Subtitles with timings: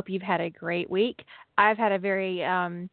[0.00, 1.24] Hope you've had a great week.
[1.58, 2.88] I've had a very um,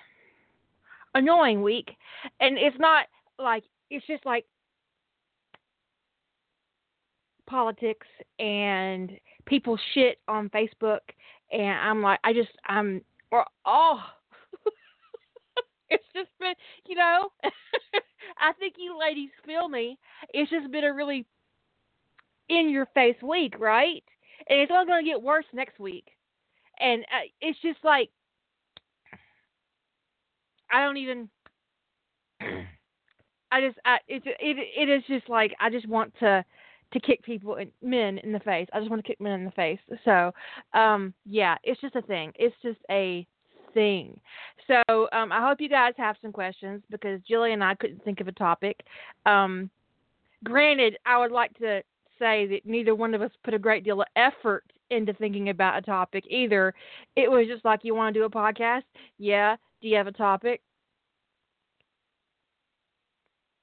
[1.14, 1.90] annoying week,
[2.40, 3.04] and it's not
[3.38, 4.46] like it's just like
[7.46, 8.06] politics
[8.38, 9.12] and
[9.44, 11.00] people shit on Facebook,
[11.52, 14.00] and I'm like, I just I'm or oh.
[15.90, 16.54] it's just been,
[16.86, 17.28] you know,
[18.38, 19.98] I think you ladies feel me.
[20.32, 21.26] It's just been a really
[22.48, 24.02] in your face week, right?
[24.48, 26.06] And it's only going to get worse next week.
[26.80, 28.10] And uh, it's just like
[30.70, 31.28] I don't even
[32.40, 36.44] I just I it's it it is just like I just want to
[36.92, 38.68] to kick people in, men in the face.
[38.72, 39.78] I just want to kick men in the face.
[40.04, 40.32] So,
[40.72, 42.32] um yeah, it's just a thing.
[42.36, 43.26] It's just a
[43.72, 44.18] thing.
[44.66, 48.20] So, um I hope you guys have some questions because Jillian and I couldn't think
[48.20, 48.80] of a topic.
[49.26, 49.70] Um
[50.42, 51.82] granted, I would like to
[52.18, 55.78] say that neither one of us put a great deal of effort into thinking about
[55.78, 56.74] a topic either.
[57.16, 58.82] It was just like, you want to do a podcast?
[59.18, 59.56] Yeah.
[59.82, 60.62] Do you have a topic?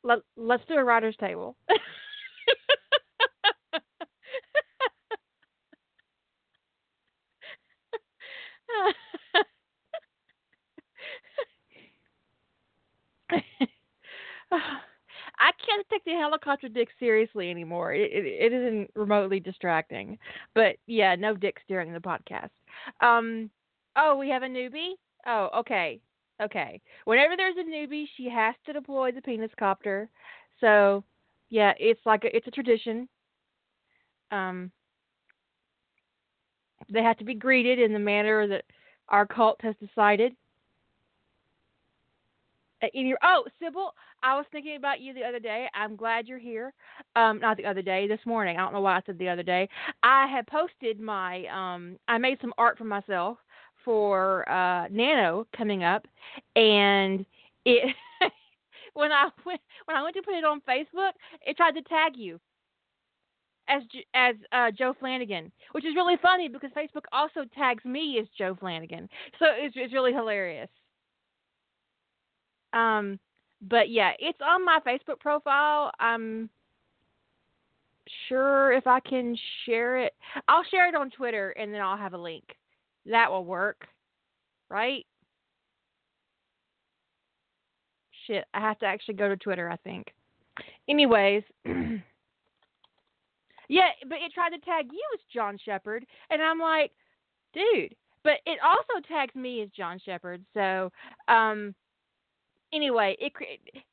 [0.04, 1.56] Let, let's do a writer's table.
[16.06, 17.94] Take the helicopter dick seriously anymore.
[17.94, 20.18] It, it, it isn't remotely distracting.
[20.56, 22.50] But yeah, no dicks during the podcast.
[23.02, 23.50] Um,
[23.96, 24.94] oh, we have a newbie.
[25.28, 26.00] Oh, okay,
[26.42, 26.82] okay.
[27.06, 30.10] Whenever there's a newbie, she has to deploy the penis copter.
[30.60, 31.04] So
[31.50, 33.08] yeah, it's like a, it's a tradition.
[34.32, 34.72] Um,
[36.92, 38.64] they have to be greeted in the manner that
[39.10, 40.34] our cult has decided.
[42.94, 43.94] In your oh, Sybil,
[44.24, 45.68] I was thinking about you the other day.
[45.74, 46.74] I'm glad you're here.
[47.16, 48.58] Um, not the other day, this morning.
[48.58, 49.70] I don't know why I said the other day.
[50.04, 53.38] I had posted my um, I made some art for myself
[53.84, 56.06] for uh Nano coming up,
[56.56, 57.26] and
[57.66, 57.96] it
[58.94, 61.12] when I went when I went to put it on Facebook,
[61.46, 62.40] it tried to tag you
[63.68, 63.84] as
[64.14, 68.56] as uh, Joe Flanagan, which is really funny because Facebook also tags me as Joe
[68.60, 69.08] Flanagan.
[69.40, 70.70] So it's it's really hilarious.
[72.74, 73.20] Um,
[73.62, 75.92] but yeah, it's on my Facebook profile.
[76.00, 76.50] I'm
[78.28, 80.14] sure if I can share it,
[80.48, 82.44] I'll share it on Twitter and then I'll have a link.
[83.06, 83.88] That will work,
[84.70, 85.06] right?
[88.28, 90.14] Shit, I have to actually go to Twitter, I think.
[90.88, 91.98] Anyways, yeah,
[94.08, 96.92] but it tried to tag you as John Shepard, and I'm like,
[97.54, 97.96] dude.
[98.24, 100.92] But it also tags me as John Shepard, so
[101.28, 101.74] um,
[102.74, 103.34] anyway, it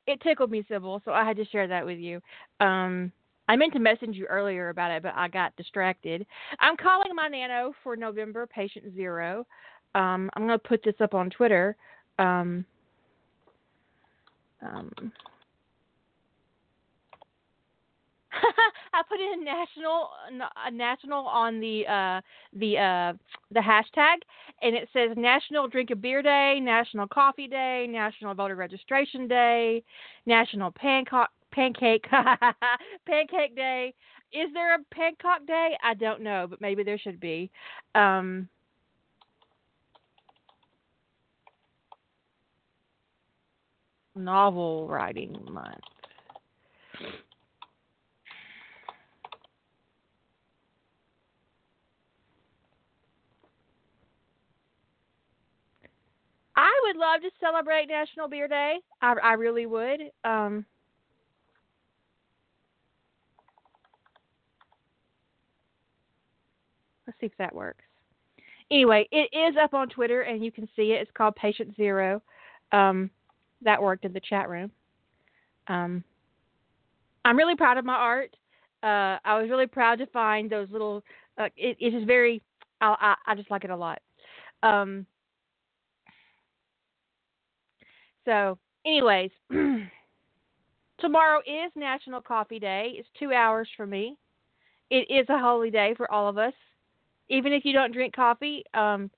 [0.07, 2.21] it tickled me, Sybil, so I had to share that with you.
[2.61, 3.13] Um,
[3.49, 6.27] I meant to message you earlier about it, but I got distracted.
[6.61, 9.47] I'm calling my nano for November, patient zero.
[9.95, 11.77] Um, I'm going to put this up on Twitter.
[12.19, 12.65] Um,
[14.63, 14.93] um,
[18.93, 20.11] I put in national
[20.73, 22.21] national on the uh,
[22.53, 23.13] the uh,
[23.51, 24.17] the hashtag,
[24.63, 29.83] and it says National Drink a Beer Day, National Coffee Day, National Voter Registration Day,
[30.27, 32.05] National Pancake Pancake
[33.07, 33.95] Pancake Day.
[34.33, 35.77] Is there a Pancake Day?
[35.83, 37.51] I don't know, but maybe there should be.
[37.95, 38.49] Um,
[44.15, 45.79] novel writing month.
[56.59, 58.79] I would love to celebrate National Beer Day.
[59.01, 60.01] I, I really would.
[60.25, 60.67] Um,
[67.07, 67.85] let's see if that works.
[68.73, 71.01] Anyway, it is up on Twitter and you can see it.
[71.01, 72.21] It's called Patient Zero.
[72.73, 73.09] Um,
[73.63, 74.73] that worked in the chat room.
[75.69, 76.03] Um,
[77.25, 78.35] I'm really proud of my art.
[78.83, 81.05] Uh, I was really proud to find those little.
[81.39, 82.43] Uh, it, it is very.
[82.81, 84.01] I, I, I just like it a lot.
[84.65, 85.07] Um,
[88.29, 89.31] so, anyways,
[91.01, 92.95] Tomorrow is National Coffee Day.
[92.97, 94.19] It's two hours for me.
[94.91, 96.55] It is a holy day for all of us.
[97.29, 99.11] Even if you don't drink coffee, um,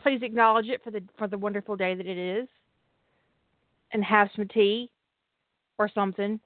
[0.00, 2.48] please acknowledge it for the for the wonderful day that it is,
[3.92, 4.90] and have some tea
[5.78, 6.38] or something,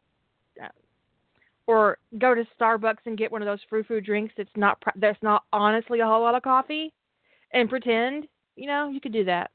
[0.62, 0.68] uh,
[1.66, 5.22] or go to Starbucks and get one of those frou frou drinks that's not that's
[5.22, 6.92] not honestly a whole lot of coffee,
[7.52, 9.50] and pretend you know you could do that.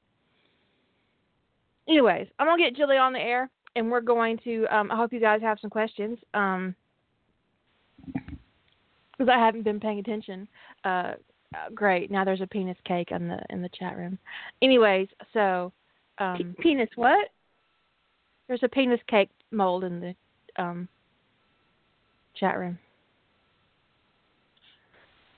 [1.87, 4.65] Anyways, I'm gonna get Jilly on the air, and we're going to.
[4.75, 6.17] Um, I hope you guys have some questions.
[6.33, 6.75] Um,
[9.17, 10.47] because I haven't been paying attention.
[10.83, 11.13] Uh,
[11.53, 12.11] uh, great.
[12.11, 14.17] Now there's a penis cake in the in the chat room.
[14.61, 15.71] Anyways, so
[16.17, 17.29] um, penis what?
[18.47, 20.15] There's a penis cake mold in the
[20.61, 20.87] um,
[22.39, 22.77] chat room.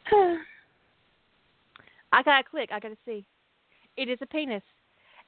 [2.12, 2.70] I gotta click.
[2.72, 3.26] I gotta see.
[3.96, 4.64] It is a penis.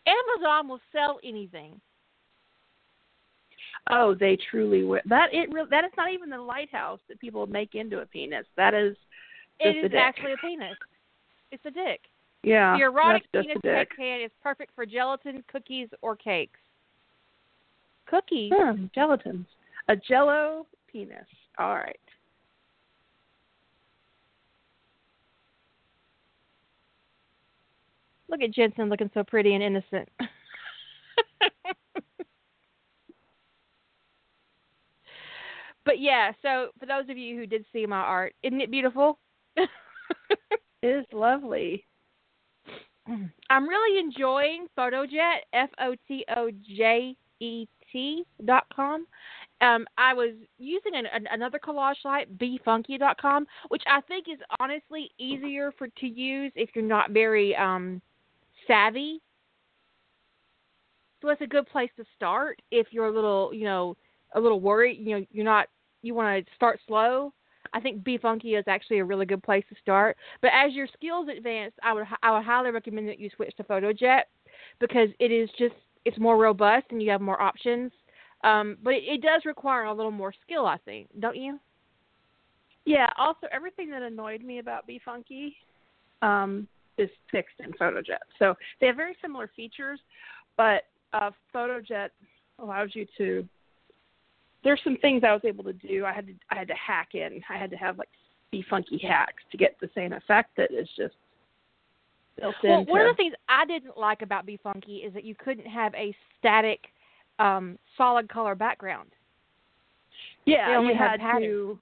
[0.08, 1.80] Amazon will sell anything.
[3.90, 5.02] Oh, they truly will.
[5.06, 8.46] That it re- that is not even the lighthouse that people make into a penis.
[8.56, 8.96] That is
[9.62, 10.00] just it is a dick.
[10.00, 10.76] actually a penis.
[11.52, 12.02] It's a dick.
[12.44, 13.90] Yeah, the erotic that's penis just a dick.
[13.90, 16.60] cake pan is perfect for gelatin, cookies, or cakes.
[18.08, 18.54] Cookies.
[18.56, 19.46] Hmm, gelatins.
[19.88, 21.26] A jello penis.
[21.58, 22.00] All right.
[28.30, 30.10] Look at Jensen looking so pretty and innocent.
[35.86, 39.20] but yeah, so for those of you who did see my art, isn't it beautiful?
[40.82, 41.86] It is lovely.
[43.50, 49.06] I'm really enjoying Photojet, F O T O J E T dot com.
[49.62, 55.12] Um, I was using an, an, another collage site, befunky.com, which I think is honestly
[55.18, 58.02] easier for to use if you're not very um,
[58.70, 59.22] savvy.
[61.22, 63.98] So it's a good place to start if you're a little, you know,
[64.36, 65.00] a little worried.
[65.00, 65.68] You know, you're not.
[66.02, 67.34] You want to start slow.
[67.74, 70.16] I think Be Funky is actually a really good place to start.
[70.42, 73.64] But as your skills advance, I would I would highly recommend that you switch to
[73.64, 74.24] PhotoJet
[74.80, 75.76] because it is just
[76.06, 77.92] it's more robust and you have more options.
[78.44, 81.60] Um, but it, it does require a little more skill, I think, don't you?
[82.86, 83.10] Yeah.
[83.18, 85.58] Also, everything that annoyed me about Be Funky
[86.22, 86.68] um,
[87.00, 88.20] is fixed in PhotoJet.
[88.38, 90.00] So they have very similar features,
[90.58, 92.10] but uh, PhotoJet
[92.60, 93.48] allows you to.
[94.64, 96.06] There's some things I was able to do.
[96.06, 97.42] I had to I had to hack in.
[97.50, 98.10] I had to have like
[98.52, 101.16] Be Funky hacks to get the same effect that is just
[102.38, 105.36] built Well, one of the things I didn't like about Be Funky is that you
[105.36, 106.80] couldn't have a static,
[107.40, 109.10] um, solid color background.
[110.46, 111.80] yeah, they only you had had to.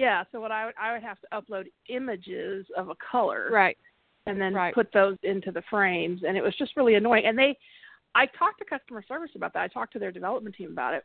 [0.00, 3.50] Yeah, so what I would I would have to upload images of a color.
[3.52, 3.76] Right.
[4.26, 4.74] and then Right.
[4.74, 7.56] put those into the frames and it was just really annoying and they
[8.14, 11.04] i talked to customer service about that i talked to their development team about it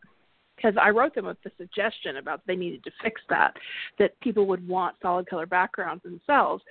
[0.56, 3.54] because i wrote them with the suggestion about they needed to fix that
[4.00, 6.62] that people would want solid color backgrounds themselves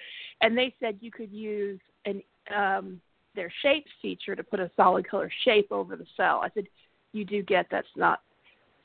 [0.43, 2.23] and they said you could use an
[2.55, 3.01] um
[3.35, 6.67] their shapes feature to put a solid color shape over the cell i said
[7.13, 8.21] you do get that's not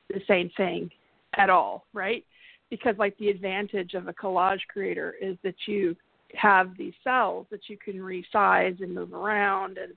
[0.10, 0.90] the same thing
[1.38, 2.24] at all right
[2.70, 5.96] because like the advantage of a collage creator is that you
[6.36, 9.94] have these cells that you can resize and move around and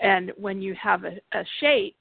[0.00, 1.96] and when you have a, a shape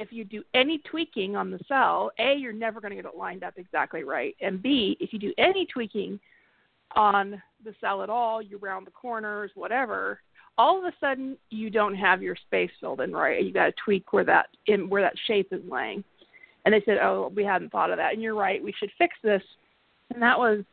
[0.00, 3.16] if you do any tweaking on the cell a you're never going to get it
[3.16, 6.18] lined up exactly right and b if you do any tweaking
[6.96, 10.20] on the cell at all you round the corners whatever
[10.58, 13.42] all of a sudden you don't have your space filled in right.
[13.44, 16.04] You got to tweak where that in where that shape is laying
[16.64, 19.14] and they said oh we hadn't thought of that and you're right we should fix
[19.22, 19.42] this
[20.12, 20.64] and that was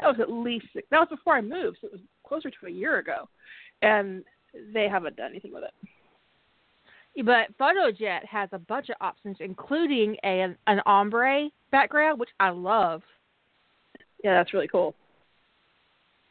[0.00, 2.66] that was at least six, that was before I moved, so it was closer to
[2.66, 3.28] a year ago,
[3.82, 4.24] and
[4.72, 7.24] they haven't done anything with it.
[7.24, 13.02] But PhotoJet has a bunch of options, including a, an ombre background, which I love.
[14.22, 14.94] Yeah, that's really cool.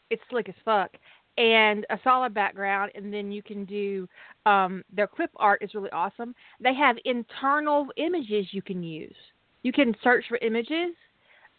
[0.10, 0.92] It's slick as fuck.
[1.38, 4.10] And a solid background, and then you can do
[4.48, 6.34] um, their clip art is really awesome.
[6.60, 9.15] They have internal images you can use.
[9.62, 10.96] You can search for images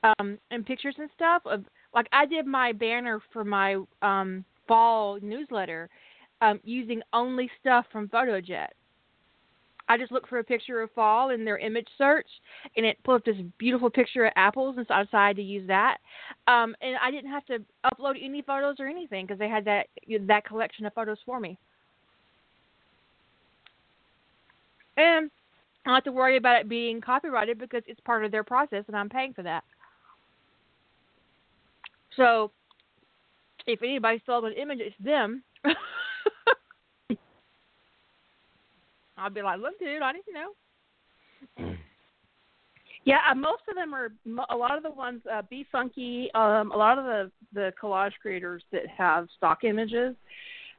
[0.03, 5.19] um, and pictures and stuff of like I did my banner for my um, fall
[5.23, 5.89] newsletter
[6.41, 8.69] um, using only stuff from PhotoJet.
[9.89, 12.27] I just looked for a picture of fall in their image search,
[12.77, 15.67] and it pulled up this beautiful picture of apples, and so I decided to use
[15.69, 15.99] that.
[16.47, 19.87] Um, and I didn't have to upload any photos or anything because they had that
[20.27, 21.59] that collection of photos for me.
[24.99, 25.31] And
[25.85, 28.85] I don't have to worry about it being copyrighted because it's part of their process,
[28.89, 29.65] and I'm paying for that.
[32.17, 32.51] So,
[33.67, 35.43] if anybody stole an image, it's them.
[39.19, 41.75] I'll be like, look, dude, I didn't know.
[43.05, 44.11] Yeah, uh, most of them are.
[44.51, 46.29] A lot of the ones, uh, Be Funky.
[46.35, 50.15] Um, a lot of the the collage creators that have stock images,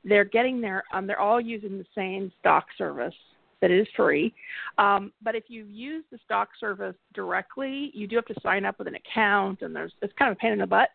[0.04, 0.84] they're getting their.
[0.94, 3.16] Um, they're all using the same stock service
[3.62, 4.32] that is free.
[4.78, 8.78] Um, but if you use the stock service directly, you do have to sign up
[8.78, 10.90] with an account, and there's it's kind of a pain in the butt.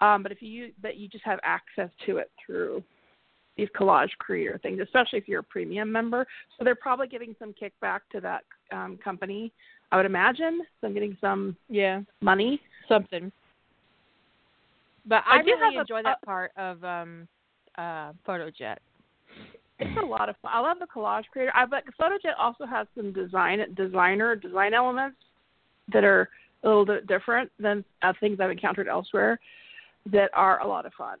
[0.00, 2.82] Um, but if you but you just have access to it through
[3.56, 6.26] these collage creator things, especially if you're a premium member.
[6.56, 9.52] So they're probably giving some kickback to that um, company.
[9.90, 10.62] I would imagine.
[10.80, 12.60] So I'm getting some Yeah, money.
[12.88, 13.30] something.
[15.06, 17.28] But I I, do really have a- enjoy that part of um
[17.76, 18.76] uh PhotoJet.
[19.78, 20.52] It's a lot of fun.
[20.54, 21.52] I love the collage creator.
[21.54, 25.16] I but PhotoJet also has some design designer design elements
[25.92, 26.28] that are
[26.62, 29.40] a little bit different than uh, things I've encountered elsewhere
[30.12, 31.18] that are a lot of fun.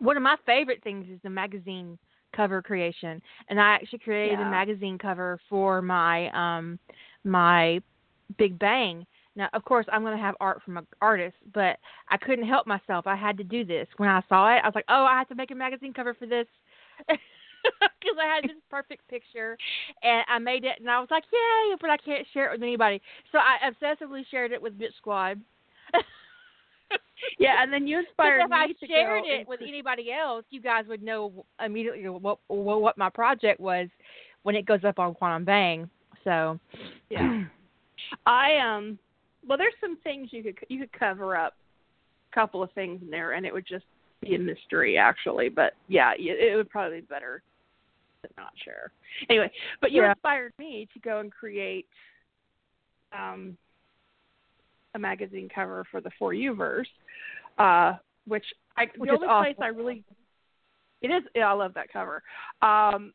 [0.00, 1.98] One of my favorite things is the magazine
[2.34, 4.46] cover creation, and I actually created Yeah.
[4.46, 6.78] a magazine cover for my um
[7.24, 7.80] my
[8.38, 9.06] Big Bang.
[9.36, 12.66] Now, of course, I'm going to have art from an artist, but I couldn't help
[12.66, 13.06] myself.
[13.06, 13.88] I had to do this.
[13.96, 16.14] When I saw it, I was like, "Oh, I have to make a magazine cover
[16.14, 16.46] for this."
[18.00, 19.56] Because I had this perfect picture,
[20.02, 22.62] and I made it, and I was like, "Yay!" But I can't share it with
[22.62, 23.00] anybody,
[23.32, 25.40] so I obsessively shared it with Bit Squad.
[27.38, 30.84] Yeah, and then you inspired Because if I shared it with anybody else, you guys
[30.88, 33.88] would know immediately what what, what my project was
[34.42, 35.90] when it goes up on Quantum Bang.
[36.22, 36.58] So
[37.10, 37.44] Yeah.
[38.26, 38.98] I um
[39.46, 41.54] well there's some things you could you could cover up
[42.32, 43.84] a couple of things in there and it would just
[44.20, 47.42] be a mystery actually but yeah it would probably be better
[48.24, 48.90] to not share
[49.28, 49.50] anyway
[49.80, 50.10] but you Yeah.
[50.10, 51.86] inspired me to go and create
[53.12, 53.56] um
[54.94, 56.88] a magazine cover for the for you verse
[57.58, 57.94] uh
[58.26, 58.44] which
[58.76, 59.54] i Which the is only awesome.
[59.54, 60.04] place i really
[61.02, 62.22] it is yeah, i love that cover
[62.62, 63.12] um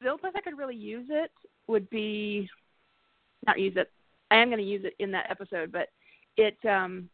[0.00, 1.30] the only place i could really use it
[1.68, 2.48] would be
[3.46, 3.90] not use it.
[4.30, 5.88] I am going to use it in that episode, but
[6.36, 7.08] it um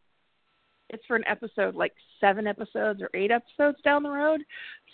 [0.89, 4.41] it's for an episode like seven episodes or eight episodes down the road.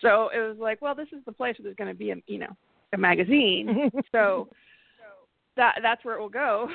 [0.02, 2.16] So it was like, well, this is the place where there's going to be a
[2.28, 2.56] you know
[2.94, 3.92] a magazine.
[4.12, 4.48] so
[5.56, 6.70] that that's where it will go.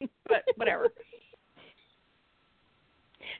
[0.28, 0.88] but whatever.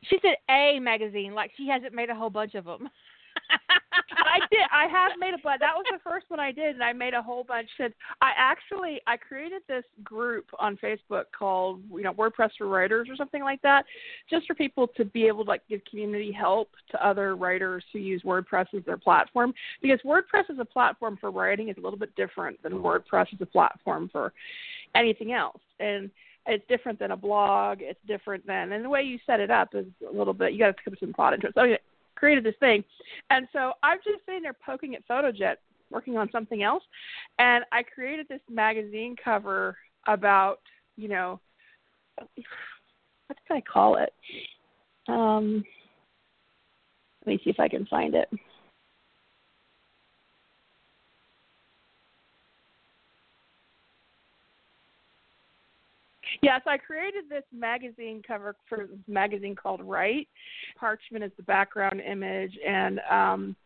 [0.05, 2.89] She said a magazine, like she hasn't made a whole bunch of them.
[4.27, 4.61] I did.
[4.73, 5.61] I have made a bunch.
[5.61, 7.69] That was the first one I did, and I made a whole bunch.
[7.79, 13.09] Since I actually I created this group on Facebook called you know WordPress for Writers
[13.11, 13.85] or something like that,
[14.29, 17.99] just for people to be able to like give community help to other writers who
[17.99, 19.53] use WordPress as their platform.
[19.83, 22.87] Because WordPress as a platform for writing is a little bit different than mm-hmm.
[22.87, 24.33] WordPress as a platform for
[24.95, 26.11] anything else, and
[26.47, 27.79] it's different than a blog.
[27.81, 30.53] It's different than, and the way you set it up is a little bit.
[30.53, 31.55] You got to put some thought into it.
[31.55, 31.79] So I
[32.17, 32.85] created this thing,
[33.31, 35.57] and so I'm just sitting there poking at PhotoJet,
[35.91, 36.83] working on something else,
[37.39, 40.61] and I created this magazine cover about,
[40.97, 41.41] you know,
[42.17, 42.29] what
[43.49, 44.13] did I call it?
[45.09, 45.65] Um,
[47.27, 48.29] let me see if I can find it.
[56.43, 60.29] Yes, I created this magazine cover for this magazine called Write.
[60.79, 63.57] Parchment is the background image, and um,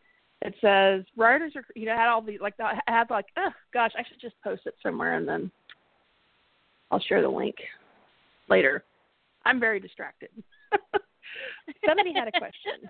[0.41, 1.63] it says writers are.
[1.75, 4.63] You know, had all these like I had like, oh gosh, I should just post
[4.65, 5.49] it somewhere, and then
[6.91, 7.55] I'll share the link
[8.49, 8.83] later.
[9.45, 10.29] I'm very distracted.
[11.85, 12.89] Somebody had a question.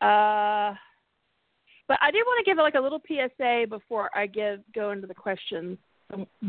[0.00, 0.74] Uh,
[1.88, 5.06] but I did want to give like a little PSA before I give go into
[5.06, 5.78] the questions,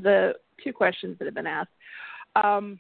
[0.01, 1.71] the two questions that have been asked.
[2.35, 2.79] Um,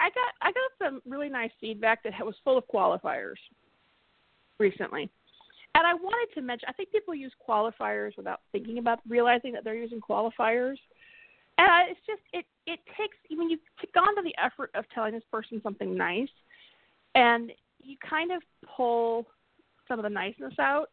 [0.00, 3.36] I got I got some really nice feedback that was full of qualifiers
[4.58, 5.10] recently,
[5.74, 6.68] and I wanted to mention.
[6.68, 10.78] I think people use qualifiers without thinking about realizing that they're using qualifiers,
[11.58, 13.60] and I, it's just it it takes when you've
[13.94, 16.28] gone to the effort of telling this person something nice,
[17.14, 18.42] and you kind of
[18.74, 19.26] pull
[19.86, 20.88] some of the niceness out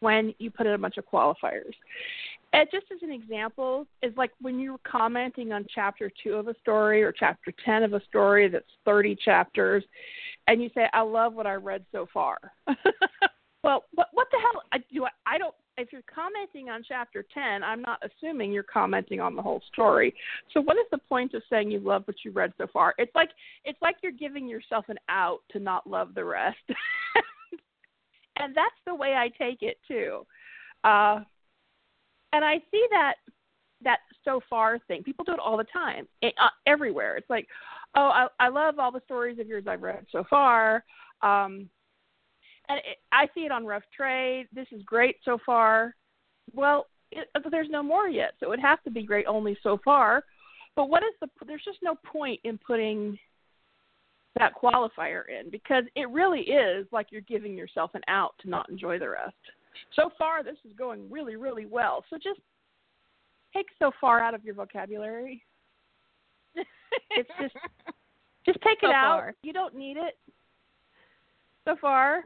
[0.00, 1.72] when you put in a bunch of qualifiers.
[2.52, 6.54] And just as an example, is like when you're commenting on chapter two of a
[6.60, 9.82] story or chapter 10 of a story that's 30 chapters,
[10.46, 12.38] and you say, I love what I read so far.
[13.64, 14.62] well, what, what the hell?
[14.72, 18.62] I, do I, I don't, if you're commenting on chapter 10, I'm not assuming you're
[18.62, 20.14] commenting on the whole story.
[20.52, 22.94] So what is the point of saying you love what you read so far?
[22.98, 23.30] It's like,
[23.64, 26.58] it's like you're giving yourself an out to not love the rest.
[28.44, 30.26] and that's the way I take it too.
[30.84, 31.20] Uh,
[32.32, 33.14] and I see that
[33.82, 35.02] that so far thing.
[35.02, 37.16] People do it all the time, eh, uh, everywhere.
[37.16, 37.46] It's like,
[37.96, 40.84] oh, I, I love all the stories of yours I've read so far.
[41.22, 41.68] Um,
[42.68, 44.48] and it, I see it on Rough Trade.
[44.54, 45.94] This is great so far.
[46.52, 49.78] Well, it, there's no more yet, so it would have to be great only so
[49.84, 50.24] far.
[50.76, 51.28] But what is the?
[51.46, 53.18] There's just no point in putting
[54.38, 58.68] that qualifier in because it really is like you're giving yourself an out to not
[58.68, 59.34] enjoy the rest.
[59.94, 62.04] So far, this is going really, really well.
[62.10, 62.40] So just
[63.54, 65.42] take so far out of your vocabulary.
[67.10, 67.54] it's just
[68.44, 69.18] just take so it out.
[69.18, 69.34] Far.
[69.42, 70.18] You don't need it.
[71.64, 72.24] So far.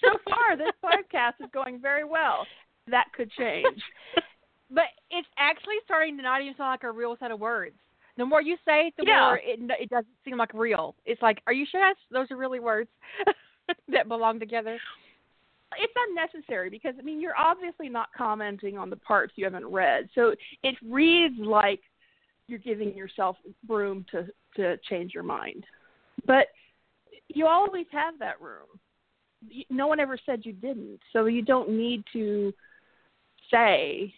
[0.00, 2.46] so far this podcast is going very well.
[2.88, 3.82] That could change.
[4.70, 7.76] but it's actually starting to not even sound like a real set of words.
[8.16, 9.20] The more you say it, the yeah.
[9.20, 10.94] more it it doesn't seem like real.
[11.04, 12.90] It's like, are you sure that's, those are really words
[13.88, 14.78] that belong together?
[15.78, 20.08] It's unnecessary because I mean you're obviously not commenting on the parts you haven't read,
[20.14, 21.80] so it reads like
[22.48, 23.36] you're giving yourself
[23.68, 24.26] room to
[24.56, 25.64] to change your mind.
[26.26, 26.48] But
[27.28, 28.66] you always have that room.
[29.70, 32.52] No one ever said you didn't, so you don't need to
[33.50, 34.12] say,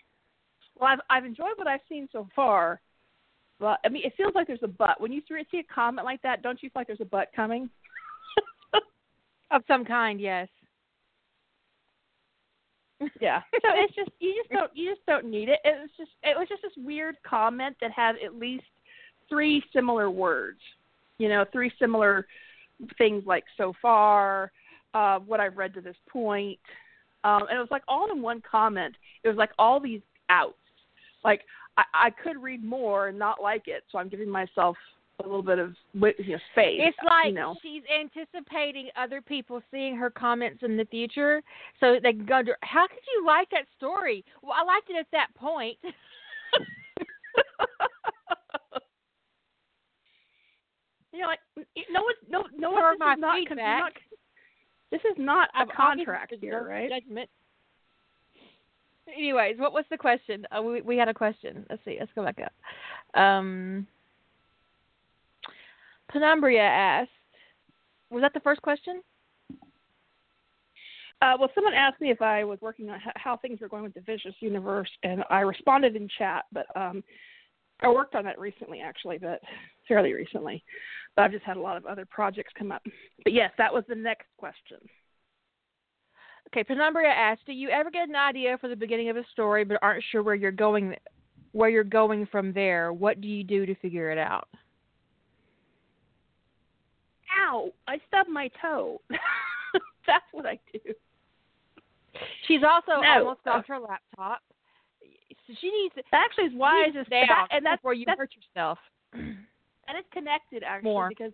[0.79, 2.81] "Well, I've I've enjoyed what I've seen so far."
[3.63, 6.21] But I mean, it feels like there's a but when you see a comment like
[6.23, 6.43] that.
[6.43, 7.71] Don't you feel like there's a but coming?
[9.53, 10.49] of some kind, yes.
[13.21, 13.41] yeah.
[13.63, 15.61] So it's just you just don't you just don't need it.
[15.65, 18.65] It was just it was just this weird comment that had at least
[19.29, 20.59] three similar words.
[21.19, 22.27] You know, three similar
[22.99, 24.51] things like so far,
[24.93, 26.59] uh, what I've read to this point.
[27.23, 28.97] Um, and it was like all in one comment.
[29.23, 30.01] It was like all these
[30.31, 30.57] outs.
[31.23, 31.43] Like
[31.77, 34.77] I, I could read more and not like it, so I'm giving myself
[35.21, 36.81] a little bit of you know, space.
[36.81, 37.55] It's like you know.
[37.63, 41.43] she's anticipating other people seeing her comments in the future,
[41.81, 42.53] so they can go to.
[42.63, 44.25] How could you like that story?
[44.43, 45.79] Well, I liked it at that point.
[51.13, 51.41] you know, like
[51.91, 52.99] no one, no, no one.
[52.99, 53.07] This
[53.51, 53.93] is not.
[54.91, 56.91] This is not a I've contract here, right?
[56.91, 57.31] Judgment.
[59.09, 60.47] Anyways, what was the question?
[60.57, 61.67] Uh, we we had a question.
[61.69, 61.97] Let's see.
[61.99, 63.21] Let's go back up.
[63.21, 63.87] Um,
[66.09, 67.11] Penumbria asked,
[68.11, 69.03] "Was that the first question?"
[71.21, 73.95] Uh, well, someone asked me if I was working on how things were going with
[73.95, 76.47] the Vicious Universe, and I responded in chat.
[76.53, 77.05] But um,
[77.81, 79.41] I worked on that recently, actually, but
[79.87, 80.65] fairly recently.
[81.15, 82.83] But I've just had a lot of other projects come up.
[83.23, 84.79] But yes, that was the next question.
[86.49, 89.65] Okay, Penumbria asked, "Do you ever get an idea for the beginning of a story,
[89.65, 90.95] but aren't sure where you're going,
[91.53, 92.93] where you're going from there?
[92.93, 94.49] What do you do to figure it out?"
[97.41, 97.73] Ow!
[97.89, 99.01] I stubbed my toe.
[100.07, 100.81] That's what I do.
[102.47, 103.19] She's also No.
[103.21, 104.43] almost dropped her laptop.
[105.47, 108.05] So she needs to That actually is why I just that, and that's where you
[108.05, 108.79] that's, hurt yourself.
[109.13, 111.09] that is connected actually More.
[111.09, 111.33] because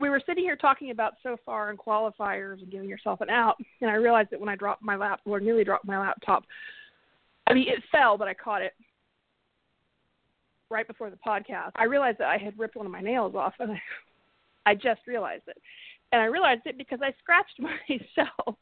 [0.00, 3.56] we were sitting here talking about so far and qualifiers and giving yourself an out,
[3.80, 6.44] and I realized that when I dropped my lap or nearly dropped my laptop,
[7.46, 8.74] I mean it fell, but I caught it
[10.70, 11.70] right before the podcast.
[11.76, 13.80] I realized that I had ripped one of my nails off, and I,
[14.66, 15.56] I just realized it,
[16.12, 18.56] and I realized it because I scratched myself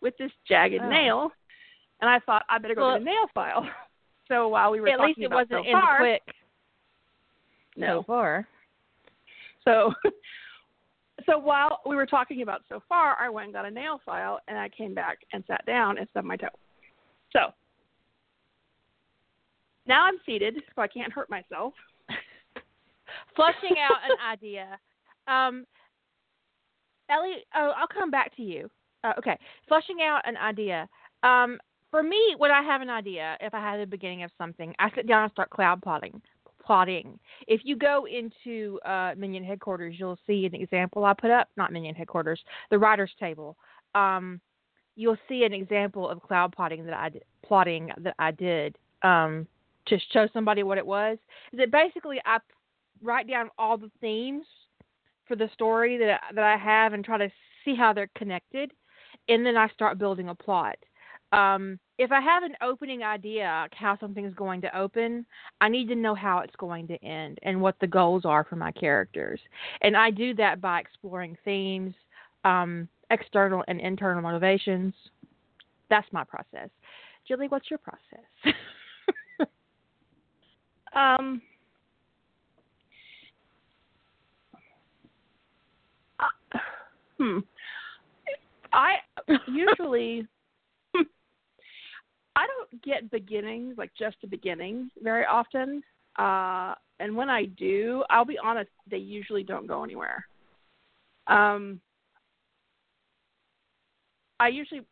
[0.00, 0.88] with this jagged Oh.
[0.88, 1.30] nail,
[2.00, 3.68] and I thought I better go Well, get a nail file.
[4.28, 6.22] So while we were At talking least it about wasn't so in far, quick
[7.76, 8.48] no, so far.
[9.64, 9.92] so,
[11.26, 14.38] so while we were talking about so far, I went and got a nail file,
[14.48, 16.48] and I came back and sat down and stubbed my toe.
[17.32, 17.52] So
[19.86, 21.74] now I'm seated, so I can't hurt myself.
[23.36, 24.78] Flushing out an idea.
[25.28, 25.64] Um,
[27.10, 28.70] Ellie, oh, I'll come back to you.
[29.04, 30.88] Uh, okay, flushing out an idea.
[31.22, 31.58] Um,
[31.90, 34.90] for me, when I have an idea, if I have the beginning of something, I
[34.94, 36.20] sit down and start cloud plotting.
[36.66, 37.18] Plotting.
[37.46, 41.48] If you go into uh, Minion headquarters, you'll see an example I put up.
[41.56, 43.56] Not Minion headquarters, the writers' table.
[43.94, 44.40] Um,
[44.96, 49.46] you'll see an example of cloud plotting that I did, plotting that I did um,
[49.86, 51.18] to show somebody what it was.
[51.52, 52.38] Is that basically I
[53.00, 54.46] write down all the themes
[55.28, 57.30] for the story that that I have and try to
[57.64, 58.72] see how they're connected,
[59.28, 60.76] and then I start building a plot.
[61.32, 65.26] Um, if I have an opening idea how something's going to open,
[65.60, 68.56] I need to know how it's going to end and what the goals are for
[68.56, 69.40] my characters.
[69.82, 71.94] And I do that by exploring themes,
[72.44, 74.94] um, external and internal motivations.
[75.90, 76.68] That's my process.
[77.26, 78.54] Julie, what's your process?
[80.96, 81.42] Um,
[86.18, 86.58] uh,
[87.18, 87.38] hmm.
[88.72, 88.94] I
[89.46, 90.26] usually
[92.36, 95.82] I don't get beginnings like just the beginning very often.
[96.18, 100.26] Uh, and when I do, I'll be honest, they usually don't go anywhere.
[101.26, 101.80] Um,
[104.38, 104.82] I usually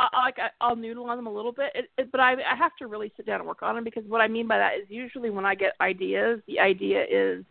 [0.00, 2.56] I, like I, I'll noodle on them a little bit, it, it, but I I
[2.56, 4.72] have to really sit down and work on them because what I mean by that
[4.82, 7.44] is usually when I get ideas, the idea is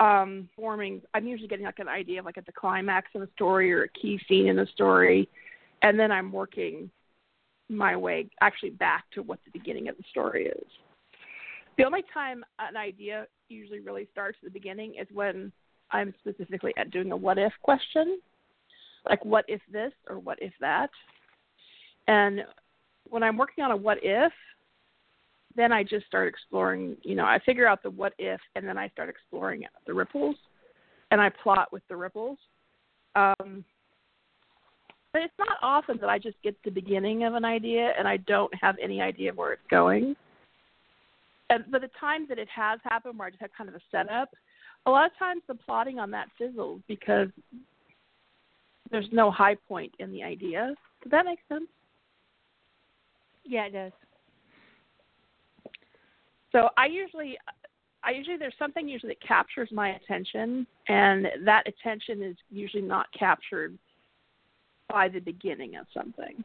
[0.00, 1.00] um forming.
[1.14, 3.84] I'm usually getting like an idea of like at the climax of a story or
[3.84, 5.28] a key scene in a story,
[5.82, 6.90] and then I'm working
[7.68, 10.66] my way actually back to what the beginning of the story is.
[11.76, 15.52] The only time an idea usually really starts at the beginning is when
[15.90, 18.18] I'm specifically at doing a what if question,
[19.08, 20.90] like what if this or what if that.
[22.08, 22.40] And
[23.08, 24.32] when I'm working on a what if,
[25.56, 28.78] then I just start exploring, you know, I figure out the what if and then
[28.78, 30.36] I start exploring the ripples
[31.10, 32.38] and I plot with the ripples.
[33.14, 33.64] Um,
[35.12, 38.18] but it's not often that I just get the beginning of an idea and I
[38.18, 40.14] don't have any idea where it's going.
[41.50, 43.80] And but the times that it has happened where I just have kind of a
[43.90, 44.28] setup,
[44.86, 47.28] a lot of times the plotting on that fizzles because
[48.90, 50.74] there's no high point in the idea.
[51.02, 51.68] Does that make sense?
[53.44, 53.92] Yeah, it does.
[56.52, 57.38] So I usually
[58.04, 63.06] I usually there's something usually that captures my attention and that attention is usually not
[63.18, 63.76] captured
[64.88, 66.42] by the beginning of something.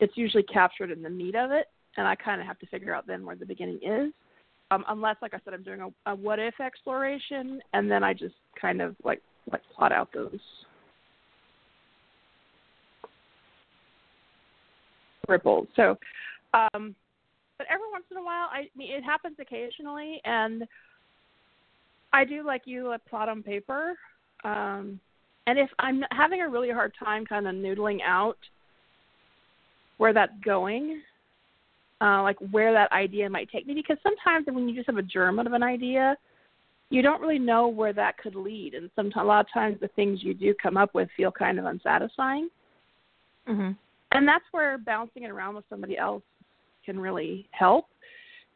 [0.00, 1.66] It's usually captured in the meat of it
[1.98, 4.12] and I kind of have to figure out then where the beginning is.
[4.70, 8.12] Um, unless, like I said, I'm doing a, a what if exploration, and then I
[8.12, 10.38] just kind of like like plot out those
[15.26, 15.66] ripples.
[15.74, 15.98] So,
[16.54, 16.94] um,
[17.56, 20.64] but every once in a while, I, I mean, it happens occasionally, and
[22.12, 23.94] I do like you a plot on paper.
[24.44, 25.00] Um,
[25.48, 28.36] and if I'm having a really hard time kind of noodling out
[29.96, 31.00] where that's going,
[32.02, 35.02] uh, like where that idea might take me, because sometimes when you just have a
[35.02, 36.16] germ of an idea,
[36.90, 39.88] you don't really know where that could lead, and sometimes a lot of times the
[39.88, 42.50] things you do come up with feel kind of unsatisfying.
[43.46, 43.74] Mhm.
[44.12, 46.22] And that's where bouncing it around with somebody else
[46.84, 47.86] can really help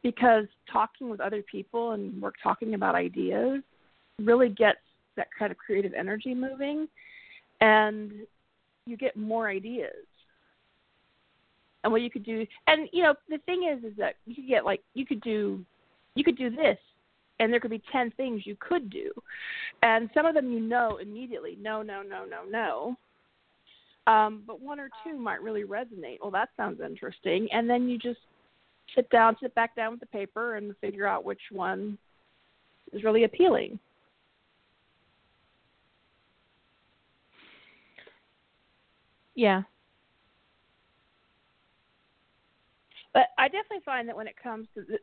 [0.02, 3.62] because talking with other people and we're talking about ideas
[4.18, 4.80] really gets
[5.16, 6.88] that kind of creative energy moving
[7.60, 8.12] and
[8.86, 10.06] you get more ideas
[11.84, 14.48] and what you could do and you know the thing is is that you could
[14.48, 15.64] get like you could do
[16.14, 16.78] you could do this
[17.40, 19.10] and there could be 10 things you could do
[19.82, 22.96] and some of them you know immediately no no no no no
[24.06, 26.18] um, but one or two might really resonate.
[26.20, 27.48] Well, that sounds interesting.
[27.52, 28.20] And then you just
[28.94, 31.96] sit down, sit back down with the paper, and figure out which one
[32.92, 33.78] is really appealing.
[39.34, 39.62] Yeah.
[43.12, 44.98] But I definitely find that when it comes to the,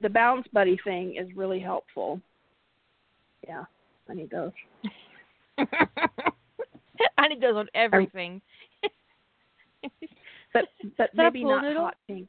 [0.00, 2.20] the bounce buddy thing is really helpful.
[3.46, 3.64] Yeah,
[4.08, 4.52] I need those.
[7.18, 8.40] I need those on everything.
[10.54, 11.82] But but maybe pool not noodle?
[11.82, 12.28] hot pink.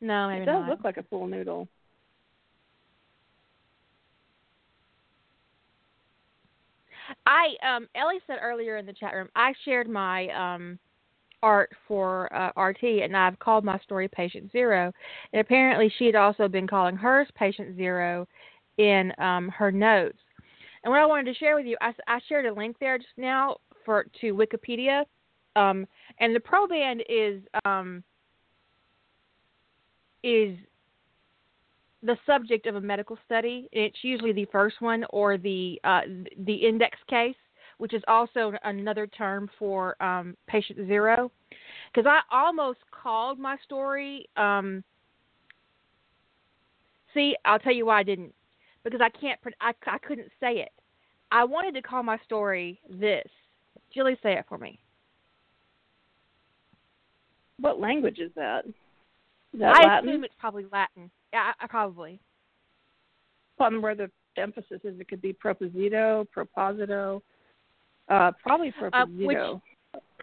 [0.00, 0.68] no, maybe it does not.
[0.70, 1.68] look like a pool noodle.
[7.26, 10.78] I um Ellie said earlier in the chat room I shared my um
[11.42, 14.92] art for uh, RT and I've called my story Patient Zero
[15.32, 18.26] and apparently she had also been calling hers Patient Zero
[18.78, 20.18] in um her notes.
[20.84, 23.56] And what I wanted to share with you I shared a link there just now
[23.84, 25.04] for to Wikipedia
[25.56, 25.86] um
[26.20, 28.02] and the proband is um
[30.22, 30.56] is
[32.02, 33.68] the subject of a medical study.
[33.72, 36.00] It's usually the first one or the uh,
[36.44, 37.36] the index case,
[37.78, 41.30] which is also another term for um, patient zero.
[41.94, 44.28] Because I almost called my story.
[44.36, 44.82] Um,
[47.14, 48.34] see, I'll tell you why I didn't.
[48.84, 49.38] Because I can't.
[49.60, 50.72] I I couldn't say it.
[51.30, 53.28] I wanted to call my story this.
[53.94, 54.78] Julie, say it for me.
[57.58, 58.66] What language is that?
[58.66, 60.08] Is that I Latin?
[60.08, 61.10] assume it's probably Latin.
[61.32, 62.20] Yeah, I, I probably.
[63.56, 67.22] One where the emphasis is it could be proposito, proposito,
[68.08, 69.62] uh, probably Uh, which- proposito.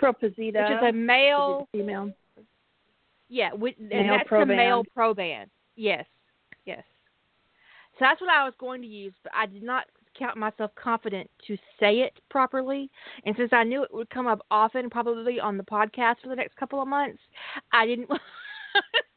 [0.02, 0.70] proposita.
[0.70, 1.68] Which is a male.
[1.72, 2.12] female.
[3.30, 5.18] Yeah, with, and Male that's a male proband.
[5.18, 5.46] proband.
[5.76, 6.06] Yes,
[6.66, 6.84] yes.
[7.94, 9.86] So that's what I was going to use, but I did not
[10.18, 12.90] count myself confident to say it properly.
[13.26, 16.36] And since I knew it would come up often, probably on the podcast for the
[16.36, 17.20] next couple of months,
[17.72, 18.10] I didn't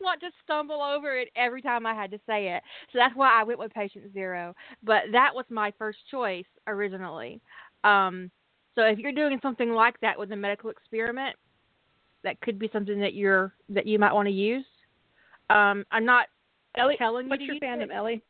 [0.00, 2.62] want to stumble over it every time I had to say it.
[2.92, 4.54] So that's why I went with Patient Zero.
[4.82, 7.40] But that was my first choice originally.
[7.84, 8.30] Um,
[8.74, 11.36] so if you're doing something like that with a medical experiment,
[12.24, 14.64] that could be something that you're that you might want to use.
[15.50, 16.26] Um, I'm not
[16.76, 18.22] Ellie, telling you what's to your fandom, it, Ellie?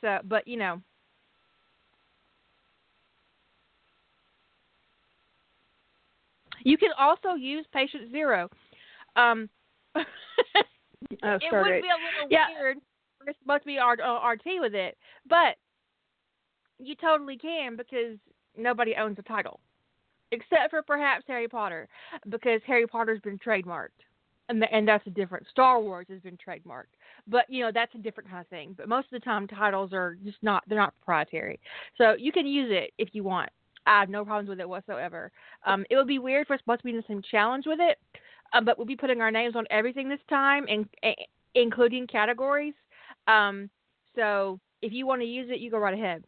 [0.00, 0.80] so but you know,
[6.64, 8.48] You can also use patient zero.
[9.16, 9.48] Um,
[11.22, 12.46] Oh, it would be a little Yeah.
[12.48, 12.78] weird.
[13.24, 14.96] We're supposed to be R- uh, RT with it,
[15.28, 15.56] but
[16.78, 18.18] you totally can because
[18.56, 19.60] nobody owns the title,
[20.32, 21.88] except for perhaps Harry Potter,
[22.28, 24.00] because Harry Potter's been trademarked,
[24.48, 25.46] and the, and that's a different.
[25.50, 28.74] Star Wars has been trademarked, but you know that's a different kind of thing.
[28.76, 31.60] But most of the time, titles are just not they're not proprietary,
[31.96, 33.50] so you can use it if you want.
[33.86, 35.30] I have no problems with it whatsoever.
[35.66, 37.80] Um, it would be weird for us both to be in the same challenge with
[37.80, 37.98] it,
[38.54, 40.86] um, but we'll be putting our names on everything this time, and
[41.54, 42.74] including categories.
[43.26, 43.68] Um,
[44.16, 46.24] so if you want to use it, you go right ahead.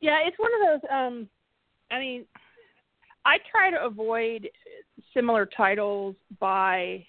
[0.00, 0.90] Yeah, it's one of those.
[0.90, 1.28] Um,
[1.90, 2.24] I mean,
[3.24, 4.48] I try to avoid
[5.14, 7.06] similar titles by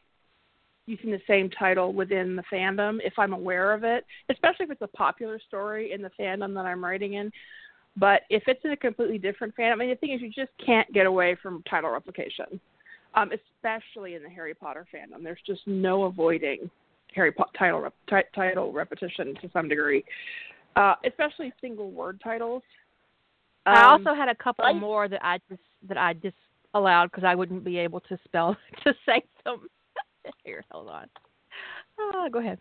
[0.86, 4.82] using the same title within the fandom if I'm aware of it, especially if it's
[4.82, 7.32] a popular story in the fandom that I'm writing in.
[7.95, 10.51] But if it's in a completely different fandom, I mean, the thing is, you just
[10.63, 12.60] can't get away from title replication,
[13.13, 15.23] um, especially in the Harry Potter fandom.
[15.23, 16.69] There's just no avoiding
[17.13, 20.03] Harry Potter title rep- ti- title repetition to some degree,
[20.75, 22.63] uh, especially single word titles.
[23.65, 27.23] I Um, also had a couple I- more that I just that I disallowed because
[27.23, 29.67] I wouldn't be able to spell to say them.
[30.43, 31.10] Here, hold on.
[31.99, 32.60] Oh, go ahead.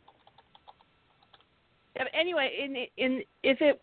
[2.12, 3.80] Anyway, in in if it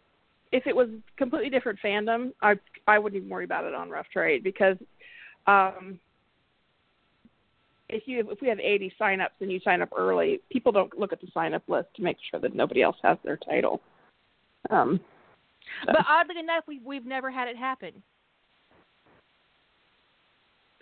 [0.51, 2.55] if it was completely different fandom, I
[2.87, 4.77] I wouldn't even worry about it on Rough Trade because
[5.47, 5.99] um
[7.89, 11.11] if you if we have 80 signups and you sign up early, people don't look
[11.13, 13.81] at the sign up list to make sure that nobody else has their title.
[14.69, 14.99] Um,
[15.85, 17.91] so- But oddly enough, we we've never had it happen.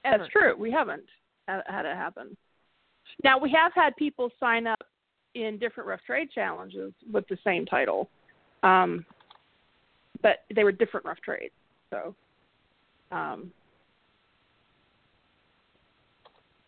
[0.06, 0.20] Ever.
[0.20, 0.56] That's true.
[0.58, 1.04] We haven't
[1.48, 2.38] had, had it happen.
[3.24, 4.84] Now we have had people sign up
[5.34, 8.10] in different rough trade challenges with the same title,
[8.64, 9.06] um,
[10.22, 11.54] but they were different rough trades.
[11.90, 12.16] So,
[13.12, 13.52] um,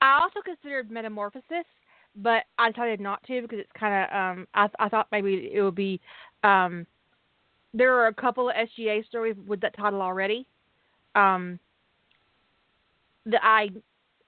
[0.02, 1.66] I also considered Metamorphosis,
[2.16, 5.62] but I decided not to because it's kind of um I I thought maybe it
[5.62, 6.00] would be
[6.44, 6.86] um
[7.74, 10.48] there are a couple of SGA stories with that title already
[11.16, 11.60] um
[13.26, 13.70] that I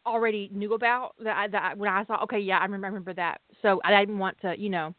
[0.05, 2.89] already knew about that I, that I, when I saw okay yeah I remember, I
[2.89, 4.93] remember that so I didn't want to you know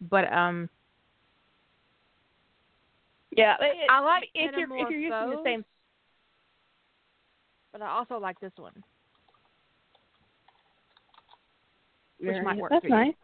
[0.00, 0.68] but um
[3.38, 5.64] yeah, it, I like if you're if you're using the same.
[7.72, 8.72] but I also like this one
[12.18, 12.94] which Very- might work That's for you.
[12.94, 13.14] nice.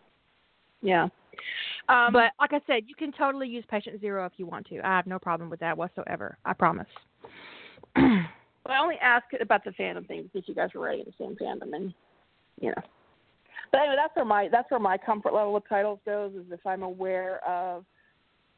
[0.82, 1.08] Yeah.
[1.88, 4.78] Um, but like I said, you can totally use patient zero if you want to.
[4.80, 6.38] I have no problem with that whatsoever.
[6.44, 6.86] I promise.
[7.96, 11.74] I only ask about the fandom thing because you guys were writing the same fandom,
[11.74, 11.92] and
[12.60, 12.82] you know.
[13.72, 16.64] But anyway, that's where my that's where my comfort level with titles goes is if
[16.64, 17.84] I'm aware of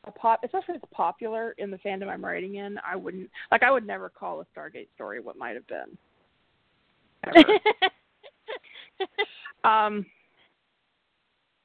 [0.07, 2.79] a pop, especially if it's popular in the fandom I'm writing in.
[2.89, 5.99] I wouldn't like I would never call a Stargate story what might have been.
[9.67, 10.07] Um,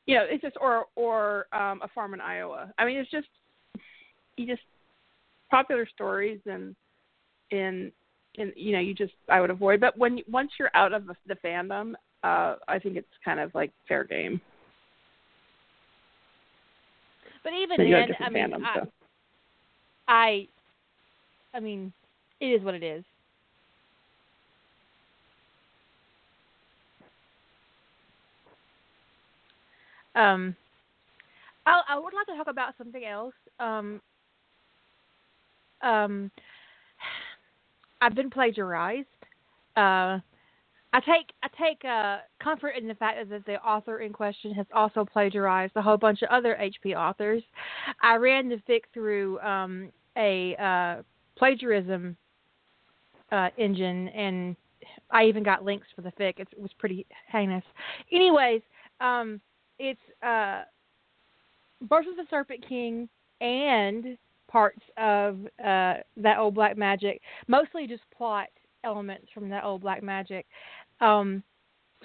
[0.07, 2.73] you know, it's just or or um, a farm in Iowa.
[2.77, 3.27] I mean, it's just
[4.35, 4.63] you just
[5.49, 6.75] popular stories and
[7.51, 7.91] in
[8.37, 9.79] and you know you just I would avoid.
[9.79, 13.53] But when once you're out of the, the fandom, uh, I think it's kind of
[13.53, 14.41] like fair game.
[17.43, 18.53] But even you then, I mean.
[18.53, 18.87] I, so.
[20.07, 20.47] I,
[21.53, 21.93] I mean,
[22.39, 23.03] it is what it is.
[30.15, 30.55] Um,
[31.65, 33.33] I I would like to talk about something else.
[33.59, 34.01] Um,
[35.81, 36.31] um,
[38.01, 39.07] I've been plagiarized.
[39.77, 40.19] Uh,
[40.93, 44.65] I take I take uh, comfort in the fact that the author in question has
[44.73, 47.43] also plagiarized a whole bunch of other HP authors.
[48.01, 51.03] I ran the fic through um, a uh,
[51.37, 52.17] plagiarism
[53.31, 54.55] uh, engine, and
[55.09, 56.39] I even got links for the fic.
[56.39, 57.63] It was pretty heinous.
[58.11, 58.61] Anyways,
[58.99, 59.39] um,
[59.79, 60.63] it's uh,
[61.83, 63.07] Birth of the Serpent King
[63.39, 64.17] and
[64.49, 68.47] parts of uh, that old black magic, mostly just plot
[68.83, 70.45] elements from that old black magic.
[71.01, 71.43] Um,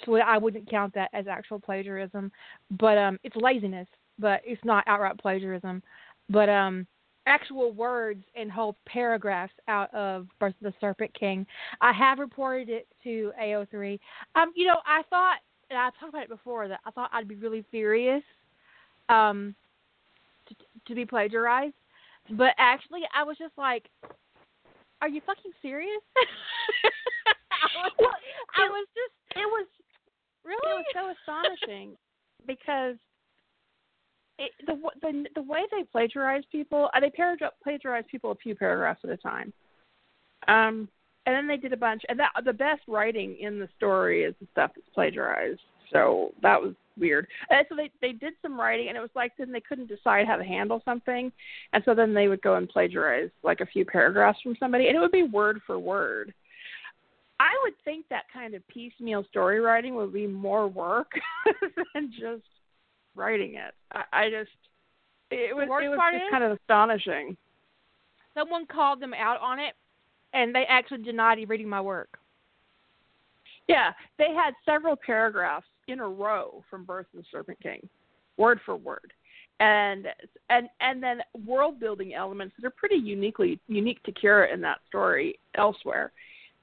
[0.04, 2.30] so I wouldn't count that as actual plagiarism,
[2.70, 5.82] but um, it's laziness, but it's not outright plagiarism.
[6.28, 6.86] But um,
[7.26, 11.46] actual words and whole paragraphs out of Birth of the Serpent King.
[11.80, 13.98] I have reported it to AO3.
[14.34, 15.38] Um, you know, I thought,
[15.70, 18.22] and I've talked about it before, that I thought I'd be really furious
[19.08, 19.54] um,
[20.48, 20.54] to,
[20.88, 21.74] to be plagiarized.
[22.32, 23.88] But actually, I was just like,
[25.00, 26.02] "Are you fucking serious?"
[27.62, 28.10] I, was, Well,
[28.56, 29.66] I it- was just It was
[30.44, 30.72] really.
[30.72, 31.96] it was so astonishing
[32.46, 32.96] because
[34.38, 37.12] it, the the the way they plagiarize people, uh, they
[37.62, 39.52] plagiarize people a few paragraphs at a time.
[40.48, 40.88] Um,
[41.24, 44.34] and then they did a bunch, and that the best writing in the story is
[44.40, 45.60] the stuff that's plagiarized.
[45.92, 47.26] So that was weird.
[47.50, 50.26] And so they they did some writing, and it was like then they couldn't decide
[50.26, 51.32] how to handle something,
[51.72, 54.96] and so then they would go and plagiarize like a few paragraphs from somebody, and
[54.96, 56.32] it would be word for word.
[57.38, 61.12] I would think that kind of piecemeal story writing would be more work
[61.94, 62.44] than just
[63.14, 63.74] writing it.
[63.92, 64.50] I, I just
[65.30, 67.36] it was it was just kind of astonishing.
[68.34, 69.74] Someone called them out on it,
[70.32, 72.18] and they actually denied reading my work.
[73.68, 77.88] Yeah, they had several paragraphs in a row from Birth of the Serpent King,
[78.36, 79.12] word for word,
[79.58, 80.06] and
[80.50, 84.78] and and then world building elements that are pretty uniquely unique to Kira in that
[84.86, 86.12] story elsewhere,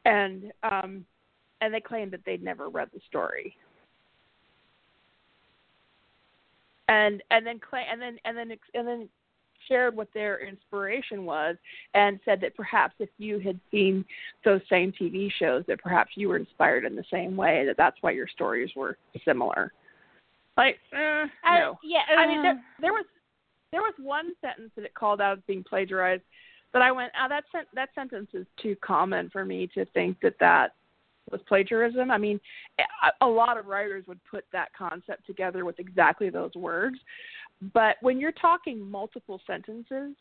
[0.06, 1.06] and um,
[1.62, 3.56] and they claimed that they'd never read the story.
[6.90, 9.10] And and then claim and then and then and then
[9.68, 11.56] shared what their inspiration was
[11.94, 14.04] and said that perhaps if you had seen
[14.44, 17.96] those same TV shows, that perhaps you were inspired in the same way, that that's
[18.02, 19.72] why your stories were similar.
[20.58, 21.80] Like, uh, no.
[21.84, 23.06] yeah, uh, I mean, there, there was
[23.72, 26.22] there was one sentence that it called out as being plagiarized,
[26.74, 30.20] but I went, oh, that sen- that sentence is too common for me to think
[30.22, 30.74] that that
[31.32, 32.12] was plagiarism.
[32.12, 32.40] I mean,
[32.80, 36.98] a, a lot of writers would put that concept together with exactly those words,
[37.74, 40.16] but when you're talking multiple sentences,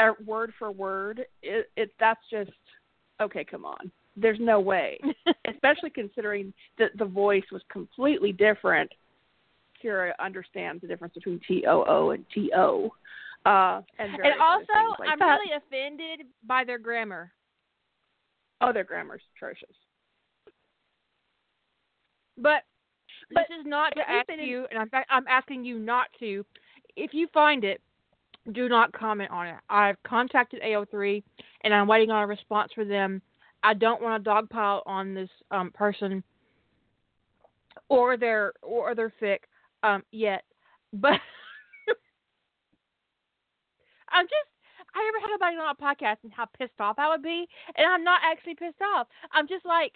[0.00, 2.50] er, word for word, it, it that's just
[3.20, 3.44] okay.
[3.44, 4.98] Come on, there's no way.
[5.48, 8.90] Especially considering that the voice was completely different.
[9.82, 12.92] Kira understands the difference between T O O and T O.
[13.44, 14.66] Uh, and, and also,
[14.98, 15.38] like I'm that.
[15.38, 17.30] really offended by their grammar.
[18.60, 19.76] Oh, their grammar's atrocious.
[22.38, 22.62] But
[23.32, 26.44] but this is not to ask you, and I'm, I'm asking you not to.
[26.96, 27.80] If you find it,
[28.52, 29.56] do not comment on it.
[29.68, 31.22] I've contacted AO3,
[31.62, 33.22] and I'm waiting on a response for them.
[33.62, 36.22] I don't want a dogpile on this um, person
[37.88, 39.38] or their or their fic
[39.82, 40.44] um, yet,
[40.92, 41.12] but
[44.14, 44.50] I'm just.
[44.94, 47.46] I never had anybody on a podcast and how pissed off I would be,
[47.76, 49.08] and I'm not actually pissed off.
[49.32, 49.92] I'm just like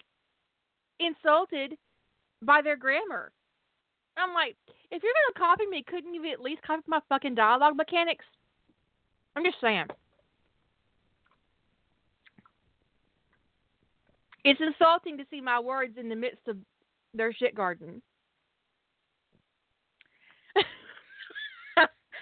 [0.99, 1.77] insulted
[2.41, 3.31] by their grammar.
[4.17, 4.57] I'm like,
[4.91, 8.25] if you're gonna copy me, couldn't you at least copy my fucking dialogue mechanics?
[9.35, 9.85] I'm just saying.
[14.43, 16.57] It's insulting to see my words in the midst of
[17.13, 18.01] their shit garden.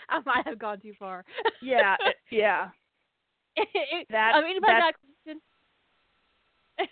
[0.10, 1.26] I might have gone too far.
[1.62, 2.70] yeah, uh, yeah.
[4.10, 4.94] that, I mean, anybody got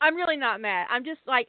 [0.00, 0.86] I'm really not mad.
[0.90, 1.48] I'm just like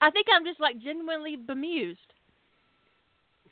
[0.00, 1.98] I think I'm just like genuinely bemused.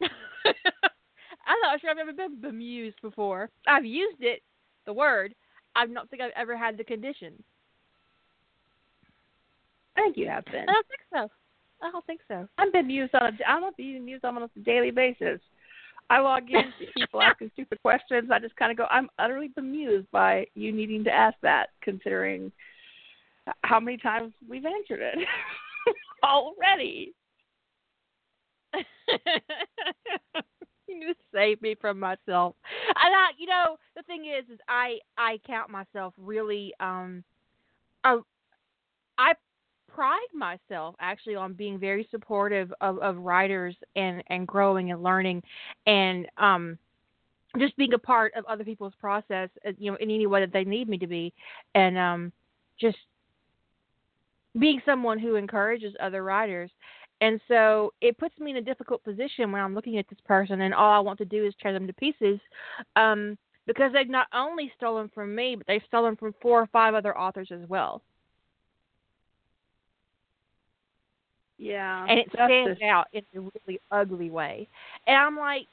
[0.01, 3.51] I'm not sure I've ever been bemused before.
[3.67, 4.43] I've used it,
[4.87, 5.35] the word.
[5.75, 7.33] I don't think I've ever had the condition.
[9.97, 10.69] I think you have been.
[10.69, 11.31] I don't think so.
[11.83, 12.49] I don't think so.
[12.59, 15.41] I'm bemused on a I'm amused on a daily basis.
[16.11, 18.31] I log in, to people asking stupid questions.
[18.33, 22.51] I just kind of go, I'm utterly bemused by you needing to ask that, considering
[23.63, 25.19] how many times we've answered it
[26.23, 27.15] already.
[30.89, 32.55] you save me from myself.
[32.89, 37.25] And I, you know, the thing is, is I I count myself really um,
[38.05, 38.19] I
[39.19, 39.35] I
[39.99, 45.43] pride myself actually on being very supportive of, of writers and, and growing and learning
[45.87, 46.79] and um,
[47.59, 50.53] just being a part of other people's process, uh, you know, in any way that
[50.53, 51.33] they need me to be,
[51.75, 52.33] and um,
[52.81, 52.99] just
[54.59, 56.71] being someone who encourages other writers.
[57.21, 60.61] And so it puts me in a difficult position when I'm looking at this person
[60.61, 62.39] and all I want to do is tear them to pieces
[62.95, 63.37] um,
[63.67, 67.19] because they've not only stolen from me, but they've stolen from four or five other
[67.19, 68.03] authors as well.
[71.59, 72.07] Yeah.
[72.09, 74.69] And it stands out in a really ugly way.
[75.09, 75.67] And I'm like,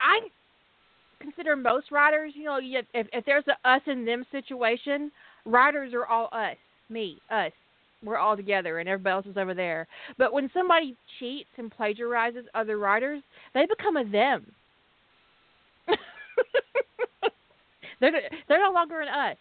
[0.00, 0.20] I
[1.20, 5.10] consider most writers, you know, if if there's a us and them situation,
[5.44, 6.56] writers are all us,
[6.88, 7.52] me, us.
[8.04, 9.88] We're all together, and everybody else is over there.
[10.18, 13.22] But when somebody cheats and plagiarizes other writers,
[13.54, 14.46] they become a them.
[18.00, 18.12] they're
[18.48, 19.36] they're no longer an us.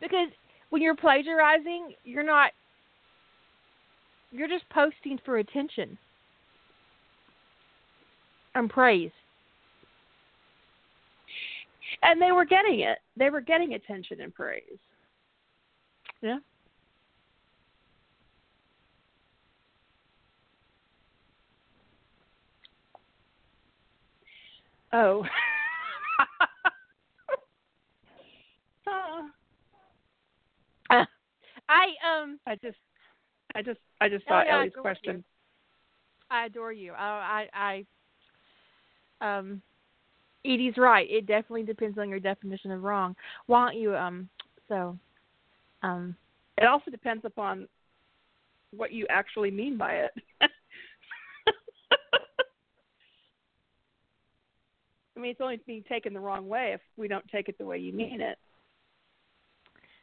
[0.00, 0.28] Because
[0.70, 2.52] when you're plagiarizing, you're not
[4.30, 5.96] you're just posting for attention
[8.54, 9.10] and praise.
[12.02, 12.98] And they were getting it.
[13.16, 14.62] They were getting attention and praise.
[16.20, 16.38] Yeah.
[24.92, 25.20] Oh.
[28.86, 29.28] uh,
[31.68, 32.76] I um I just
[33.54, 35.24] I just I just Oh, saw Ellie's question.
[36.30, 36.92] I adore you.
[36.92, 37.84] I I
[39.22, 39.62] I um
[40.44, 41.08] Edie's right.
[41.10, 43.16] It definitely depends on your definition of wrong.
[43.46, 44.28] Why don't you um
[44.68, 44.96] so
[45.82, 46.14] um
[46.58, 47.68] It also depends upon
[48.70, 50.10] what you actually mean by it.
[55.16, 57.64] I mean, it's only being taken the wrong way if we don't take it the
[57.64, 58.38] way you mean it.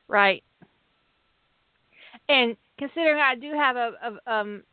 [0.10, 0.44] right.
[2.30, 4.64] And considering I do have a, a um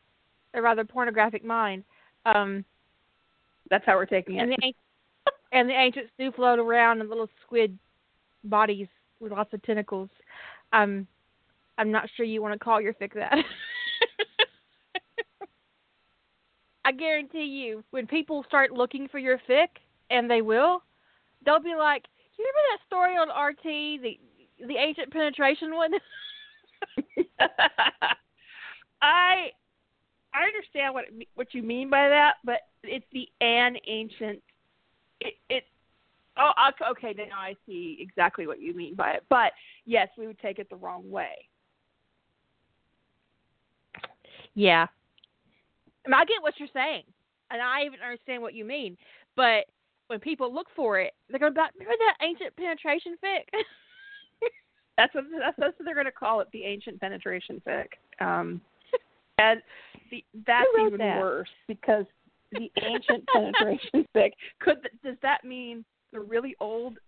[0.55, 1.85] a rather pornographic mind,
[2.27, 2.65] um
[3.71, 4.41] That's how we're taking it.
[4.41, 4.75] and the an-
[5.53, 7.79] and the ancients do float around in little squid
[8.45, 8.89] bodies
[9.21, 10.09] with lots of tentacles.
[10.73, 11.07] Um,
[11.79, 13.37] I'm not sure you want to call your fic that.
[16.85, 19.69] I guarantee you, when people start looking for your fic,
[20.11, 20.83] and they will,
[21.45, 22.05] they'll be like,
[22.39, 23.63] "You remember that story on RT,
[24.03, 24.19] the
[24.67, 25.93] the ancient penetration one?"
[29.03, 29.51] I
[30.35, 34.43] I understand what it me- what you mean by that, but it's the an ancient.
[35.21, 35.65] It, it
[36.39, 39.25] oh ok- okay now I see exactly what you mean by it.
[39.29, 39.53] But
[39.85, 41.49] yes, we would take it the wrong way.
[44.55, 44.87] Yeah.
[46.07, 47.05] I, I get what you're saying,
[47.51, 48.97] and I even understand what you mean.
[49.37, 49.67] But
[50.09, 53.45] when people look for it, they're going to be like, remember that ancient penetration fic?
[54.97, 57.87] That's what that's, that's what they're going to call it, the ancient penetration fic.
[58.21, 58.61] Um,
[59.39, 59.63] and
[60.11, 61.19] the that's even that?
[61.19, 62.05] worse because
[62.53, 66.99] the ancient penetration fic could does that mean the really old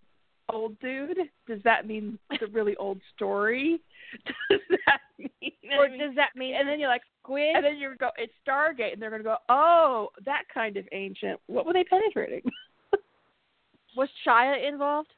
[0.50, 1.18] old dude?
[1.46, 3.80] Does that mean the really old story?
[4.50, 5.52] Does that mean?
[5.78, 7.56] or I mean, does that mean and then you're like, squid?
[7.56, 10.86] and then you go, it's Stargate, and they're going to go, oh, that kind of
[10.92, 11.40] ancient.
[11.46, 12.42] What were they penetrating?
[13.96, 15.08] Was Shia involved?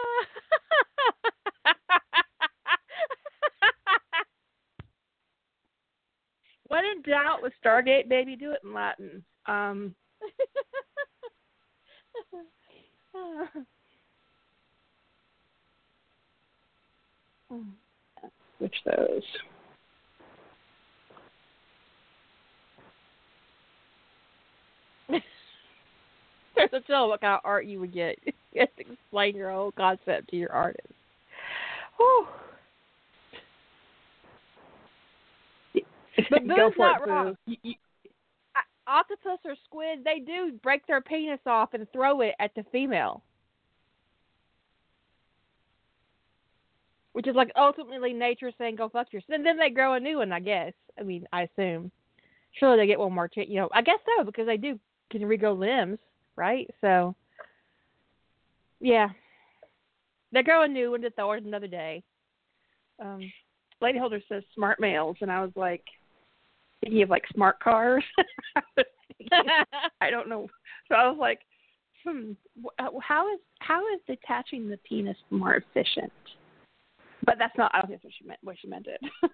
[6.68, 9.24] when in doubt with Stargate, baby, do it in Latin.
[9.46, 9.96] Um,
[18.58, 19.22] switch those.
[26.54, 28.16] There's a tell what kind of art you would get.
[28.52, 30.86] You have to explain your whole concept to your artist.
[31.96, 32.26] Whew.
[36.30, 37.10] But go Boo's for not it, Boo.
[37.10, 37.36] wrong.
[37.46, 37.74] You- you-
[38.86, 43.22] Octopus or squid, they do break their penis off and throw it at the female.
[47.12, 49.30] Which is like ultimately nature saying go fuck yourself.
[49.36, 50.72] And then they grow a new one, I guess.
[50.98, 51.92] I mean, I assume.
[52.52, 53.48] Surely they get one more chance.
[53.48, 54.78] You know, I guess so because they do
[55.10, 55.98] can regrow limbs,
[56.34, 56.68] right?
[56.80, 57.14] So,
[58.80, 59.08] yeah,
[60.32, 62.02] they grow a new one to throw it another day.
[63.00, 63.32] Um,
[63.80, 65.84] Lady Holder says smart males, and I was like,
[66.82, 68.04] thinking of like smart cars.
[70.00, 70.48] I don't know.
[70.88, 71.40] So I was like,
[72.04, 72.32] hmm,
[72.78, 76.12] uh, how is how is detaching the penis more efficient?
[77.24, 77.70] But that's not.
[77.74, 78.40] I don't think that's what she meant.
[78.42, 79.00] What she meant it.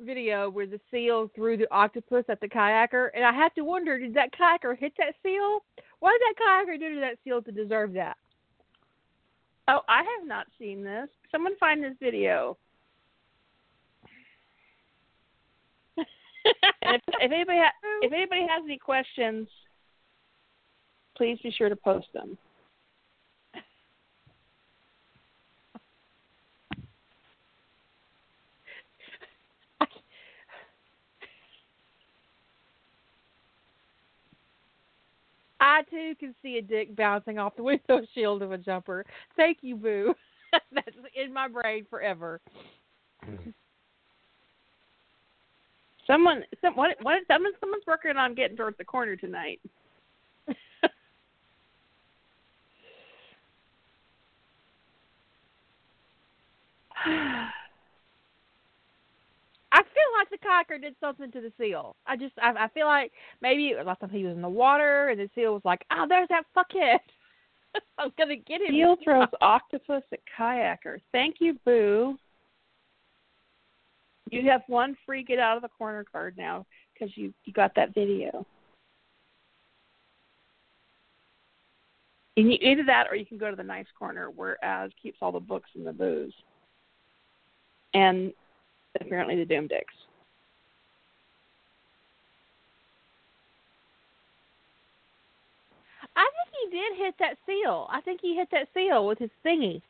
[0.00, 3.98] video where the seal threw the octopus at the kayaker, and I have to wonder,
[3.98, 5.64] did that kayaker hit that seal?
[6.00, 8.16] What did that kayaker do to that seal to deserve that?
[9.68, 11.08] oh, I have not seen this.
[11.30, 12.56] Someone find this video.
[16.82, 17.72] If, if anybody ha-
[18.02, 19.48] if anybody has any questions,
[21.16, 22.38] please be sure to post them.
[35.66, 39.04] I too can see a dick bouncing off the window shield of a jumper.
[39.36, 40.14] Thank you, Boo.
[40.72, 42.40] That's in my brain forever.
[46.06, 49.60] Someone, some, what, what, someone, someone's working on getting towards the corner tonight.
[59.76, 61.96] I feel like the kayaker did something to the seal.
[62.06, 63.12] I just, I, I feel like
[63.42, 66.28] maybe last time he was in the water, and the seal was like, "Oh, there's
[66.30, 66.98] that fuckhead.
[67.98, 71.02] I'm gonna get him." Seal throws octopus at kayaker.
[71.12, 72.16] Thank you, Boo.
[74.30, 76.64] You have one free get out of the corner card now
[76.94, 78.46] because you you got that video.
[82.38, 85.18] And you, either that, or you can go to the nice corner where Az keeps
[85.20, 86.34] all the books and the booze,
[87.92, 88.32] and
[89.00, 89.94] apparently the Doom Dicks.
[96.16, 97.86] I think he did hit that seal.
[97.90, 99.82] I think he hit that seal with his thingy,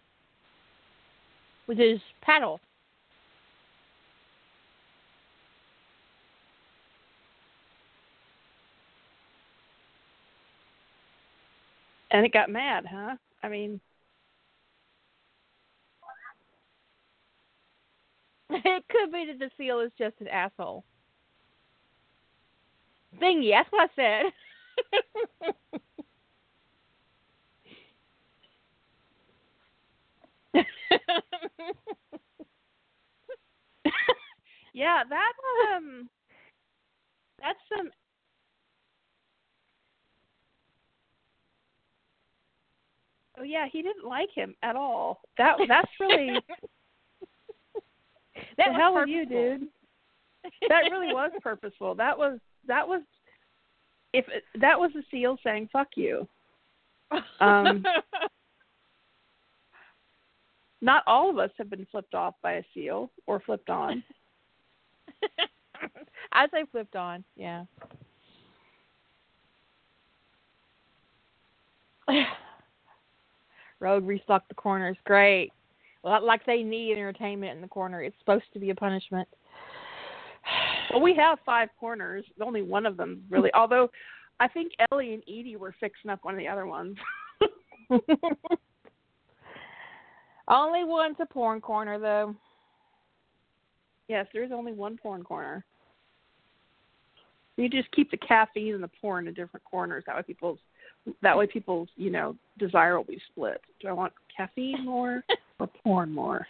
[1.66, 2.60] with his paddle.
[12.10, 13.16] And it got mad, huh?
[13.42, 13.80] I mean,
[18.50, 20.84] it could be that the seal is just an asshole.
[23.20, 24.32] Thingy, that's what I said.
[34.74, 35.32] yeah, that
[35.76, 36.08] um,
[37.40, 37.90] that's some.
[43.38, 45.20] Oh yeah, he didn't like him at all.
[45.38, 46.38] That that's really.
[48.56, 49.14] that the hell purposeful.
[49.14, 49.68] you, dude.
[50.68, 51.96] That really was purposeful.
[51.96, 53.02] That was that was.
[54.12, 56.28] If it, that was a seal saying "fuck you,"
[57.40, 57.84] Um,
[60.80, 64.02] not all of us have been flipped off by a seal or flipped on.
[65.22, 65.48] As
[66.32, 67.64] I'd say flipped on, yeah.
[73.80, 74.96] Rogue restocked the corners.
[75.04, 75.52] Great.
[76.02, 78.02] Well, like they need entertainment in the corner.
[78.02, 79.28] It's supposed to be a punishment.
[80.92, 82.24] Well, we have five corners.
[82.40, 83.50] Only one of them really.
[83.54, 83.90] Although,
[84.38, 86.96] I think Ellie and Edie were fixing up one of the other ones.
[90.48, 92.36] only one's a porn corner, though.
[94.06, 95.64] yes, there is only one porn corner.
[97.56, 100.04] You just keep the caffeine and the porn in different corners.
[100.06, 100.58] That way, people's
[101.22, 103.60] that way people's you know desire will be split.
[103.80, 105.24] Do I want caffeine more
[105.58, 106.46] or porn more?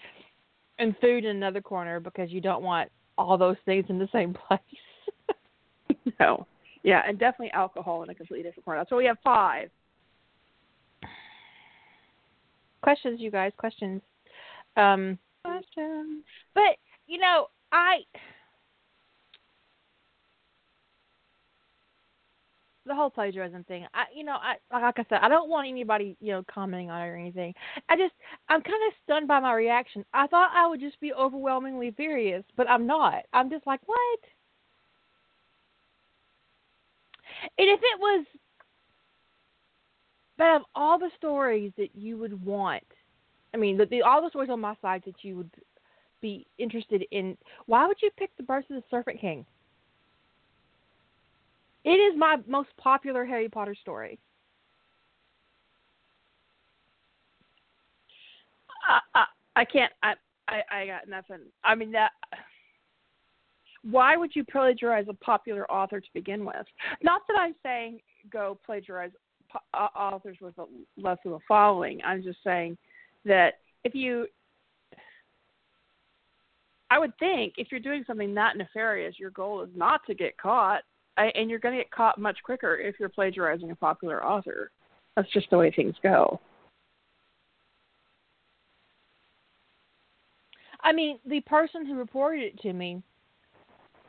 [0.78, 4.34] And food in another corner because you don't want all those things in the same
[4.48, 4.60] place.
[6.20, 6.46] no.
[6.82, 8.84] Yeah, and definitely alcohol in a completely different corner.
[8.88, 9.70] So we have five.
[12.86, 14.00] questions, you guys, questions.
[14.76, 16.22] Um, Questions.
[16.54, 16.76] but
[17.08, 17.98] you know, I
[22.86, 23.86] the whole plagiarism thing.
[23.94, 27.02] I, you know, I like I said, I don't want anybody, you know, commenting on
[27.02, 27.54] it or anything.
[27.88, 28.14] I just,
[28.48, 30.04] I'm kind of stunned by my reaction.
[30.14, 33.24] I thought I would just be overwhelmingly furious, but I'm not.
[33.32, 34.20] I'm just like, what?
[37.58, 38.26] And if it was,
[40.38, 42.84] but of all the stories that you would want,
[43.54, 45.50] I mean, the, the all the stories on my side that you would
[46.20, 49.44] be interested in, why would you pick the Birth of the Serpent King?
[51.86, 54.18] It is my most popular Harry Potter story.
[58.86, 59.24] I, I,
[59.54, 59.92] I can't.
[60.02, 60.14] I,
[60.48, 61.46] I, I got nothing.
[61.62, 62.10] I mean that.
[63.88, 66.66] Why would you plagiarize a popular author to begin with?
[67.04, 68.00] Not that I'm saying
[68.32, 69.12] go plagiarize
[69.72, 70.64] uh, authors with a,
[71.00, 72.00] less of a following.
[72.04, 72.76] I'm just saying
[73.24, 74.26] that if you,
[76.90, 80.36] I would think if you're doing something that nefarious, your goal is not to get
[80.36, 80.82] caught,
[81.16, 84.70] I, and you're going to get caught much quicker if you're plagiarizing a popular author.
[85.14, 86.40] That's just the way things go.
[90.82, 93.02] I mean, the person who reported it to me,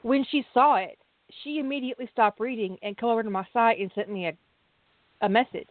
[0.02, 0.98] when she saw it,
[1.44, 4.34] she immediately stopped reading and come over to my site and sent me a
[5.22, 5.70] a message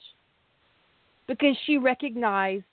[1.28, 2.64] because she recognized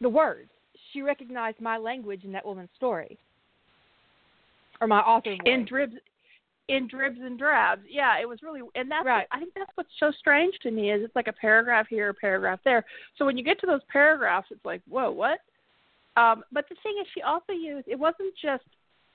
[0.00, 0.50] the words.
[0.92, 3.18] She recognized my language in that woman's story
[4.80, 5.40] or my author voice.
[5.44, 5.94] in dribs
[6.68, 7.82] in dribs and drabs.
[7.88, 9.26] Yeah it was really and that's Right.
[9.32, 12.14] i think that's what's so strange to me is it's like a paragraph here a
[12.14, 12.84] paragraph there.
[13.16, 15.40] So when you get to those paragraphs it's like whoa what?
[16.16, 18.64] Um but the thing is she also used it wasn't just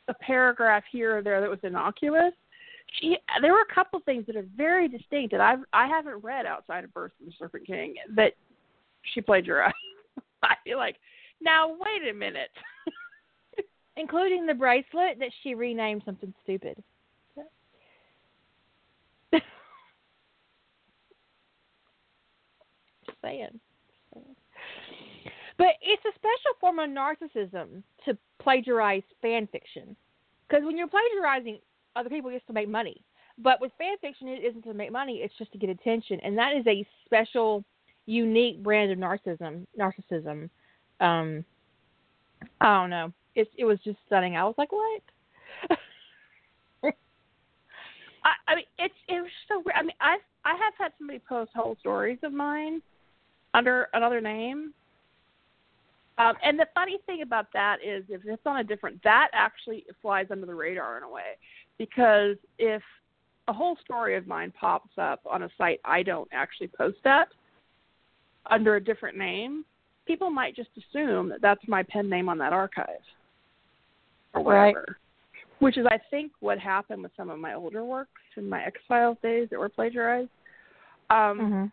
[0.07, 2.33] a paragraph here or there that was innocuous.
[2.99, 6.45] She there were a couple things that are very distinct that i've i haven't read
[6.45, 8.33] outside of birth of the serpent king that
[9.13, 9.75] she plagiarized.
[10.43, 10.97] I feel like
[11.41, 12.49] now wait a minute.
[13.97, 16.81] Including the bracelet that she renamed something stupid.
[23.23, 23.59] Saying.
[25.57, 29.95] But it's a special form of narcissism to plagiarize fan fiction,
[30.47, 31.59] because when you're plagiarizing
[31.95, 33.01] other people, it's to make money.
[33.37, 36.37] But with fan fiction, it isn't to make money; it's just to get attention, and
[36.37, 37.63] that is a special,
[38.05, 39.65] unique brand of narcissism.
[39.79, 40.49] Narcissism.
[40.99, 41.45] Um,
[42.61, 43.13] I don't know.
[43.35, 44.35] It it was just stunning.
[44.35, 45.01] I was like, what?
[48.25, 49.75] I, I mean, it's it was so weird.
[49.77, 52.81] I mean, I I have had somebody post whole stories of mine
[53.53, 54.73] under another name.
[56.17, 59.85] Um, and the funny thing about that is, if it's on a different, that actually
[60.01, 61.37] flies under the radar in a way,
[61.77, 62.83] because if
[63.47, 67.29] a whole story of mine pops up on a site I don't actually post at
[68.49, 69.65] under a different name,
[70.05, 72.87] people might just assume that that's my pen name on that archive
[74.33, 74.85] or whatever.
[74.87, 74.97] Right.
[75.59, 78.79] Which is, I think, what happened with some of my older works in my X
[78.87, 80.29] Files days that were plagiarized.
[81.09, 81.65] Um, mm-hmm.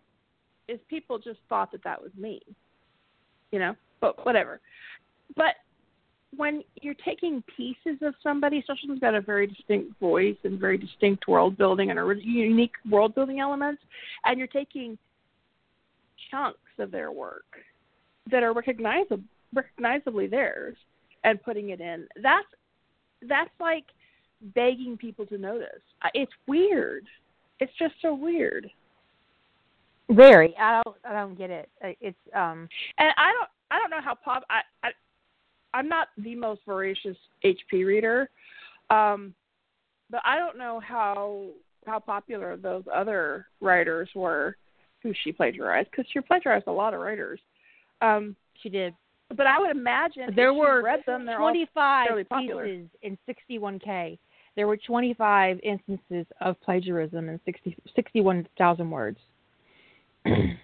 [0.70, 2.40] Is people just thought that that was me,
[3.50, 3.74] you know?
[4.00, 4.60] But whatever.
[5.36, 5.56] But
[6.36, 10.78] when you're taking pieces of somebody, especially who's got a very distinct voice and very
[10.78, 13.82] distinct world building and a unique world building elements,
[14.24, 14.96] and you're taking
[16.30, 17.44] chunks of their work
[18.30, 20.76] that are recognizable, recognizably theirs
[21.24, 22.46] and putting it in, that's
[23.28, 23.84] that's like
[24.54, 25.82] begging people to notice.
[26.14, 27.04] It's weird.
[27.58, 28.70] It's just so weird.
[30.11, 30.54] Very.
[30.58, 30.96] I don't.
[31.04, 31.68] I don't get it.
[31.80, 32.68] It's um.
[32.98, 33.48] And I don't.
[33.70, 34.44] I don't know how pop.
[34.50, 34.61] I.
[34.82, 34.90] I
[35.72, 38.28] I'm not the most voracious HP reader,
[38.90, 39.34] um,
[40.11, 41.46] but I don't know how
[41.86, 44.56] how popular those other writers were
[45.02, 47.40] who she plagiarized because she plagiarized a lot of writers.
[48.02, 48.94] Um, she did.
[49.36, 54.18] But I would imagine there were them, 25 pieces in 61K.
[54.56, 59.18] There were 25 instances of plagiarism in 60, 61,000 words.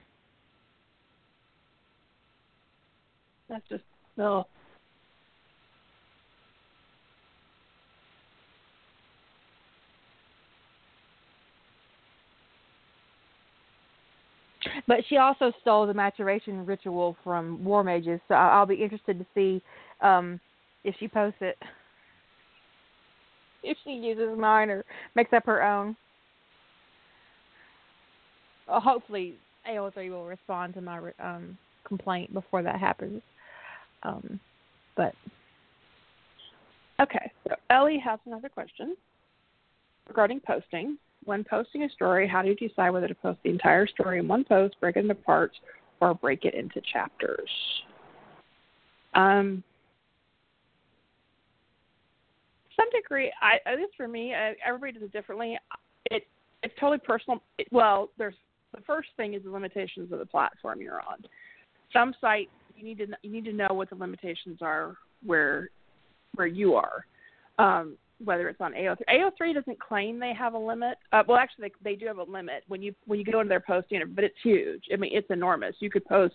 [3.48, 3.84] That's just
[4.16, 4.46] no.
[14.86, 19.26] But she also stole the maturation ritual from War Mages, so I'll be interested to
[19.34, 19.62] see
[20.00, 20.40] um,
[20.84, 21.56] if she posts it.
[23.62, 24.84] If she uses mine or
[25.16, 25.96] makes up her own.
[28.68, 29.34] Well, hopefully,
[29.70, 33.22] AO3 will respond to my um, complaint before that happens.
[34.02, 34.40] Um,
[34.96, 35.14] but
[37.00, 38.96] okay, so Ellie has another question
[40.08, 43.86] regarding posting when posting a story, how do you decide whether to post the entire
[43.86, 45.56] story in one post, break it into parts,
[46.00, 47.50] or break it into chapters?
[49.14, 49.62] Um,
[52.76, 54.32] some degree, I at least for me,
[54.64, 55.58] everybody does it differently.
[56.10, 56.22] It
[56.62, 57.42] it's totally personal.
[57.58, 58.34] It, well, there's
[58.76, 61.24] the first thing is the limitations of the platform you're on.
[61.92, 65.70] Some sites you need to you need to know what the limitations are where
[66.34, 67.06] where you are.
[67.58, 68.96] Um, whether it's on AO3.
[69.10, 70.96] AO3 doesn't claim they have a limit.
[71.12, 73.48] Uh, well, actually, they, they do have a limit when you when you go into
[73.48, 74.84] their posting, but it's huge.
[74.92, 75.76] I mean, it's enormous.
[75.80, 76.34] You could post,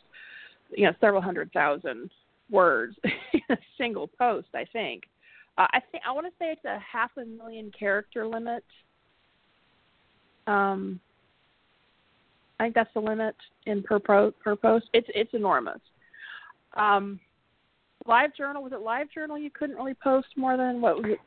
[0.76, 2.12] you know, several hundred thousand
[2.50, 4.48] words in a single post.
[4.54, 5.04] I think.
[5.58, 8.64] Uh, I think I want to say it's a half a million character limit.
[10.48, 11.00] Um,
[12.62, 13.36] I think that's the limit
[13.66, 14.86] in per pro, per post.
[14.94, 15.80] It's it's enormous.
[16.78, 17.20] Um,
[18.06, 19.36] live journal was it live journal?
[19.36, 21.20] You couldn't really post more than what was it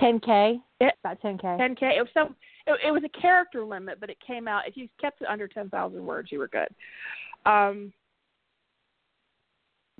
[0.00, 0.60] 10k.
[0.78, 1.42] It, about 10k.
[1.42, 1.82] 10k.
[1.98, 2.36] It was some.
[2.68, 4.68] It, it was a character limit, but it came out.
[4.68, 6.68] If you kept it under 10,000 words, you were good.
[7.44, 7.92] Um,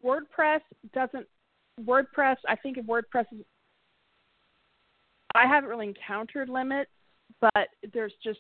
[0.04, 0.60] WordPress
[0.94, 1.26] doesn't.
[1.84, 2.36] WordPress.
[2.48, 3.44] I think if WordPress is.
[5.34, 6.92] I haven't really encountered limits,
[7.40, 8.38] but there's just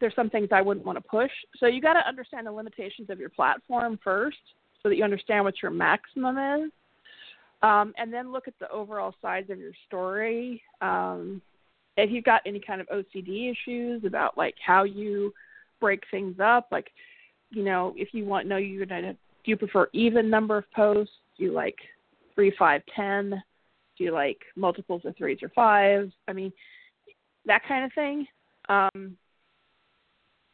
[0.00, 1.30] there's some things I wouldn't want to push.
[1.58, 4.38] So you got to understand the limitations of your platform first,
[4.82, 6.70] so that you understand what your maximum is.
[7.62, 10.62] Um, and then look at the overall size of your story.
[10.80, 11.42] Um,
[11.96, 15.34] if you've got any kind of OCD issues about like how you
[15.80, 16.90] break things up, like
[17.50, 21.12] you know, if you want know you're gonna do you prefer even number of posts?
[21.36, 21.76] Do you like
[22.34, 23.42] three, five, ten?
[23.98, 26.12] Do you like multiples of threes or fives?
[26.28, 26.52] I mean,
[27.44, 28.26] that kind of thing.
[28.68, 29.16] Um,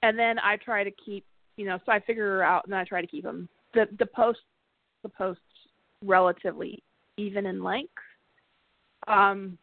[0.07, 1.25] and then I try to keep,
[1.57, 4.07] you know, so I figure out, and then I try to keep them the the
[4.07, 4.43] posts
[5.03, 5.43] the posts
[6.05, 6.83] relatively
[7.17, 7.93] even in length.
[9.09, 9.59] Um,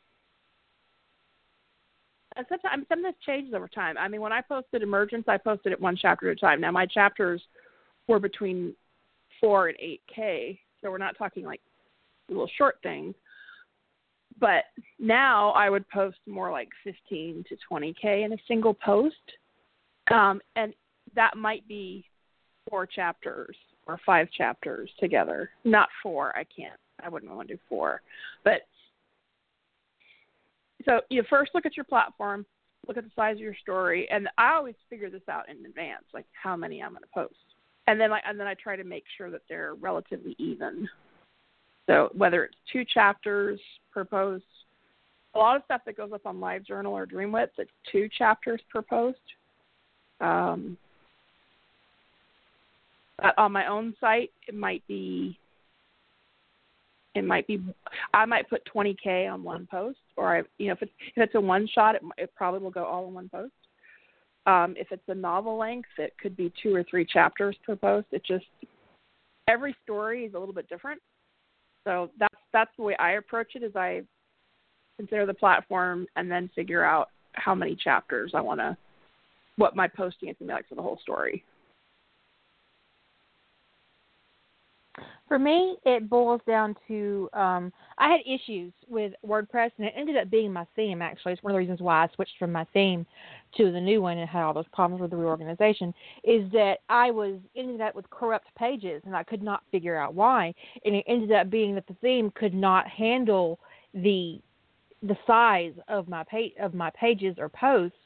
[2.35, 3.97] and sometimes some of this changes over time.
[3.97, 6.59] I mean, when I posted Emergence, I posted it one chapter at a time.
[6.59, 7.41] Now my chapters
[8.07, 8.73] were between
[9.39, 11.61] four and eight k, so we're not talking like
[12.27, 13.15] little short things.
[14.39, 14.63] But
[14.99, 19.15] now I would post more like 15 to 20k in a single post,
[20.11, 20.73] um, and
[21.15, 22.05] that might be
[22.69, 23.55] four chapters
[23.87, 25.49] or five chapters together.
[25.63, 26.35] Not four.
[26.37, 26.79] I can't.
[27.03, 28.01] I wouldn't want to do four.
[28.43, 28.61] But
[30.85, 32.45] so you first look at your platform,
[32.87, 36.03] look at the size of your story, and I always figure this out in advance,
[36.13, 37.35] like how many I'm going to post,
[37.87, 40.87] and then like and then I try to make sure that they're relatively even.
[41.87, 43.59] So whether it's two chapters
[43.91, 44.45] per post,
[45.35, 48.81] a lot of stuff that goes up on LiveJournal or Dreamwidth, it's two chapters per
[48.81, 49.19] post.
[50.23, 50.77] Um,
[53.37, 55.37] on my own site, it might be
[57.15, 57.63] it might be
[58.13, 61.35] I might put 20k on one post, or I, you know if it's if it's
[61.35, 63.53] a one shot, it, it probably will go all in one post.
[64.45, 68.07] Um, if it's a novel length, it could be two or three chapters per post.
[68.11, 68.45] It just
[69.47, 71.01] every story is a little bit different.
[71.85, 73.63] So that's that's the way I approach it.
[73.63, 74.01] Is I
[74.97, 78.77] consider the platform and then figure out how many chapters I want to,
[79.57, 81.43] what my posting is going to be like for the whole story.
[85.27, 90.17] For me, it boils down to um, I had issues with WordPress, and it ended
[90.17, 91.01] up being my theme.
[91.01, 93.05] Actually, it's one of the reasons why I switched from my theme
[93.57, 95.93] to the new one and had all those problems with the reorganization.
[96.23, 100.13] Is that I was ending up with corrupt pages, and I could not figure out
[100.13, 100.53] why.
[100.85, 103.59] And it ended up being that the theme could not handle
[103.93, 104.39] the
[105.01, 107.97] the size of my page of my pages or posts.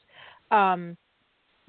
[0.50, 0.96] Um,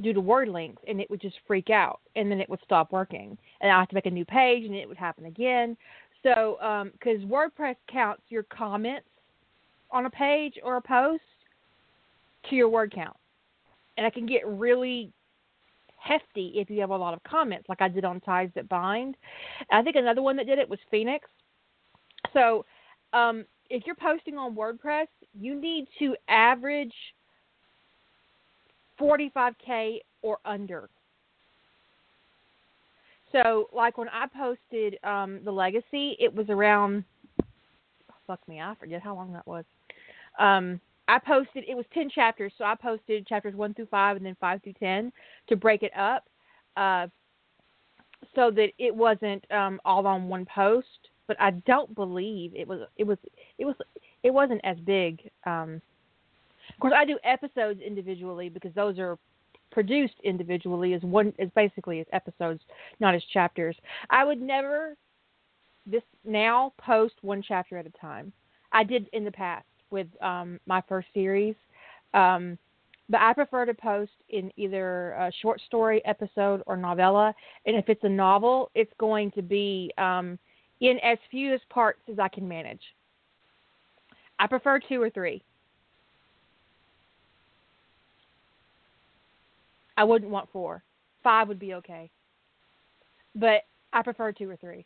[0.02, 2.92] due to word length and it would just freak out and then it would stop
[2.92, 5.76] working and I have to make a new page and it would happen again.
[6.24, 9.08] So because um, WordPress counts your comments
[9.92, 11.22] on a page or a post
[12.50, 13.16] to your word count,
[13.98, 15.12] and it can get really
[15.98, 19.16] hefty if you have a lot of comments, like I did on Ties That Bind.
[19.72, 21.28] I think another one that did it was Phoenix.
[22.34, 22.66] So
[23.14, 26.94] um, if you're posting on WordPress, you need to average
[29.00, 30.90] 45k or under.
[33.32, 37.04] So, like when I posted um, the legacy, it was around.
[38.26, 39.66] Fuck me, I forget how long that was.
[40.40, 44.26] Um, I posted it was ten chapters, so I posted chapters one through five and
[44.26, 45.12] then five through ten
[45.48, 46.26] to break it up,
[46.78, 47.08] uh,
[48.36, 50.88] so that it wasn't um, all on one post.
[51.28, 52.82] But I don't believe it was.
[52.98, 53.18] It was.
[53.58, 53.76] It was.
[54.24, 55.20] It wasn't as big.
[55.46, 55.82] Um,
[56.70, 59.18] of course, I do episodes individually because those are
[59.72, 62.62] produced individually as one as basically as episodes,
[63.00, 63.76] not as chapters.
[64.10, 64.96] I would never
[65.86, 68.32] this now post one chapter at a time.
[68.72, 71.56] I did in the past with um, my first series,
[72.14, 72.58] um,
[73.10, 77.34] but I prefer to post in either a short story episode or novella.
[77.66, 80.38] And if it's a novel, it's going to be um,
[80.82, 82.82] in as few as parts as I can manage.
[84.38, 85.44] I prefer two or three.
[90.00, 90.82] I wouldn't want four.
[91.26, 92.10] Five would be okay.
[93.36, 94.86] But I prefer two or three.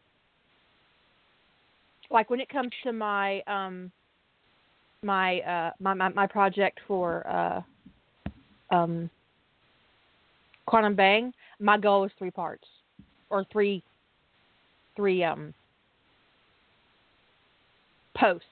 [2.10, 3.92] Like when it comes to my um
[5.04, 9.08] my uh my my, my project for uh um
[10.66, 12.66] Quantum Bang, my goal is three parts.
[13.30, 13.84] Or three
[14.96, 15.54] three um
[18.18, 18.48] posts.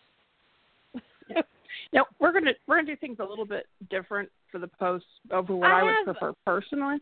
[1.91, 5.55] now we're gonna we're gonna do things a little bit different for the posts over
[5.55, 6.97] what I, I would prefer personally?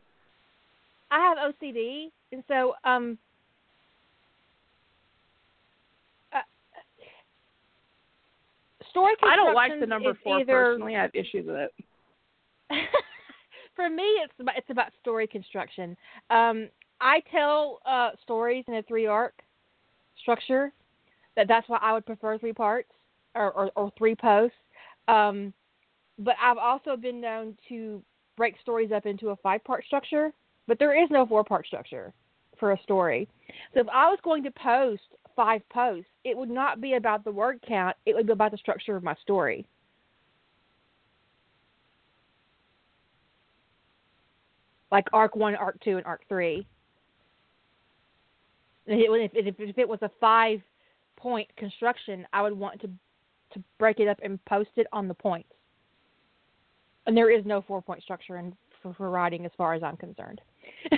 [1.11, 3.17] I have OCD, and so um,
[6.33, 6.39] uh,
[8.91, 10.53] story I don't like the number four either...
[10.53, 10.95] personally.
[10.95, 11.71] I have issues with it.
[13.75, 15.97] for me, it's about, it's about story construction.
[16.29, 16.69] Um,
[17.01, 19.33] I tell uh, stories in a three arc
[20.21, 20.71] structure.
[21.35, 22.89] That that's why I would prefer three parts
[23.35, 24.57] or, or, or three posts.
[25.07, 25.53] Um,
[26.19, 28.03] but I've also been known to
[28.35, 30.31] break stories up into a five part structure,
[30.67, 32.13] but there is no four part structure
[32.59, 33.27] for a story.
[33.73, 35.01] So if I was going to post
[35.35, 38.57] five posts, it would not be about the word count, it would be about the
[38.57, 39.65] structure of my story.
[44.91, 46.67] Like arc one, arc two, and arc three.
[48.87, 50.61] If, if, if it was a five
[51.15, 52.89] point construction, I would want to
[53.53, 55.49] to break it up and post it on the points
[57.09, 59.97] and there is no four point structure in for, for writing as far as I'm
[59.97, 60.39] concerned.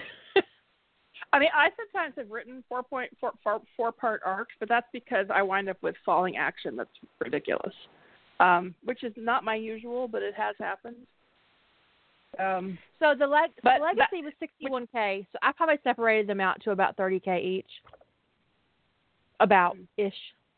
[1.31, 4.87] I mean, I sometimes have written four point four, four, four part arcs, but that's
[4.91, 6.89] because I wind up with falling action that's
[7.21, 7.73] ridiculous,
[8.41, 10.97] um, which is not my usual, but it has happened.
[12.37, 16.61] Um, so the, leg- the legacy that, was 61k, so I probably separated them out
[16.63, 17.65] to about 30k each,
[19.39, 20.13] about ish.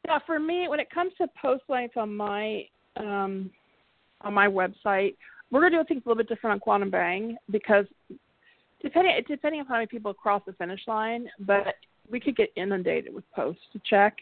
[0.08, 2.64] Now, for me, when it comes to post length on my
[2.97, 3.51] um,
[4.22, 5.16] on my website,
[5.54, 7.86] we're going to do things a little bit different on Quantum Bang because
[8.82, 11.76] depending depending on how many people cross the finish line, but
[12.10, 14.18] we could get inundated with posts to check.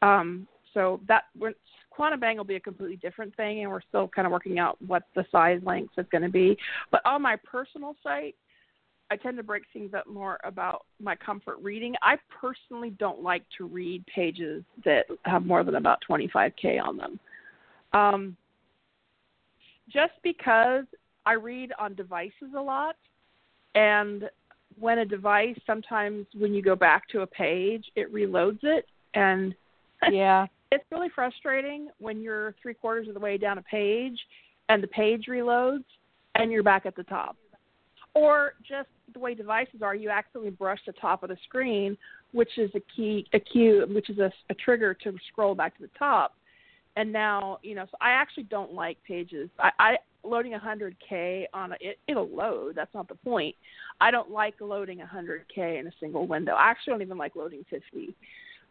[0.00, 1.52] Um, so that we're,
[1.90, 4.78] Quantum Bang will be a completely different thing, and we're still kind of working out
[4.86, 6.56] what the size length is going to be.
[6.90, 8.34] But on my personal site,
[9.10, 11.94] I tend to break things up more about my comfort reading.
[12.00, 17.20] I personally don't like to read pages that have more than about 25k on them.
[17.92, 18.36] Um,
[19.90, 20.84] just because
[21.26, 22.96] I read on devices a lot,
[23.74, 24.28] and
[24.78, 29.54] when a device sometimes when you go back to a page, it reloads it, and
[30.10, 34.18] yeah, it's really frustrating when you're three quarters of the way down a page
[34.68, 35.84] and the page reloads
[36.34, 37.36] and you're back at the top.
[38.14, 41.96] Or just the way devices are, you accidentally brush the top of the screen,
[42.32, 45.82] which is a key, a cue, which is a, a trigger to scroll back to
[45.82, 46.34] the top.
[46.96, 49.50] And now, you know, so I actually don't like pages.
[49.58, 52.74] I, I loading 100k on a, it, it'll load.
[52.76, 53.54] That's not the point.
[54.00, 56.52] I don't like loading 100k in a single window.
[56.52, 58.14] I actually don't even like loading 50.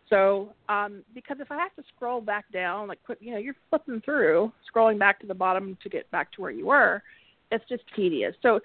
[0.09, 4.01] So, um, because if I have to scroll back down, like you know, you're flipping
[4.01, 7.01] through, scrolling back to the bottom to get back to where you were,
[7.51, 8.35] it's just tedious.
[8.41, 8.59] So,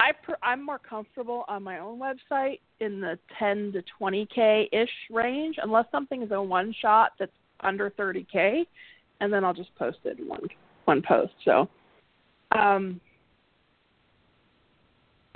[0.00, 4.90] I per, I'm more comfortable on my own website in the 10 to 20k ish
[5.10, 7.32] range, unless something is a one shot that's
[7.62, 8.64] under 30k,
[9.20, 10.42] and then I'll just post it in one
[10.84, 11.32] one post.
[11.44, 11.68] So,
[12.56, 13.00] um,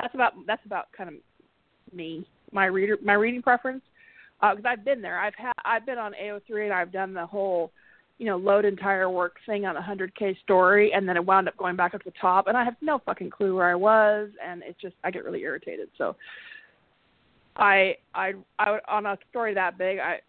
[0.01, 1.15] that's about that's about kind of
[1.95, 3.83] me, my reader, my reading preference
[4.41, 5.19] because uh, I've been there.
[5.19, 7.71] I've had I've been on AO3 and I've done the whole,
[8.19, 11.57] you know, load entire work thing on a 100k story, and then it wound up
[11.57, 14.31] going back up to the top, and I have no fucking clue where I was,
[14.45, 15.89] and it's just I get really irritated.
[15.97, 16.17] So,
[17.57, 20.21] I I I on a story that big, I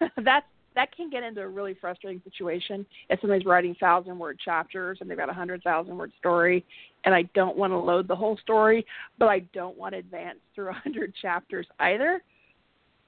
[0.24, 4.98] that's that can get into a really frustrating situation if somebody's writing thousand word chapters
[5.00, 6.64] and they've got a hundred thousand word story
[7.04, 8.84] and I don't want to load the whole story,
[9.18, 12.22] but I don't want to advance through a hundred chapters either.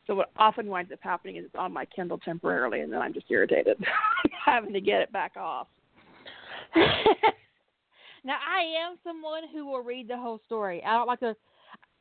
[0.07, 3.15] So what often winds up happening is it's on my Kindle temporarily, and then I'm
[3.15, 3.77] just irritated
[4.45, 5.69] having to get it back off.
[6.75, 10.83] now I am someone who will read the whole story.
[10.85, 11.37] I don't like to.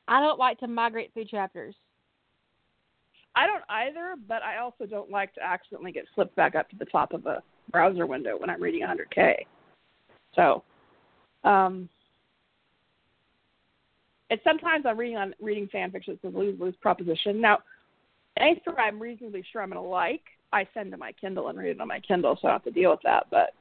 [0.07, 1.75] I don't like to migrate through chapters.
[3.35, 6.75] I don't either, but I also don't like to accidentally get flipped back up to
[6.75, 9.35] the top of a browser window when I'm reading 100k.
[10.35, 10.63] So,
[11.43, 11.87] um,
[14.29, 16.13] and sometimes I'm reading on reading fan fiction.
[16.13, 17.39] It's a lose lose proposition.
[17.39, 17.59] Now,
[18.37, 20.23] any story I'm reasonably sure I'm going to like,
[20.53, 22.73] I send to my Kindle and read it on my Kindle, so I don't have
[22.73, 23.27] to deal with that.
[23.29, 23.53] But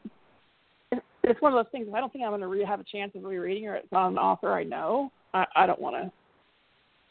[1.25, 1.87] it's one of those things.
[1.89, 3.93] If I don't think I'm going to re- have a chance of rereading or it's
[3.93, 6.11] on an author I know, I, I don't want to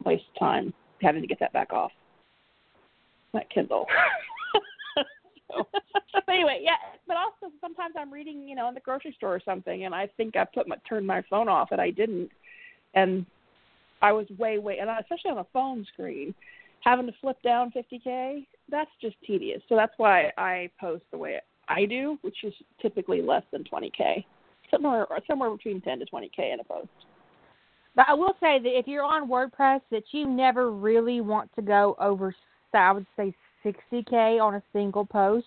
[0.06, 1.92] waste time having to get that back off
[3.34, 3.86] that Kindle.
[5.52, 5.68] so,
[6.14, 6.76] but anyway, yeah.
[7.08, 10.08] But also sometimes I'm reading, you know, in the grocery store or something, and I
[10.18, 12.30] think I put my turned my phone off, and I didn't,
[12.94, 13.26] and
[14.02, 16.34] I was way way, and especially on a phone screen
[16.82, 19.62] having to flip down 50k, that's just tedious.
[19.70, 24.24] So that's why I post the way I do, which is typically less than 20k,
[24.72, 26.88] somewhere somewhere between 10 to 20k in a post.
[27.96, 31.62] But I will say that if you're on WordPress, that you never really want to
[31.62, 32.34] go over,
[32.78, 33.34] I would say
[33.66, 35.46] 60k on a single post.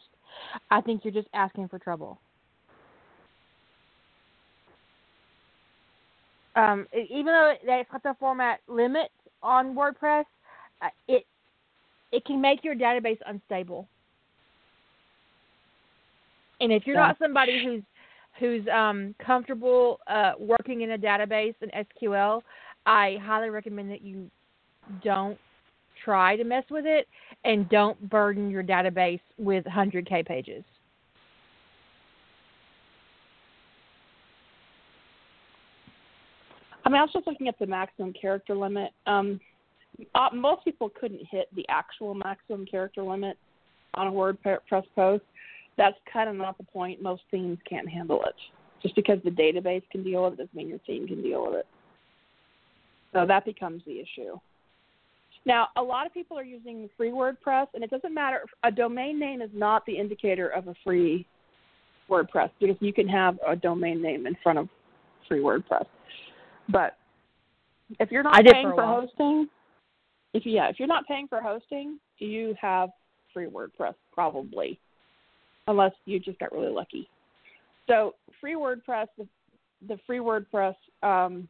[0.70, 2.18] I think you're just asking for trouble.
[6.54, 9.10] Um, even though that's got the format limit
[9.42, 10.24] on WordPress,
[10.82, 11.24] uh, it
[12.12, 13.88] it can make your database unstable.
[16.60, 17.82] And if you're not somebody who's
[18.38, 22.42] who's um, comfortable uh, working in a database in SQL,
[22.86, 24.30] I highly recommend that you
[25.02, 25.38] don't
[26.04, 27.06] try to mess with it
[27.44, 30.64] and don't burden your database with 100k pages.
[36.84, 38.90] I mean, I was just looking at the maximum character limit.
[39.06, 39.40] Um,
[40.14, 43.38] uh, most people couldn't hit the actual maximum character limit
[43.94, 45.24] on a WordPress post.
[45.76, 47.00] That's kind of not the point.
[47.00, 48.34] Most themes can't handle it.
[48.82, 51.60] Just because the database can deal with it doesn't mean your theme can deal with
[51.60, 51.66] it.
[53.12, 54.38] So that becomes the issue.
[55.44, 58.44] Now, a lot of people are using free WordPress, and it doesn't matter.
[58.62, 61.26] A domain name is not the indicator of a free
[62.08, 64.68] WordPress because you can have a domain name in front of
[65.28, 65.86] free WordPress.
[66.68, 66.96] But
[67.98, 69.48] if you're not paying for, for hosting,
[70.32, 72.90] if yeah, if you're not paying for hosting, you have
[73.34, 74.78] free WordPress probably,
[75.66, 77.08] unless you just got really lucky.
[77.88, 79.26] So free WordPress, the,
[79.88, 81.48] the free WordPress um,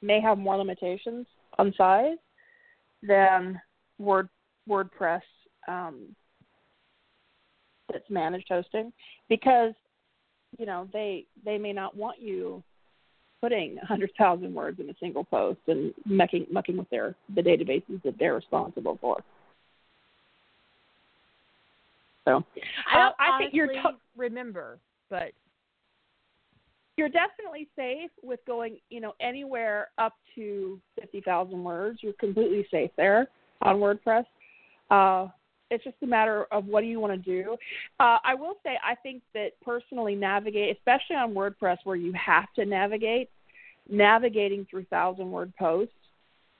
[0.00, 1.26] may have more limitations
[1.58, 2.18] on size
[3.02, 3.60] than
[3.98, 4.28] Word
[4.68, 5.22] WordPress
[5.68, 6.14] um,
[7.92, 8.92] that's managed hosting
[9.28, 9.72] because
[10.58, 12.62] you know they they may not want you
[13.40, 17.42] putting a hundred thousand words in a single post and mucking mucking with their the
[17.42, 19.22] databases that they're responsible for.
[22.24, 22.44] So
[22.90, 24.78] I don't uh, I think you're to- remember,
[25.10, 25.32] but
[26.96, 32.00] you're definitely safe with going, you know, anywhere up to 50,000 words.
[32.02, 33.28] You're completely safe there
[33.62, 34.24] on WordPress.
[34.90, 35.28] Uh,
[35.70, 37.56] it's just a matter of what do you want to do.
[37.98, 42.52] Uh, I will say, I think that personally, navigate, especially on WordPress where you have
[42.56, 43.30] to navigate,
[43.88, 45.94] navigating through thousand word posts,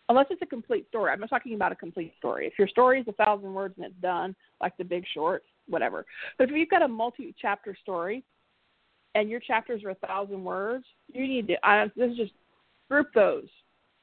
[0.09, 1.13] unless it's a complete story.
[1.13, 2.47] I'm not talking about a complete story.
[2.47, 6.07] If your story is a thousand words and it's done, like the Big Short, whatever.
[6.39, 8.25] But if you've got a multi-chapter story
[9.15, 11.67] and your chapters are a thousand words, you need to.
[11.67, 12.33] I, this is just
[12.89, 13.49] group those.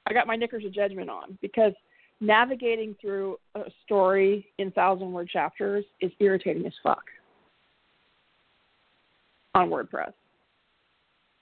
[0.07, 1.73] I got my knickers of judgment on because
[2.21, 7.03] navigating through a story in thousand word chapters is irritating as fuck
[9.55, 10.13] on WordPress.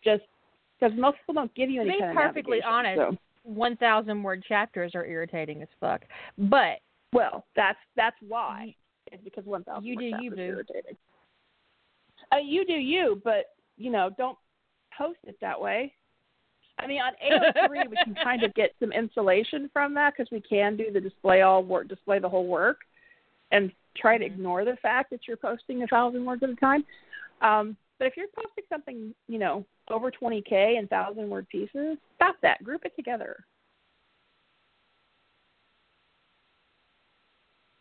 [0.03, 0.23] Just
[0.79, 3.17] because most people don't give you to any be kind of perfectly honest, so.
[3.43, 6.01] one thousand word chapters are irritating as fuck.
[6.37, 6.79] But
[7.13, 8.75] Well, that's that's why.
[9.11, 9.85] It's because one thousand.
[9.85, 10.41] You do you, boo.
[10.41, 10.97] Irritating.
[12.31, 13.45] Uh, you do you, but
[13.77, 14.37] you know, don't
[14.97, 15.93] post it that way.
[16.79, 20.41] I mean, on AO3 we can kind of get some insulation from that because we
[20.41, 22.79] can do the display all work, display the whole work,
[23.51, 24.27] and try to Mhm.
[24.27, 26.85] ignore the fact that you're posting a thousand words at a time.
[27.41, 32.39] Um, but if you're posting something, you know, over 20k and thousand word pieces, stop
[32.41, 32.63] that.
[32.63, 33.43] Group it together.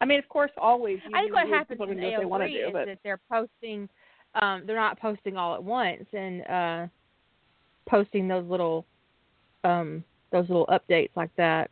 [0.01, 1.01] I mean, of course, always.
[1.05, 2.73] You I think what happens in can do what they want to AO3 do, is
[2.73, 3.89] but that they're posting,
[4.41, 6.87] um, they're not posting all at once and uh,
[7.89, 8.85] posting those little,
[9.65, 11.71] um, those little updates like that.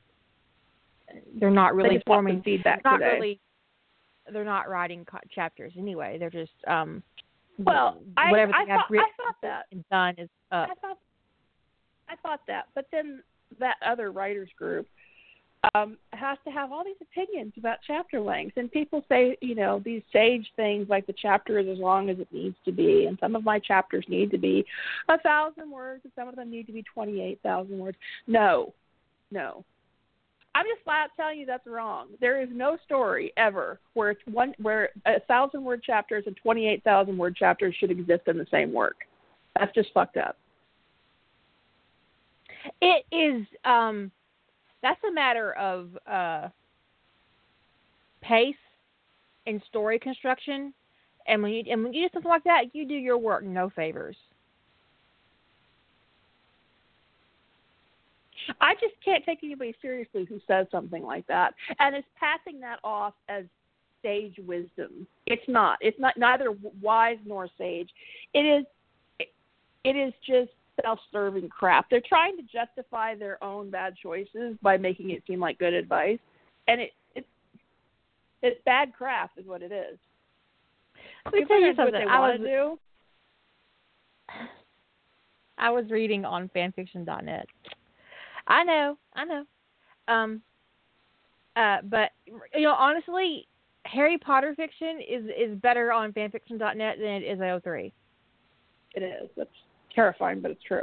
[1.39, 2.43] They're not really forming.
[2.43, 3.13] feedback not today.
[3.15, 3.41] really.
[4.33, 6.17] They're not writing co- chapters anyway.
[6.19, 7.03] They're just um,
[7.59, 7.99] Well,
[8.31, 9.67] whatever I they have thought- I written thought that.
[9.71, 10.69] and done is up.
[10.71, 10.99] I thought
[12.09, 13.23] I thought that, but then
[13.59, 14.87] that other writers group
[15.75, 19.81] um, has to have all these opinions about chapter lengths, and people say, you know,
[19.85, 23.19] these sage things like the chapter is as long as it needs to be, and
[23.21, 24.65] some of my chapters need to be
[25.09, 27.97] a thousand words, and some of them need to be twenty-eight thousand words.
[28.27, 28.73] No,
[29.31, 29.65] no.
[30.57, 32.09] I'm just flat telling you that's wrong.
[32.21, 36.85] There is no story ever where one where a thousand word chapters and twenty eight
[36.85, 38.99] thousand word chapters should exist in the same work.
[39.59, 40.37] That's just fucked up.
[42.81, 44.13] It is um
[44.85, 46.49] that's a matter of uh
[48.23, 48.55] pace
[49.47, 50.73] and story construction.
[51.27, 53.71] And when you and when you do something like that, you do your work no
[53.71, 54.17] favors.
[58.61, 62.79] I just can't take anybody seriously who says something like that and is passing that
[62.85, 63.45] off as
[64.03, 65.07] sage wisdom.
[65.27, 65.79] It's not.
[65.81, 67.89] It's not neither wise nor sage.
[68.35, 68.67] It is.
[69.85, 70.51] It is just
[70.83, 71.89] self-serving crap.
[71.91, 76.19] They're trying to justify their own bad choices by making it seem like good advice,
[76.69, 77.27] and it it's
[78.43, 79.99] it's bad crap is what it is.
[81.25, 82.07] Let me tell you something.
[82.09, 82.79] I was do.
[85.57, 87.47] I was reading on fanfiction.net.
[88.47, 89.45] I know, I know.
[90.09, 90.43] Um
[91.57, 92.11] uh but
[92.55, 93.47] you know, honestly,
[93.87, 97.93] Harry Potter fiction is is better on fanfiction.net than it is AO3.
[98.95, 99.29] It is.
[99.37, 99.51] That's
[99.95, 100.83] terrifying, but it's true.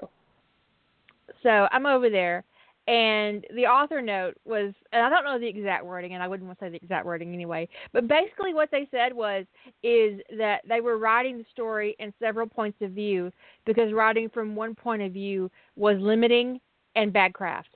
[1.44, 2.44] So I'm over there,
[2.88, 6.48] and the author note was, and I don't know the exact wording, and I wouldn't
[6.48, 9.46] want to say the exact wording anyway, but basically what they said was,
[9.84, 13.32] is that they were writing the story in several points of view
[13.66, 16.60] because writing from one point of view was limiting
[16.96, 17.70] and bad craft.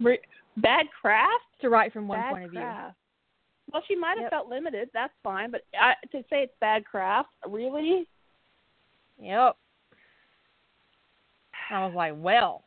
[0.00, 0.20] Re-
[0.56, 1.44] bad craft.
[1.60, 2.60] To write from one bad point of view.
[3.72, 4.30] Well, she might have Yep.
[4.30, 4.90] felt limited.
[4.92, 8.06] That's fine, but I, to say it's bad craft, really?
[9.18, 9.56] Yep.
[11.70, 12.64] I was like, well.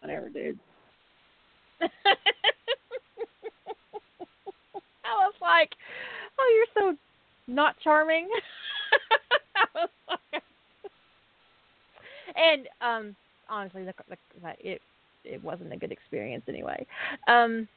[0.00, 0.58] Whatever, dude.
[1.80, 1.86] I
[5.04, 5.70] was like,
[6.38, 6.96] "Oh, you're so
[7.46, 8.28] not charming."
[10.08, 10.42] Like,
[12.36, 13.16] and um,
[13.48, 14.80] honestly, the, the, the, it
[15.24, 16.84] it wasn't a good experience anyway.
[17.28, 17.68] Um,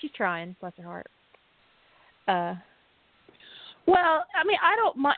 [0.00, 1.06] she's trying, bless her heart.
[2.28, 2.54] Uh,
[3.86, 5.16] Well, I mean, I don't mind.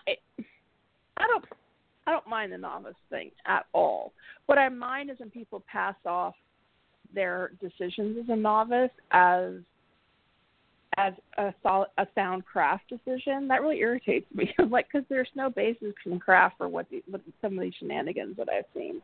[1.16, 1.44] I don't.
[2.08, 4.12] I don't mind the novice thing at all.
[4.46, 6.34] What I mind is when people pass off
[7.14, 9.54] their decisions as a novice as
[10.96, 13.48] as a solid, a sound craft decision.
[13.48, 14.52] That really irritates me.
[14.70, 18.36] like, because there's no basis in craft for what, the, what some of these shenanigans
[18.38, 19.02] that I've seen.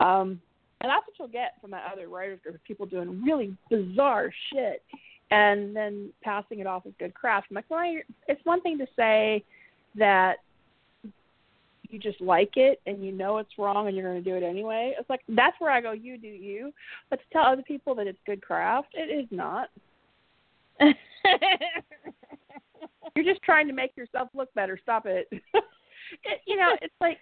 [0.00, 0.40] Um,
[0.80, 4.32] and that's what you'll get from that other writers group of people doing really bizarre
[4.52, 4.82] shit
[5.30, 7.48] and then passing it off as good craft.
[7.50, 9.44] I'm like, well, you're- it's one thing to say
[9.96, 10.38] that
[11.88, 14.42] you just like it and you know it's wrong and you're going to do it
[14.42, 14.94] anyway.
[14.98, 16.72] It's like that's where I go, you do you.
[17.10, 19.68] But to tell other people that it's good craft, it is not.
[20.80, 20.94] you're
[23.24, 24.78] just trying to make yourself look better.
[24.82, 25.28] Stop it.
[25.32, 27.18] it you know, it's like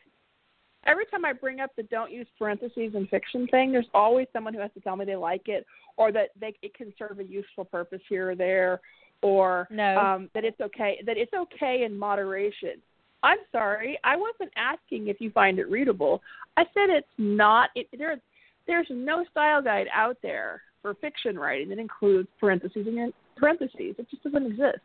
[0.87, 4.55] every time I bring up the don't use parentheses in fiction thing, there's always someone
[4.55, 5.67] who has to tell me they like it
[5.97, 8.81] or that they it can serve a useful purpose here or there
[9.23, 9.99] or no.
[9.99, 12.75] um that it's okay that it's okay in moderation.
[13.23, 16.23] I'm sorry, I wasn't asking if you find it readable.
[16.57, 18.21] I said it's not it there
[18.67, 23.97] there's no style guide out there for fiction writing that includes parentheses and parentheses.
[23.99, 24.79] It just doesn't exist.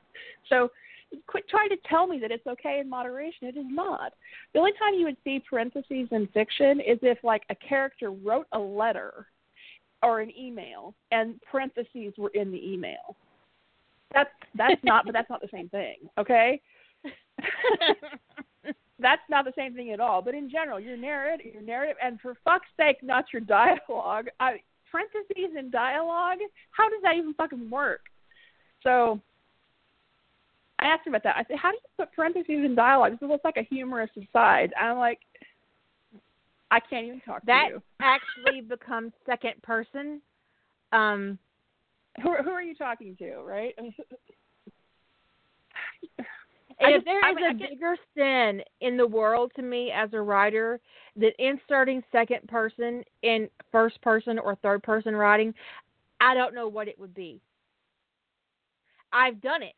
[0.49, 0.69] So
[1.27, 3.47] quit trying to tell me that it's okay in moderation.
[3.47, 4.13] It is not.
[4.53, 8.47] The only time you would see parentheses in fiction is if like a character wrote
[8.51, 9.27] a letter
[10.01, 13.15] or an email and parentheses were in the email.
[14.13, 16.61] That's that's not but that's not the same thing, okay?
[18.99, 20.21] that's not the same thing at all.
[20.21, 24.27] But in general, your narrative, your narrative, and for fuck's sake, not your dialogue.
[24.39, 24.59] I,
[24.91, 26.37] parentheses in dialogue.
[26.71, 28.01] How does that even fucking work?
[28.83, 29.19] So
[30.83, 31.37] I asked him about that.
[31.37, 34.73] I said, "How do you put parentheses in dialogue?" "Well, it's like a humorous aside."
[34.79, 35.19] I'm like,
[36.69, 37.83] I can't even talk that to you.
[37.99, 40.21] That actually becomes second person.
[40.91, 41.39] Um,
[42.21, 43.37] who, who are you talking to?
[43.37, 43.73] Right?
[43.77, 43.93] I mean,
[46.79, 49.91] And I if there I mean, I a bigger sin in the world to me
[49.91, 50.79] as a writer
[51.15, 55.53] than inserting second person in first person or third person writing,
[56.19, 57.39] I don't know what it would be.
[59.13, 59.75] I've done it.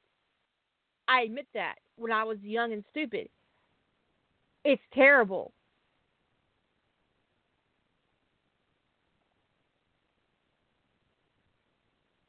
[1.07, 3.29] I admit that when I was young and stupid.
[4.63, 5.53] It's terrible.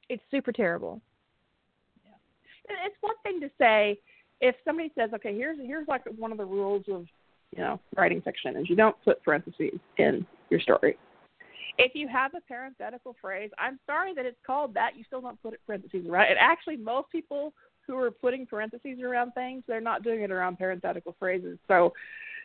[0.09, 1.01] It's super terrible.
[2.05, 2.77] Yeah.
[2.87, 3.99] it's one thing to say
[4.41, 7.07] if somebody says, okay, here's here's like one of the rules of
[7.57, 10.97] you know writing fiction is you don't put parentheses in your story.
[11.79, 14.93] If you have a parenthetical phrase, I'm sorry that it's called that.
[14.97, 16.31] You still don't put it parentheses right?
[16.31, 17.53] And Actually, most people
[17.87, 21.93] who are putting parentheses around things, they're not doing it around parenthetical phrases, so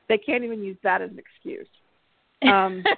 [0.10, 1.68] they can't even use that as an excuse.
[2.44, 2.84] Um,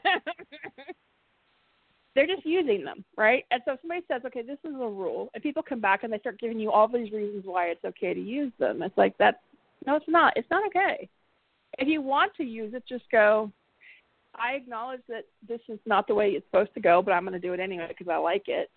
[2.15, 3.45] they're just using them, right?
[3.51, 6.13] And so if somebody says, okay, this is a rule, and people come back and
[6.13, 9.17] they start giving you all these reasons why it's okay to use them, it's like
[9.17, 9.37] that's,
[9.85, 10.33] No, it's not.
[10.35, 11.09] It's not okay.
[11.79, 13.51] If you want to use it, just go.
[14.35, 17.39] I acknowledge that this is not the way it's supposed to go, but I'm going
[17.39, 18.69] to do it anyway because I like it.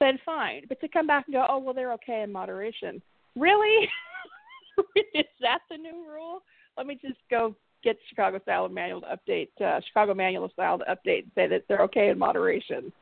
[0.00, 0.62] Then fine.
[0.68, 3.02] But to come back and go, oh well, they're okay in moderation.
[3.36, 3.88] Really?
[5.14, 6.42] is that the new rule?
[6.76, 10.78] Let me just go get Chicago Style Manual to update, uh, Chicago Manual of Style
[10.78, 12.92] to update and say that they're okay in moderation.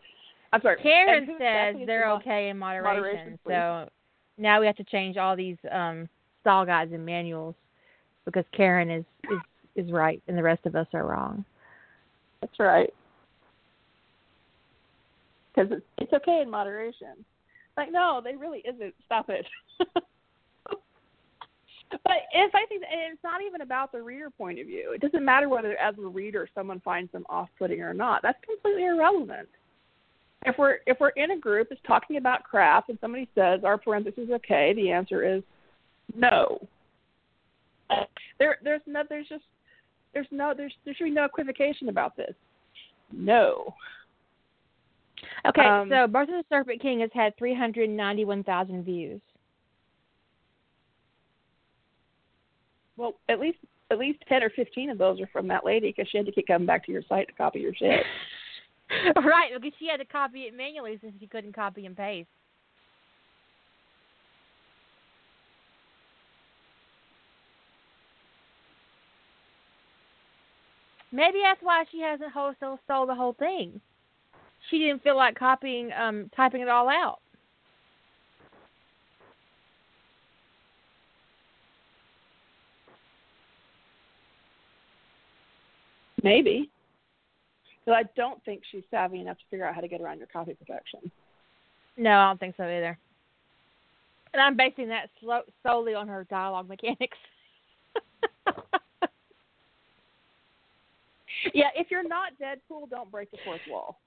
[0.53, 0.79] I'm sorry.
[0.83, 3.91] Karen says they're okay in moderation, moderation, so
[4.39, 6.09] now we have to change all these um
[6.41, 7.55] style guides and manuals
[8.25, 11.45] because Karen is is is right and the rest of us are wrong.
[12.41, 12.93] That's right.
[15.57, 17.25] Because it's, it's okay in moderation.
[17.77, 18.95] Like, no, they really isn't.
[19.05, 19.47] Stop it.
[19.89, 20.03] but
[22.33, 24.93] if I think, it's not even about the reader point of view.
[24.95, 28.23] It doesn't matter whether, as a reader, someone finds them off-putting or not.
[28.23, 29.49] That's completely irrelevant.
[30.45, 33.79] If we're if we're in a group that's talking about craft and somebody says our
[33.79, 35.43] parentheses okay, the answer is
[36.15, 36.61] no.
[38.39, 39.43] There there's no there's just
[40.15, 42.35] there's no there's there should be no equivocation about this.
[43.13, 43.75] No.
[45.47, 49.21] Okay, Um, so Birth of the Serpent King has had 391,000 views.
[52.97, 53.59] Well, at least
[53.91, 56.33] at least ten or fifteen of those are from that lady because she had to
[56.33, 58.05] keep coming back to your site to copy your shit.
[59.17, 62.29] right, because she had to copy it manually since she couldn't copy and paste.
[71.13, 73.81] Maybe that's why she hasn't wholesale stole the whole thing.
[74.71, 77.21] She didn't feel like copying, um, typing it all out.
[86.23, 86.71] Maybe.
[87.85, 90.27] But I don't think she's savvy enough to figure out how to get around your
[90.27, 91.11] copy protection.
[91.97, 92.99] No, I don't think so either.
[94.33, 95.09] And I'm basing that
[95.63, 97.17] solely on her dialogue mechanics.
[101.55, 103.99] Yeah, if you're not Deadpool, don't break the fourth wall.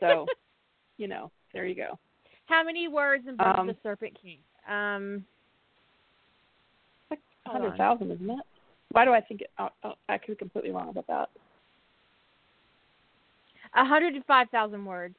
[0.00, 0.26] So,
[0.96, 1.98] you know, there you go.
[2.46, 4.38] How many words in Book um, of the Serpent King?
[4.68, 5.24] Um,
[7.46, 8.44] hundred thousand, isn't it?
[8.92, 9.50] Why do I think it?
[9.58, 11.28] Oh, oh, I could be completely wrong about that.
[13.72, 15.16] hundred and five thousand words,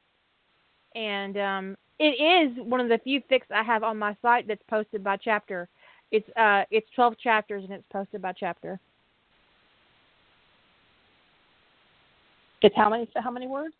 [0.94, 4.62] and um, it is one of the few fics I have on my site that's
[4.68, 5.68] posted by chapter.
[6.10, 8.78] It's uh, it's twelve chapters and it's posted by chapter.
[12.60, 13.08] It's how many?
[13.16, 13.74] How many words?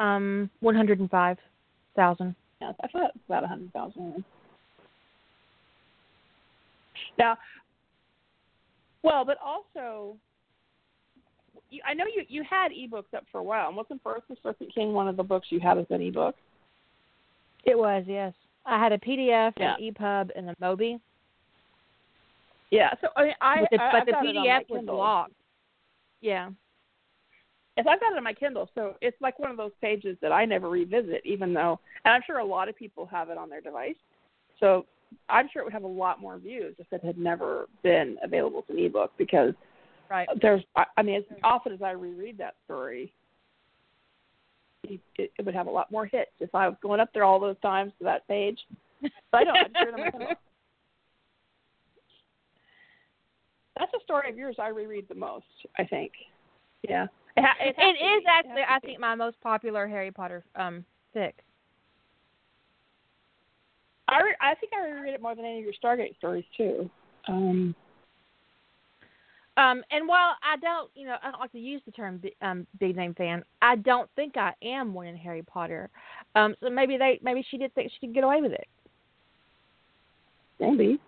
[0.00, 1.38] Um, one hundred and five
[1.96, 2.34] thousand.
[2.60, 4.24] Yeah, I thought about a hundred thousand.
[7.18, 7.36] Now,
[9.02, 10.16] well, but also,
[11.70, 14.36] you, I know you you had ebooks up for a while, and wasn't Birth of
[14.42, 16.34] Serpent King one of the books you had as an ebook?
[17.64, 18.32] It was yes.
[18.66, 19.74] I had a PDF, Yeah.
[19.78, 20.98] an EPUB, and a Mobi.
[22.70, 22.90] Yeah.
[23.00, 25.32] So I mean, I but the, I, but the PDF was locked.
[26.20, 26.50] Yeah.
[27.76, 30.30] Yes, I've got it on my Kindle, so it's like one of those pages that
[30.30, 33.50] I never revisit, even though, and I'm sure a lot of people have it on
[33.50, 33.96] their device.
[34.60, 34.86] So
[35.28, 38.64] I'm sure it would have a lot more views if it had never been available
[38.68, 39.54] as an ebook because
[40.10, 40.28] Right.
[40.40, 43.12] there's, I, I mean, as often as I reread that story,
[44.84, 47.40] it, it, would have a lot more hits if I was going up there all
[47.40, 48.58] those times to that page.
[49.00, 49.56] But I don't.
[49.56, 50.32] I just read it on my Kindle.
[53.78, 55.46] That's a story of yours I reread the most.
[55.78, 56.12] I think.
[56.88, 57.06] Yeah.
[57.36, 58.26] It, ha- it, It has to is be.
[58.28, 58.86] Actually, has to I be.
[58.86, 60.84] think, my most popular Harry Potter um
[61.14, 61.32] fic.
[64.08, 66.90] I re- I think I reread it more than any of your Stargate stories too.
[67.26, 67.74] Um,
[69.56, 72.46] Um, and while I don't, you know, I don't like to use the term bi-
[72.46, 75.90] um, big name fan, I don't think I am one in Harry Potter.
[76.34, 78.66] Um, so maybe they, maybe she did think she could get away with it.
[80.58, 80.98] maybe.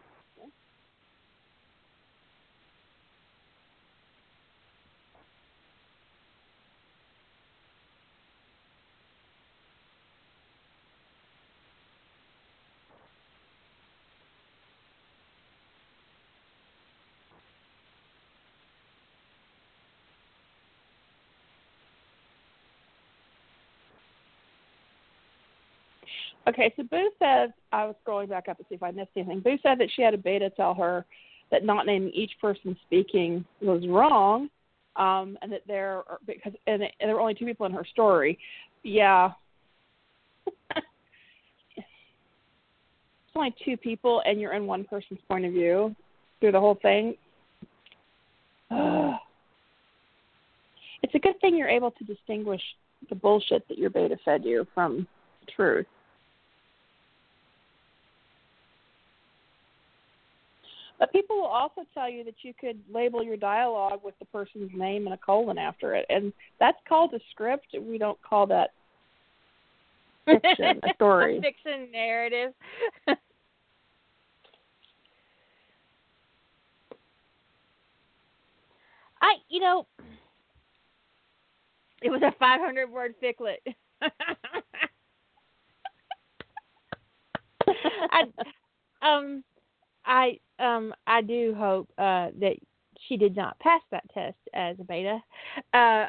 [26.48, 29.40] Okay, so Boo says I was scrolling back up to see if I missed anything.
[29.40, 31.05] Boo said that she had a beta tell her
[31.51, 34.48] that not naming each person speaking was wrong,
[34.97, 37.85] um, and that there are, because and, and there were only two people in her
[37.85, 38.39] story.
[38.85, 39.32] Yeah,
[41.77, 41.86] it's
[43.35, 45.94] only two people, and you're in one person's point of view
[46.40, 47.14] through the whole thing.
[51.02, 52.62] It's a good thing you're able to distinguish
[53.10, 55.06] the bullshit that your beta fed you from
[55.55, 55.86] truth.
[60.98, 64.70] But people will also tell you that you could label your dialogue with the person's
[64.74, 67.66] name and a colon after it, and that's called a script.
[67.78, 68.70] We don't call that
[70.24, 71.40] fiction, a story.
[71.43, 72.55] fiction narrative.
[79.20, 79.86] I, you know,
[82.02, 83.60] it was a 500 word ficlet.
[88.10, 88.23] I,
[89.02, 89.43] um,
[90.07, 92.57] I, um, I do hope uh, that
[93.07, 95.19] she did not pass that test as a beta.
[95.74, 96.07] Uh,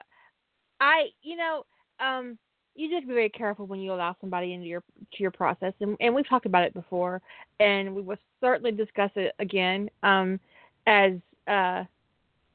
[0.80, 1.65] I, you know,
[1.99, 2.38] um,
[2.76, 4.84] you just be very careful when you allow somebody into your
[5.14, 7.22] to your process, and, and we've talked about it before,
[7.60, 10.40] and we will certainly discuss it again um,
[10.86, 11.14] as
[11.48, 11.84] uh,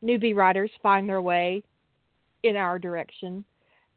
[0.03, 1.63] newbie writers find their way
[2.45, 3.45] in our direction.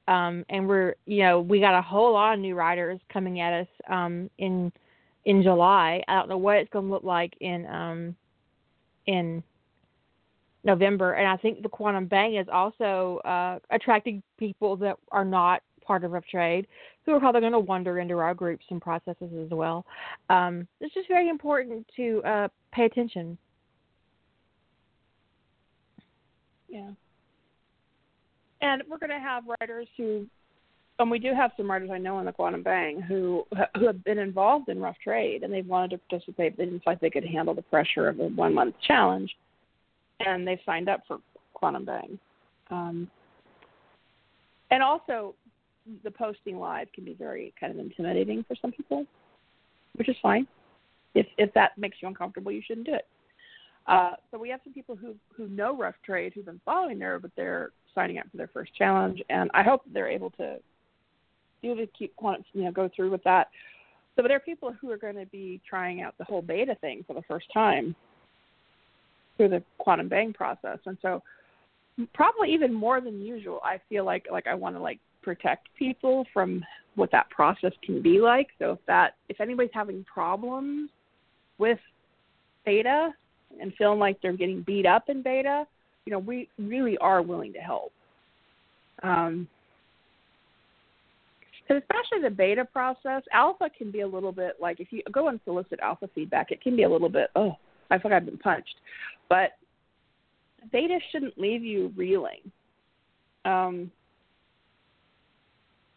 [0.07, 3.53] Um, and we're, you know, we got a whole lot of new writers coming at
[3.61, 4.71] us um, in
[5.25, 6.03] in July.
[6.07, 8.15] I don't know what it's going to look like in um,
[9.07, 9.43] in
[10.63, 15.61] November, and I think the Quantum Bang is also uh, attracting people that are not
[15.85, 16.67] part of Rough Trade,
[17.05, 19.85] who are probably going to wander into our groups and processes as well.
[20.29, 23.37] Um, it's just very important to uh, pay attention.
[26.67, 26.89] Yeah.
[28.61, 30.25] And we're going to have writers who,
[30.99, 33.45] and we do have some writers I know in the Quantum Bang who
[33.77, 36.53] who have been involved in rough trade and they've wanted to participate.
[36.53, 39.35] But they didn't feel like they could handle the pressure of a one month challenge,
[40.19, 41.19] and they've signed up for
[41.53, 42.19] Quantum Bang.
[42.71, 43.09] Um,
[44.71, 45.35] and also,
[46.03, 49.05] the posting live can be very kind of intimidating for some people,
[49.95, 50.47] which is fine.
[51.13, 53.07] If if that makes you uncomfortable, you shouldn't do it.
[53.87, 57.19] Uh, so we have some people who who know rough trade who've been following there,
[57.19, 60.57] but they're signing up for their first challenge, and I hope they're able to
[61.61, 62.13] do to keep
[62.53, 63.49] you know go through with that.
[64.15, 67.03] So, there are people who are going to be trying out the whole beta thing
[67.05, 67.95] for the first time
[69.37, 71.21] through the quantum bang process, and so
[72.13, 76.25] probably even more than usual, I feel like like I want to like protect people
[76.33, 76.63] from
[76.95, 78.47] what that process can be like.
[78.59, 80.89] So if that if anybody's having problems
[81.57, 81.79] with
[82.65, 83.13] beta
[83.61, 85.65] and feeling like they're getting beat up in beta,
[86.05, 87.91] you know, we really are willing to help.
[89.03, 89.47] Um,
[91.67, 95.29] because especially the beta process, alpha can be a little bit like if you go
[95.29, 97.55] and solicit alpha feedback, it can be a little bit, oh,
[97.89, 98.75] I feel like I've been punched.
[99.29, 99.51] But
[100.71, 102.39] beta shouldn't leave you reeling.
[103.45, 103.91] Um,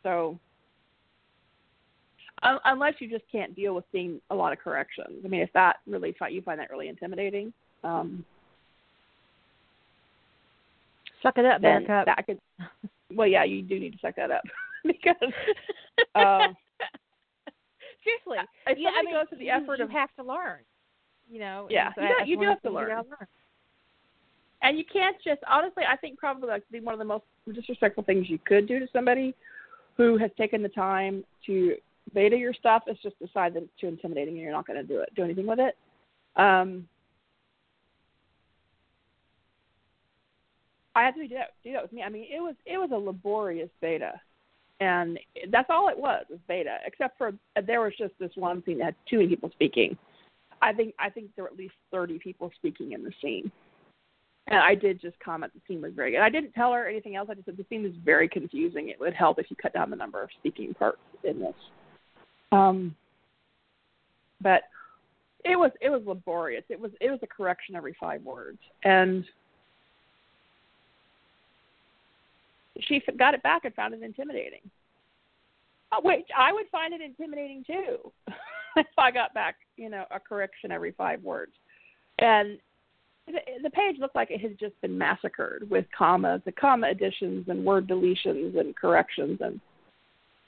[0.03, 0.39] so
[2.43, 5.23] unless you just can't deal with seeing a lot of corrections.
[5.25, 7.53] I mean, if that really you find that really intimidating,
[7.85, 8.25] um,
[11.23, 12.07] Suck it up, Buttercup.
[12.07, 12.39] that could.
[13.13, 14.45] Well, yeah, you do need to suck that up
[14.85, 15.33] because
[16.15, 16.49] uh,
[18.05, 20.61] seriously, if yeah, I mean, goes to the you, effort you of have to learn.
[21.31, 21.67] You know.
[21.71, 23.05] Yeah, you you do have to you learn.
[24.63, 25.85] And you can't just honestly.
[25.89, 29.35] I think probably like one of the most disrespectful things you could do to somebody
[29.97, 31.77] who has taken the time to
[32.15, 34.87] beta your stuff is just decide that it's too intimidating and you're not going to
[34.87, 35.77] do it, do anything with it.
[36.37, 36.89] Um,
[40.95, 42.03] I had to do that, do that with me.
[42.03, 44.21] I mean, it was it was a laborious beta,
[44.81, 45.19] and
[45.51, 46.79] that's all it was was beta.
[46.87, 47.33] Except for
[47.67, 49.97] there was just this one scene that had too many people speaking.
[50.63, 53.51] I think I think there were at least thirty people speaking in the scene.
[54.51, 56.21] And I did just comment the scene was very good.
[56.21, 57.29] I didn't tell her anything else.
[57.31, 58.89] I just said the scene was very confusing.
[58.89, 61.55] It would help if you cut down the number of speaking parts in this.
[62.51, 62.97] Um,
[64.41, 64.63] but
[65.45, 66.65] it was it was laborious.
[66.69, 69.25] It was it was a correction every five words, and
[72.81, 74.61] she got it back and found it intimidating.
[75.91, 78.13] Uh, Which I would find it intimidating too
[78.77, 81.53] if I got back, you know, a correction every five words.
[82.19, 82.59] And
[83.27, 87.49] the, the page looked like it had just been massacred with commas, the comma additions
[87.49, 89.39] and word deletions and corrections.
[89.41, 89.61] And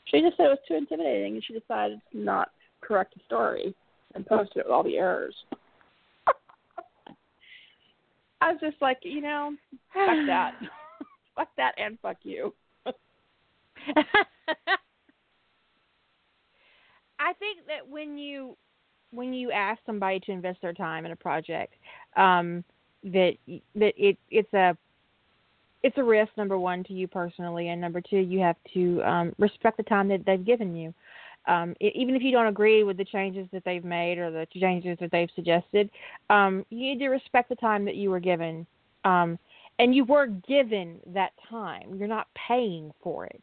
[0.07, 2.51] she just said it was too intimidating, and she decided to not
[2.81, 3.75] correct the story
[4.15, 5.35] and post it with all the errors.
[8.41, 9.55] I was just like, you know,
[9.95, 10.55] fuck that,
[11.41, 12.55] fuck that, and fuck you.
[17.19, 18.57] I think that when you
[19.13, 21.75] when you ask somebody to invest their time in a project,
[22.17, 22.63] um,
[23.05, 23.33] that
[23.75, 24.77] that it it's a
[25.83, 29.35] it's a risk number one to you personally, and number two, you have to um,
[29.39, 30.93] respect the time that they've given you.
[31.47, 34.47] Um, e even if you don't agree with the changes that they've made or the
[34.61, 35.89] changes that they've suggested,
[36.29, 38.67] um, you need to respect the time that you were given.
[39.07, 39.39] Um,
[39.81, 41.95] and you were given that time.
[41.95, 43.43] You're not paying for it.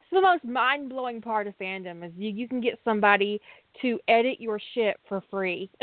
[0.00, 3.38] It's the most mind blowing part of fandom is you, you can get somebody
[3.82, 5.70] to edit your shit for free.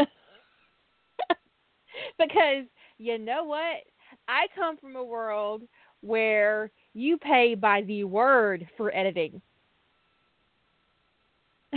[2.17, 2.65] because
[2.97, 3.83] you know what?
[4.27, 5.61] I come from a world
[6.01, 9.39] where you pay by the word for editing.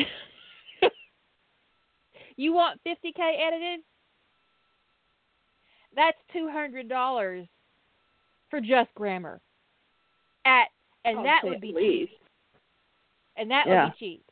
[2.36, 3.80] you want 50k edited?
[5.94, 7.48] That's $200
[8.50, 9.40] for just grammar.
[10.44, 10.68] At
[11.04, 12.10] and I'll that would be cheap.
[13.36, 13.84] And that Yeah.
[13.84, 14.24] would be cheap.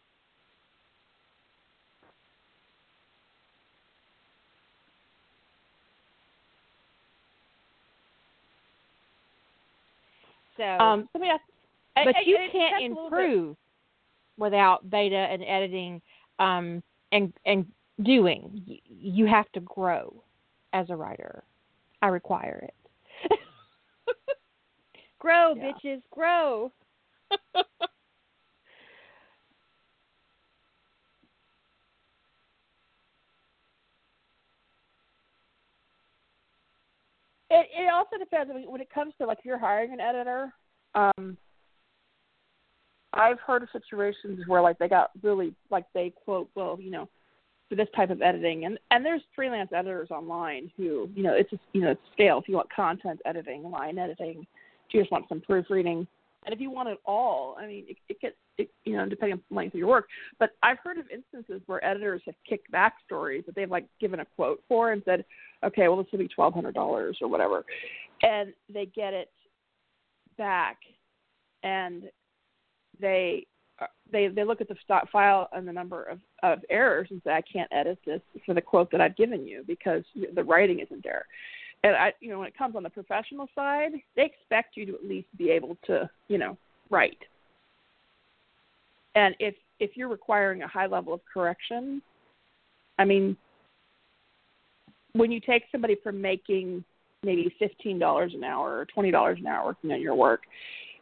[10.56, 11.42] So, Um, let me ask.
[11.94, 13.56] but I- you I- can't that's a little bit- improve
[14.38, 16.02] without beta and editing
[16.38, 17.72] um, and and
[18.02, 18.62] doing.
[18.86, 20.22] You have to grow
[20.76, 21.42] as a writer.
[22.02, 23.38] I require it.
[25.18, 25.72] grow, Yeah.
[25.72, 26.70] bitches, grow.
[37.48, 40.52] It it also depends when it comes to like if you're hiring an editor.
[40.96, 41.36] Um,
[43.12, 47.08] I've heard of situations where like they got really like they quote well you know
[47.68, 48.64] for this type of editing.
[48.64, 52.38] And and there's freelance editors online who you know it's just you know it's scale.
[52.38, 54.46] If you want content editing line editing
[54.88, 56.06] if you just want some proofreading
[56.44, 59.34] and if you want it all I mean it, it gets it, you know depending
[59.34, 60.08] on the length of your work.
[60.38, 64.20] But I've heard of instances where editors have kicked back stories that they've like given
[64.20, 65.24] a quote for and said
[65.64, 67.64] okay well this will be twelve hundred dollars or whatever.
[68.22, 69.30] And they get it
[70.38, 70.78] back
[71.62, 72.04] and
[73.00, 73.46] they
[74.10, 77.32] they they look at the stock file and the number of of errors and say
[77.32, 80.02] I can't edit this for the quote that I've given you because
[80.34, 81.26] the writing isn't there.
[81.82, 84.94] And I you know when it comes on the professional side, they expect you to
[84.94, 86.56] at least be able to you know
[86.90, 87.18] write.
[89.14, 92.00] And if if you're requiring a high level of correction,
[92.98, 93.36] I mean,
[95.12, 96.84] when you take somebody from making
[97.22, 100.42] maybe fifteen dollars an hour or twenty dollars an hour working on your work,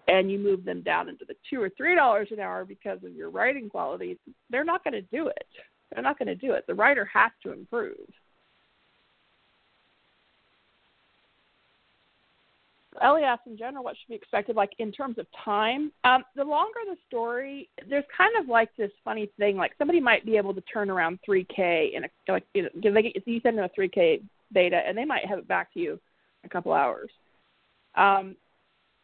[0.08, 3.14] and you move them down into the two or three dollars an hour because of
[3.14, 4.18] your writing quality,
[4.50, 5.46] they're not going to do it.
[5.92, 6.64] They're not going to do it.
[6.66, 7.96] The writer has to improve.
[13.02, 15.90] Elias in general, what should be expected, like in terms of time?
[16.04, 19.56] Um, the longer the story, there's kind of like this funny thing.
[19.56, 23.02] Like somebody might be able to turn around 3K in a like you know, they
[23.02, 24.22] get, you send them a 3K
[24.52, 27.10] beta, and they might have it back to you in a couple hours.
[27.96, 28.36] Um,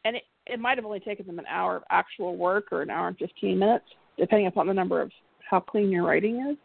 [0.05, 2.91] and it, it might have only taken them an hour of actual work or an
[2.91, 3.85] hour and 15 minutes,
[4.19, 5.11] depending upon the number of
[5.49, 6.57] how clean your writing is.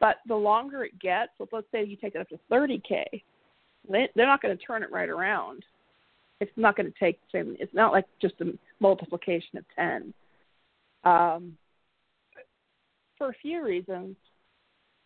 [0.00, 3.04] But the longer it gets, so let's say you take it up to 30K,
[3.90, 5.64] they, they're not going to turn it right around.
[6.40, 10.14] It's not going to take the same, it's not like just a multiplication of 10.
[11.04, 11.56] Um,
[13.16, 14.16] for a few reasons.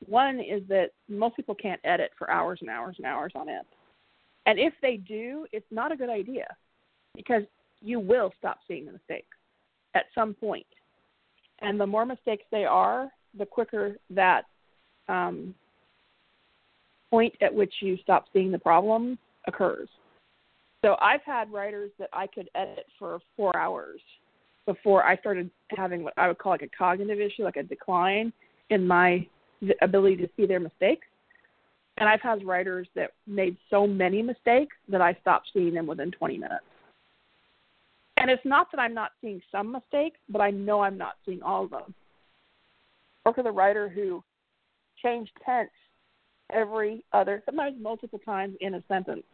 [0.06, 3.64] One is that most people can't edit for hours and hours and hours on end.
[4.46, 6.46] And if they do, it's not a good idea
[7.14, 7.42] because
[7.80, 9.36] you will stop seeing the mistakes
[9.94, 10.66] at some point.
[11.60, 14.42] And the more mistakes they are, the quicker that
[15.08, 15.54] um,
[17.10, 19.88] point at which you stop seeing the problem occurs.
[20.84, 24.00] So I've had writers that I could edit for four hours
[24.66, 28.32] before I started having what I would call like a cognitive issue, like a decline
[28.70, 29.26] in my
[29.80, 31.06] ability to see their mistakes.
[31.98, 36.10] And I've had writers that made so many mistakes that I stopped seeing them within
[36.10, 36.64] 20 minutes.
[38.22, 41.42] And it's not that I'm not seeing some mistakes, but I know I'm not seeing
[41.42, 41.92] all of them.
[43.24, 44.22] Or for the writer who
[45.02, 45.70] changed tense
[46.52, 49.24] every other, sometimes multiple times in a sentence.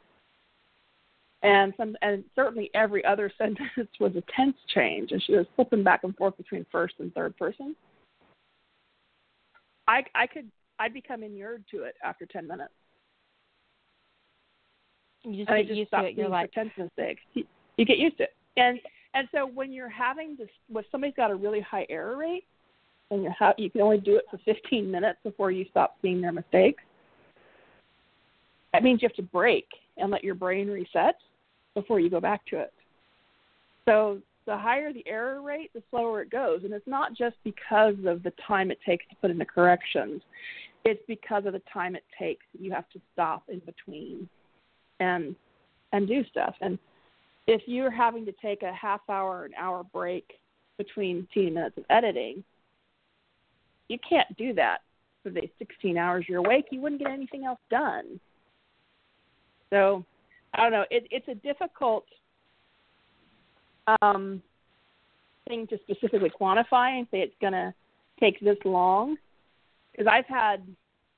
[1.43, 5.85] And some, and certainly every other sentence was a tense change, and she was flipping
[5.85, 7.77] back and forth between first and third person.
[9.87, 12.73] I, I could, I'd become inured to it after ten minutes.
[15.25, 16.17] You just and get just used to it.
[16.17, 17.21] You're like, tense mistakes.
[17.35, 17.45] You,
[17.77, 18.81] you get used to it, and
[19.15, 22.45] and so when you're having this, when somebody's got a really high error rate,
[23.11, 26.21] and you have you can only do it for 15 minutes before you stop seeing
[26.21, 26.83] their mistakes.
[28.73, 29.67] That means you have to break
[29.97, 31.17] and let your brain reset
[31.75, 32.73] before you go back to it.
[33.87, 37.95] So the higher the error rate, the slower it goes, and it's not just because
[38.07, 40.21] of the time it takes to put in the corrections.
[40.85, 42.45] It's because of the time it takes.
[42.59, 44.29] You have to stop in between
[45.01, 45.35] and
[45.93, 46.55] and do stuff.
[46.61, 46.79] And
[47.49, 50.39] if you're having to take a half hour, an hour break
[50.77, 52.45] between 15 minutes of editing,
[53.89, 54.83] you can't do that
[55.23, 56.67] for the 16 hours you're awake.
[56.71, 58.21] You wouldn't get anything else done.
[59.71, 60.05] So,
[60.55, 60.85] I don't know.
[60.91, 62.05] It, it's a difficult
[64.03, 64.43] um,
[65.49, 67.73] thing to specifically quantify and say it's going to
[68.21, 69.17] take this long.
[69.93, 70.63] Because I've had,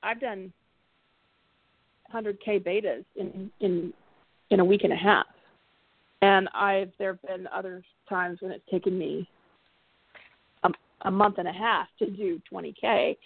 [0.01, 0.53] I've done
[2.13, 3.93] 100k betas in in
[4.49, 5.27] in a week and a half,
[6.21, 9.27] and I've there have been other times when it's taken me
[10.63, 10.69] a,
[11.01, 13.17] a month and a half to do 20k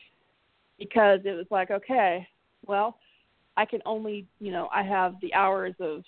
[0.79, 2.27] because it was like okay,
[2.65, 2.97] well,
[3.57, 6.03] I can only you know I have the hours of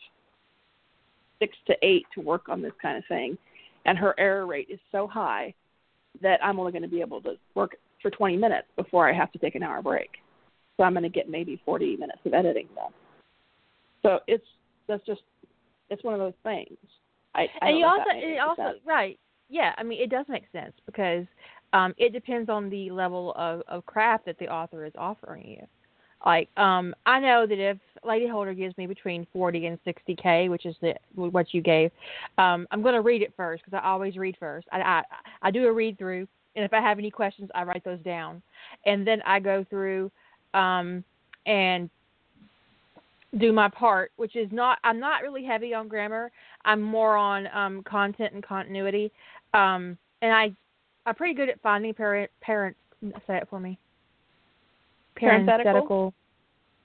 [1.39, 3.38] six to eight to work on this kind of thing,
[3.85, 5.53] and her error rate is so high
[6.22, 9.31] that I'm only going to be able to work for 20 minutes before I have
[9.34, 10.09] to take an hour break.
[10.77, 12.91] So I'm going to get maybe 40 minutes of editing done.
[14.03, 14.45] So it's
[14.88, 15.22] that's just
[15.89, 16.77] it's one of those things.
[17.35, 18.80] I, I and you also, if that makes it also, sense.
[18.85, 19.19] right?
[19.49, 21.26] Yeah, I mean, it does make sense because
[21.73, 25.68] um, it depends on the level of, of craft that the author is offering you.
[26.26, 30.65] Like, um, I know that if Lady Holder gives me between 40 and 60k, which
[30.65, 31.91] is the what you gave,
[32.39, 34.68] um, I'm going to read it first because I always read first.
[34.72, 35.03] I, I
[35.43, 38.41] I do a read through, and if I have any questions, I write those down,
[38.88, 40.11] and then I go through
[40.55, 41.03] um,
[41.45, 41.89] and
[43.39, 46.31] do my part, which is not I'm not really heavy on grammar.
[46.65, 49.11] I'm more on um, content and continuity,
[49.53, 50.51] um, and I
[51.05, 52.76] I'm pretty good at finding parent parent
[53.27, 53.77] say it for me.
[55.15, 56.14] Parenthetical?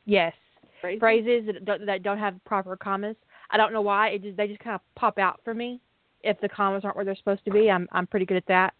[0.05, 0.35] Yes,
[0.81, 1.01] Phrases?
[1.01, 3.17] phrases that don't, that don't have proper commas.
[3.51, 4.09] I don't know why.
[4.09, 5.81] It just they just kind of pop out for me.
[6.23, 8.75] If the commas aren't where they're supposed to be, I'm I'm pretty good at that.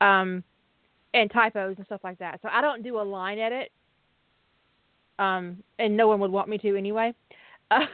[0.00, 0.44] Um,
[1.14, 2.40] and typos and stuff like that.
[2.42, 3.70] So I don't do a line edit.
[5.22, 7.14] Um, and no one would want me to anyway.
[7.70, 7.86] Uh,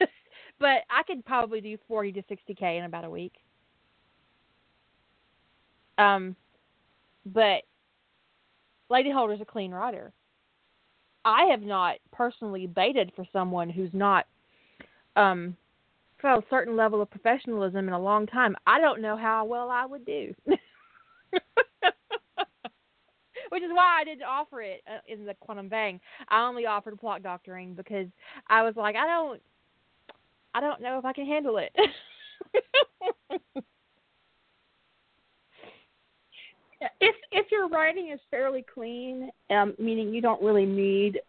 [0.58, 3.32] but I could probably do 40 to 60k in about a week.
[5.96, 6.36] Um,
[7.24, 7.62] but
[8.90, 10.12] Lady Holder's a clean writer.
[11.24, 14.26] I have not personally baited for someone who's not
[15.16, 15.56] um
[16.20, 18.56] felt a certain level of professionalism in a long time.
[18.66, 20.34] I don't know how well I would do.
[23.54, 26.00] Which is why I didn't offer it uh, in the quantum bang.
[26.28, 28.08] I only offered plot doctoring because
[28.48, 29.40] I was like, I don't,
[30.54, 31.70] I don't know if I can handle it.
[37.00, 41.20] if if your writing is fairly clean, um, meaning you don't really need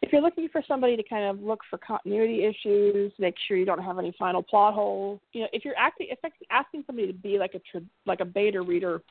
[0.00, 3.66] if you're looking for somebody to kind of look for continuity issues, make sure you
[3.66, 5.20] don't have any final plot holes.
[5.34, 6.18] You know, if you're acting, if
[6.50, 9.02] asking somebody to be like a like a beta reader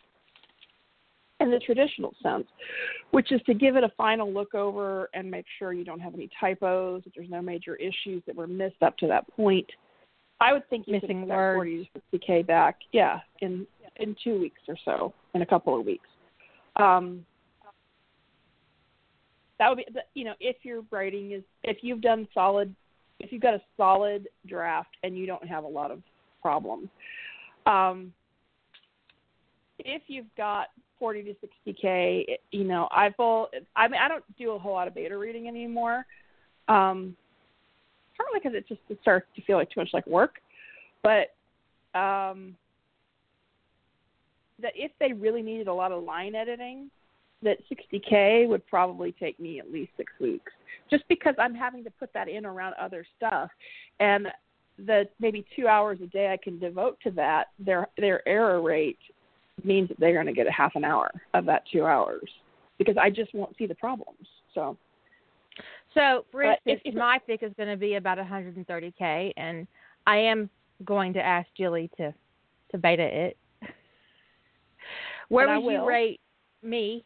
[1.39, 2.47] in the traditional sense,
[3.11, 6.13] which is to give it a final look over and make sure you don't have
[6.13, 9.67] any typos, that there's no major issues that were missed up to that point.
[10.39, 11.57] I would think you Missing could words.
[11.57, 12.77] forty to sixty k back.
[12.91, 16.07] Yeah, in in two weeks or so, in a couple of weeks.
[16.75, 17.25] Um,
[19.57, 22.75] that would be, you know, if your writing is, if you've done solid,
[23.19, 26.03] if you've got a solid draft and you don't have a lot of
[26.41, 26.89] problems.
[27.65, 28.13] Um,
[29.79, 30.67] if you've got
[30.99, 34.73] 40 to 60k, it- you know, I've all, I mean, I don't do a whole
[34.73, 36.05] lot of beta reading anymore.
[36.67, 37.15] Um,
[38.17, 40.41] partly because it just it starts to feel like too much like work,
[41.03, 41.33] but
[41.97, 42.55] um,
[44.61, 46.89] that if they really needed a lot of line editing,
[47.43, 50.51] that 60k would probably take me at least six weeks,
[50.89, 53.49] just because I'm having to put that in around other stuff,
[53.99, 54.27] and
[54.85, 58.99] the maybe two hours a day I can devote to that, their their error rate
[59.63, 62.29] means that they're going to get a half an hour of that two hours
[62.77, 64.27] because I just won't see the problems.
[64.53, 64.77] So
[65.93, 69.67] So, for instance, if- if- my pick is going to be about 130k, and
[70.05, 70.49] I am
[70.85, 72.13] going to ask Jilly to
[72.69, 73.37] to beta it.
[75.29, 76.21] Where would you rate
[76.61, 77.05] me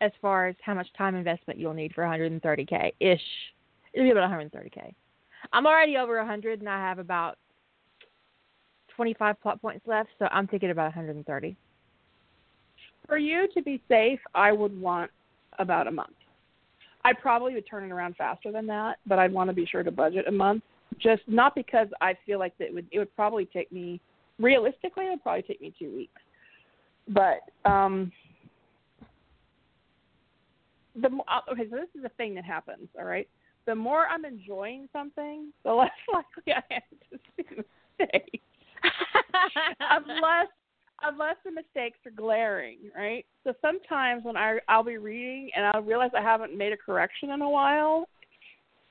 [0.00, 3.54] as far as how much time investment you'll need for 130k ish?
[3.92, 4.94] It'll be about 130k.
[5.52, 7.38] I'm already over 100, and I have about
[8.88, 11.56] 25 plot points left, so I'm thinking about 130.
[13.08, 15.10] For you to be safe, I would want
[15.58, 16.14] about a month.
[17.04, 19.82] I probably would turn it around faster than that, but I'd want to be sure
[19.82, 20.62] to budget a month.
[20.98, 24.00] Just not because I feel like that it would it would probably take me
[24.38, 26.20] realistically it would probably take me two weeks.
[27.08, 28.12] But um
[31.00, 33.28] the mo- uh, okay, so this is the thing that happens, all right?
[33.66, 37.62] The more I'm enjoying something, the less likely I am to see
[37.98, 38.44] mistakes.
[39.80, 40.48] unless
[41.02, 43.24] unless the mistakes are glaring, right?
[43.44, 47.30] So sometimes when I I'll be reading and I'll realize I haven't made a correction
[47.30, 48.08] in a while,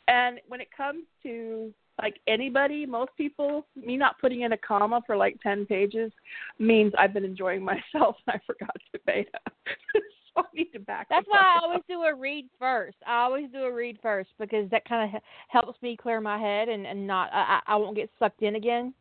[0.07, 5.01] and when it comes to like anybody, most people, me not putting in a comma
[5.05, 6.11] for like ten pages
[6.59, 7.63] means I've been enjoying
[7.93, 9.39] myself and I forgot to beta.
[9.93, 11.01] so I need to back.
[11.01, 11.07] Up.
[11.09, 11.63] That's why I up.
[11.63, 12.97] always do a read first.
[13.05, 16.69] I always do a read first because that kind of helps me clear my head
[16.69, 18.93] and and not I I won't get sucked in again.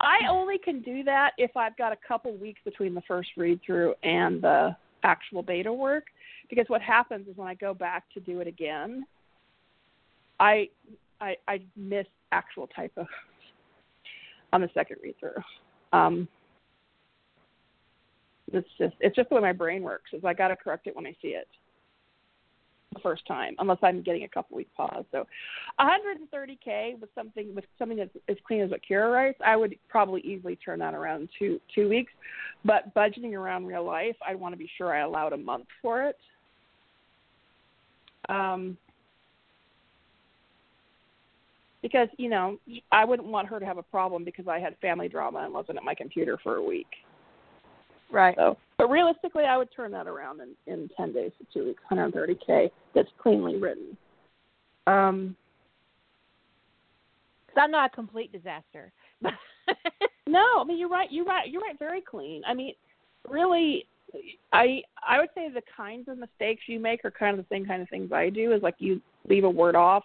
[0.00, 3.60] I only can do that if I've got a couple weeks between the first read
[3.64, 6.04] through and the actual beta work.
[6.48, 9.04] Because what happens is when I go back to do it again,
[10.38, 10.68] I
[11.20, 13.06] I, I miss actual typos
[14.52, 15.42] on the second read through.
[15.92, 16.26] Um,
[18.52, 20.10] it's just it's just the way my brain works.
[20.12, 21.46] Is I got to correct it when I see it
[22.92, 25.04] the first time, unless I'm getting a couple week pause.
[25.12, 25.26] So
[25.80, 30.20] 130k with something with something that's as clean as what Kira writes, I would probably
[30.22, 32.12] easily turn that around in two two weeks.
[32.64, 36.02] But budgeting around real life, I want to be sure I allowed a month for
[36.02, 36.16] it.
[38.28, 38.76] Um,
[41.82, 42.58] because you know
[42.92, 45.78] I wouldn't want her to have a problem because I had family drama and wasn't
[45.78, 46.88] at my computer for a week.
[48.12, 48.34] Right.
[48.36, 51.82] So, but realistically, I would turn that around in in ten days to two weeks,
[51.92, 52.70] 130k.
[52.94, 53.94] That's cleanly written.
[54.86, 55.36] Um,
[57.48, 58.90] Cause I'm not a complete disaster.
[60.26, 61.12] no, I mean you're right.
[61.12, 61.50] You're right.
[61.50, 61.78] You're right.
[61.78, 62.40] Very clean.
[62.46, 62.72] I mean,
[63.28, 63.86] really,
[64.54, 67.66] I I would say the kinds of mistakes you make are kind of the same
[67.66, 68.52] kind of things I do.
[68.54, 70.04] Is like you leave a word off.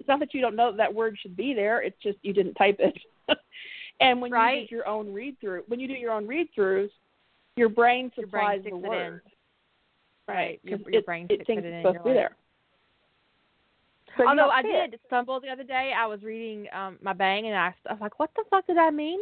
[0.00, 1.82] It's not that you don't know that, that word should be there.
[1.82, 2.98] It's just you didn't type it.
[4.00, 6.88] and when you do your own read through, when you do your own read throughs,
[7.56, 8.90] your brain Your brain supplies sticks the it in.
[8.90, 9.22] word.
[10.28, 10.60] Right.
[10.62, 12.36] Your- your it, brain it sticks thinks it in, it's supposed to be there.
[14.16, 14.90] So Although I it.
[14.90, 18.00] did stumble the other day, I was reading um my bang and I, I was
[18.00, 19.20] like, "What the fuck did I mean?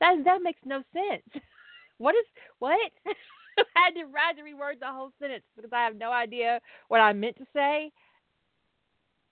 [0.00, 1.22] That that makes no sense.
[1.98, 2.24] what is
[2.58, 2.76] what?"
[3.06, 6.60] I had to I had to reword the whole sentence because I have no idea
[6.88, 7.92] what I meant to say.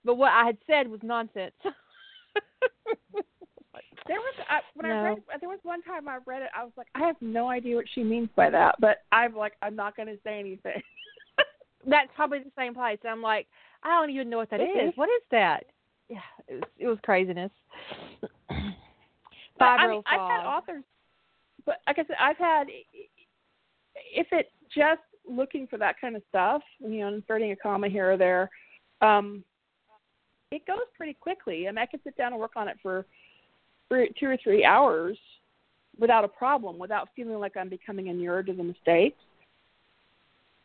[0.05, 1.53] But what I had said was nonsense.
[4.07, 6.73] There was I, when I read there was one time I read it I was
[6.75, 9.95] like I have no idea what she means by that but I'm like I'm not
[9.95, 10.81] going to say anything.
[11.87, 12.99] That's probably the same place.
[13.07, 13.47] I'm like,
[13.83, 14.89] I don't even know what that It is.
[14.89, 14.97] is.
[14.97, 15.65] What is that?
[16.09, 17.51] Yeah, it was it was craziness.
[19.59, 20.83] But, I mean, I've had authors,
[21.67, 22.67] but like I said, I've had
[24.13, 28.11] if it's just looking for that kind of stuff, you know, inserting a comma here
[28.11, 28.49] or there,
[29.01, 29.43] um,
[30.51, 31.67] it goes pretty quickly.
[31.67, 33.05] I mean, I can sit down and work on it for
[34.19, 35.17] two or three hours
[35.99, 39.17] without a problem, without feeling like I'm becoming inured to the mistakes.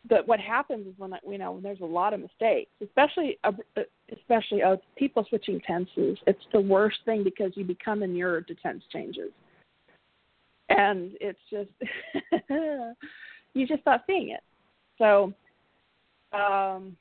[0.09, 3.39] But what happens is when you know when there's a lot of mistakes, especially
[4.13, 8.85] especially uh, people switching tenses, it's the worst thing because you become inured to tense
[8.93, 9.33] changes,
[10.69, 11.71] and it's just
[13.55, 14.45] you just stop seeing it.
[14.99, 15.33] So,
[16.33, 16.97] um,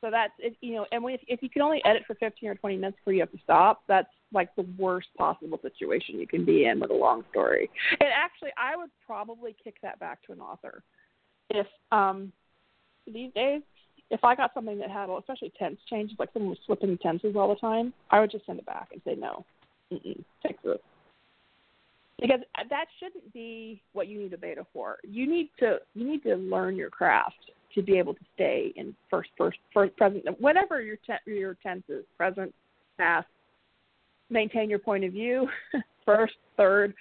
[0.00, 2.54] So that's if you know, and if if you can only edit for 15 or
[2.54, 6.44] 20 minutes before you have to stop, that's like the worst possible situation you can
[6.44, 7.70] be in with a long story.
[7.92, 10.82] And actually, I would probably kick that back to an author.
[11.50, 12.32] If um
[13.06, 13.62] these days,
[14.10, 17.48] if I got something that had, especially tense changes, like someone was flipping tenses all
[17.48, 19.44] the time, I would just send it back and say no,
[20.42, 20.78] fix this.
[22.20, 22.40] Because
[22.70, 24.98] that shouldn't be what you need a beta for.
[25.02, 28.96] You need to you need to learn your craft to be able to stay in
[29.08, 32.52] first, first, first present, whatever your te- your tense is, present,
[32.98, 33.28] past.
[34.28, 35.48] Maintain your point of view,
[36.04, 36.94] first, third.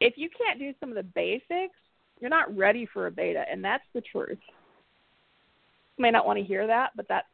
[0.00, 1.74] If you can't do some of the basics,
[2.20, 4.38] you're not ready for a beta, and that's the truth.
[5.98, 7.26] You may not want to hear that, but that's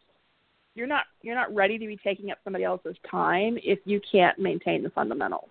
[0.75, 4.39] you're not you're not ready to be taking up somebody else's time if you can't
[4.39, 5.51] maintain the fundamentals.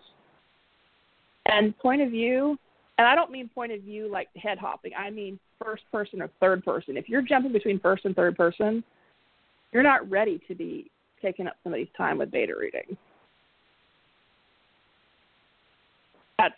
[1.46, 2.58] And point of view,
[3.02, 4.92] and I don't mean point of view like head hopping.
[4.96, 6.98] I mean first person or third person.
[6.98, 8.84] If you're jumping between first and third person,
[9.72, 12.96] you're not ready to be taking up somebody's time with beta reading.
[16.38, 16.54] That's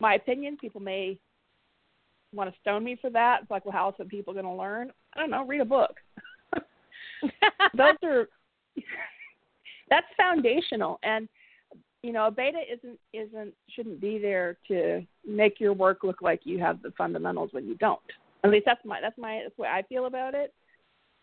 [0.00, 0.58] my opinion.
[0.60, 1.18] People may
[2.34, 3.40] want to stone me for that.
[3.40, 4.92] It's like, well, how else are people going to learn?
[5.14, 5.46] I don't know.
[5.46, 5.94] Read a book.
[7.74, 8.28] Those are
[9.88, 11.26] that's foundational, and
[12.02, 16.40] you know, a beta isn't isn't shouldn't be there to make your work look like
[16.44, 18.00] you have the fundamentals when you don't.
[18.44, 20.52] At least that's my that's my that's way I feel about it.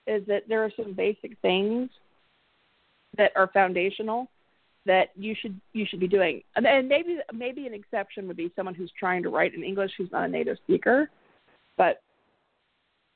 [0.07, 1.89] Is that there are some basic things
[3.17, 4.27] that are foundational
[4.85, 6.41] that you should you should be doing.
[6.55, 9.91] And, and maybe maybe an exception would be someone who's trying to write in English
[9.97, 11.09] who's not a native speaker.
[11.77, 12.01] But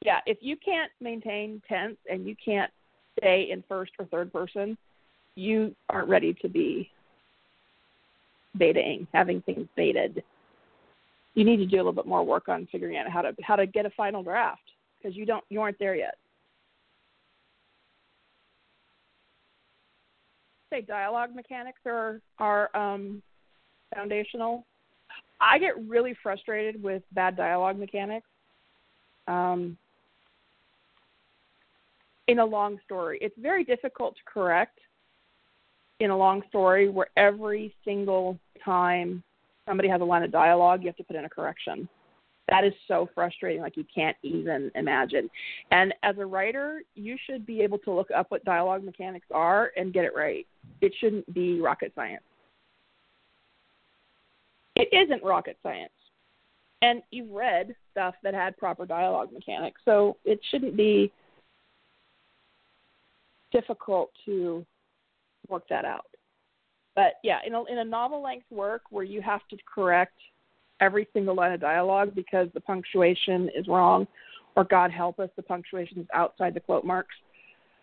[0.05, 2.71] yeah, if you can't maintain tense and you can't
[3.17, 4.77] stay in first or third person,
[5.35, 6.91] you aren't ready to be
[8.57, 10.21] betaing, having things betaed.
[11.35, 13.55] You need to do a little bit more work on figuring out how to how
[13.55, 14.61] to get a final draft
[14.97, 16.15] because you don't you aren't there yet.
[20.71, 23.21] Say dialogue mechanics are are um,
[23.93, 24.65] foundational.
[25.41, 28.27] I get really frustrated with bad dialogue mechanics.
[29.27, 29.77] Um,
[32.27, 34.79] in a long story, it's very difficult to correct
[36.03, 39.23] in a long story where every single time
[39.67, 41.87] somebody has a line of dialogue, you have to put in a correction.
[42.49, 45.29] That is so frustrating, like you can't even imagine.
[45.71, 49.71] And as a writer, you should be able to look up what dialogue mechanics are
[49.77, 50.45] and get it right.
[50.81, 52.23] It shouldn't be rocket science.
[54.75, 55.91] It isn't rocket science.
[56.81, 61.13] And you've read stuff that had proper dialogue mechanics, so it shouldn't be
[63.53, 64.65] difficult to
[65.49, 66.05] work that out.
[66.95, 70.17] But yeah, in a, in a novel length work where you have to correct
[70.79, 74.07] every single line of dialogue because the punctuation is wrong,
[74.55, 77.15] or God help us, the punctuation is outside the quote marks.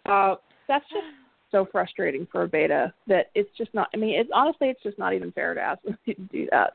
[0.07, 0.37] Uh,
[0.69, 1.05] that's just
[1.51, 3.89] so frustrating for a beta that it's just not.
[3.93, 6.75] I mean, it's honestly, it's just not even fair to ask them to do that.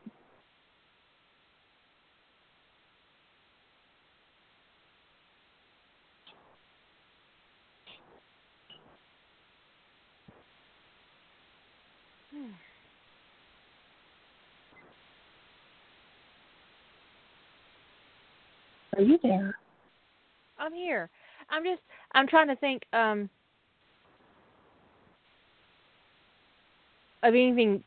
[18.95, 19.57] Are you there?
[20.57, 21.09] I'm here.
[21.49, 21.81] I'm just
[22.13, 23.29] I'm trying to think um
[27.23, 27.83] of anything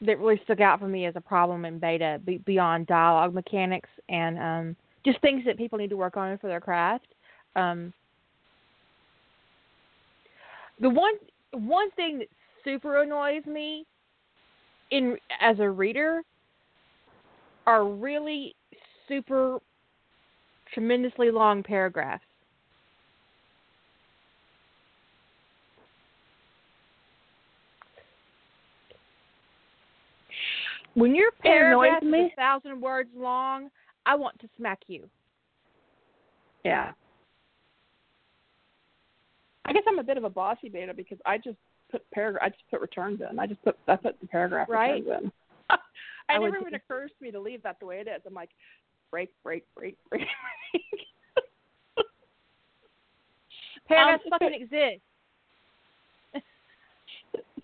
[0.00, 3.88] that really stuck out for me as a problem in beta be, beyond dialogue mechanics
[4.08, 7.08] and um just things that people need to work on for their craft.
[7.56, 7.92] Um
[10.80, 11.14] the one
[11.52, 12.28] one thing that
[12.64, 13.86] super annoys me
[14.90, 16.22] in as a reader
[17.66, 18.54] are really
[19.06, 19.58] super
[20.72, 22.24] tremendously long paragraphs.
[30.94, 33.70] When your paragraph is a thousand words long,
[34.04, 35.08] I want to smack you.
[36.64, 36.92] Yeah.
[39.64, 41.58] I guess I'm a bit of a bossy beta because I just
[41.90, 42.42] put paragraph.
[42.44, 43.38] I just put returns in.
[43.38, 45.04] I just put I put the paragraph right.
[45.04, 45.32] returns in.
[45.70, 45.76] I,
[46.30, 48.22] I never would, even occurs to me to leave that the way it is.
[48.26, 48.50] I'm like,
[49.10, 50.26] break, break, break, break.
[53.88, 55.02] Paragraphs um, fucking so, exist.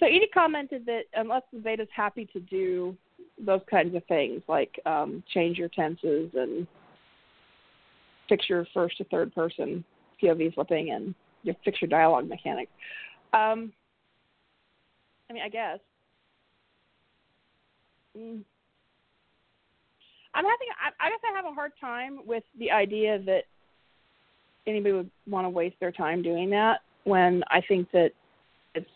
[0.00, 2.96] so Edie commented that unless the beta's happy to do
[3.38, 6.66] those kinds of things, like um, change your tenses and
[8.28, 9.84] fix your first to third person
[10.22, 12.72] POV flipping and you fix your dialogue mechanics.
[13.34, 13.72] Um,
[15.28, 15.78] I mean, I guess.
[18.16, 18.42] Mm.
[20.34, 23.44] I'm having I, I guess I have a hard time with the idea that
[24.66, 28.10] anybody would want to waste their time doing that when I think that
[28.74, 28.88] it's.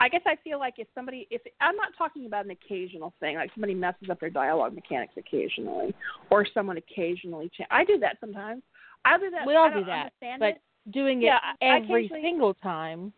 [0.00, 3.36] I guess I feel like if somebody, if I'm not talking about an occasional thing,
[3.36, 5.94] like somebody messes up their dialogue mechanics occasionally,
[6.30, 7.50] or someone occasionally.
[7.56, 8.62] Cha- I do that sometimes.
[9.04, 9.46] I do that.
[9.46, 10.62] We all do that, but it.
[10.90, 13.12] doing it I every single time.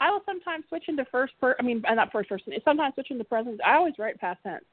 [0.00, 2.52] I will sometimes switch into first per I mean uh, not first person.
[2.64, 3.60] Sometimes switch into present.
[3.64, 4.64] I always write past tense.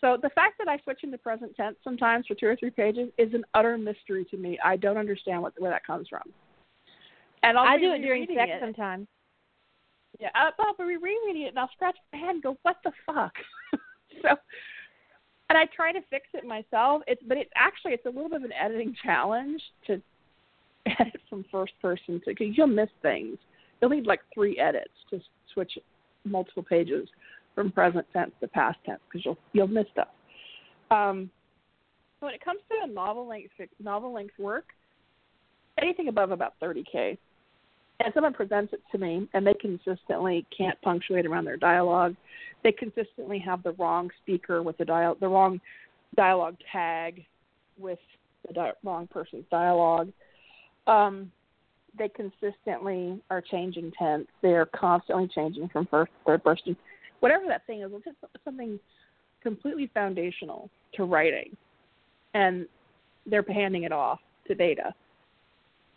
[0.00, 3.10] So the fact that I switch into present tense sometimes for two or three pages
[3.18, 4.58] is an utter mystery to me.
[4.64, 6.22] I don't understand what where that comes from.
[7.42, 8.60] And I'll I do it during sex it.
[8.60, 9.06] sometimes.
[10.20, 12.92] Yeah, I'll, I'll be rereading it and I'll scratch my head and go, "What the
[13.04, 13.34] fuck?"
[14.22, 14.28] so,
[15.50, 17.02] and I try to fix it myself.
[17.08, 20.00] It's but it's actually it's a little bit of an editing challenge to
[20.98, 23.36] edit from first person to because you'll miss things.
[23.80, 25.20] You'll need like three edits to
[25.52, 25.78] switch
[26.24, 27.08] multiple pages
[27.54, 30.08] from present tense to past tense because you'll you'll miss stuff.
[30.90, 31.30] Um,
[32.20, 34.66] when it comes to a novel length novel length work,
[35.80, 37.18] anything above about 30k,
[38.00, 42.14] and someone presents it to me and they consistently can't punctuate around their dialogue,
[42.62, 45.60] they consistently have the wrong speaker with the dial the wrong
[46.16, 47.24] dialogue tag
[47.78, 47.98] with
[48.46, 50.10] the di- wrong person's dialogue.
[50.86, 51.30] Um,
[51.98, 54.26] they consistently are changing tense.
[54.42, 56.76] They are constantly changing from first to third person.
[57.20, 58.78] Whatever that thing is, it's just something
[59.42, 61.56] completely foundational to writing,
[62.34, 62.66] and
[63.26, 64.94] they're handing it off to beta.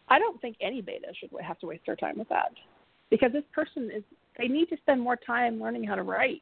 [0.08, 2.52] I don't think any beta should have to waste their time with that,
[3.10, 4.04] because this person is
[4.38, 6.42] they need to spend more time learning how to write.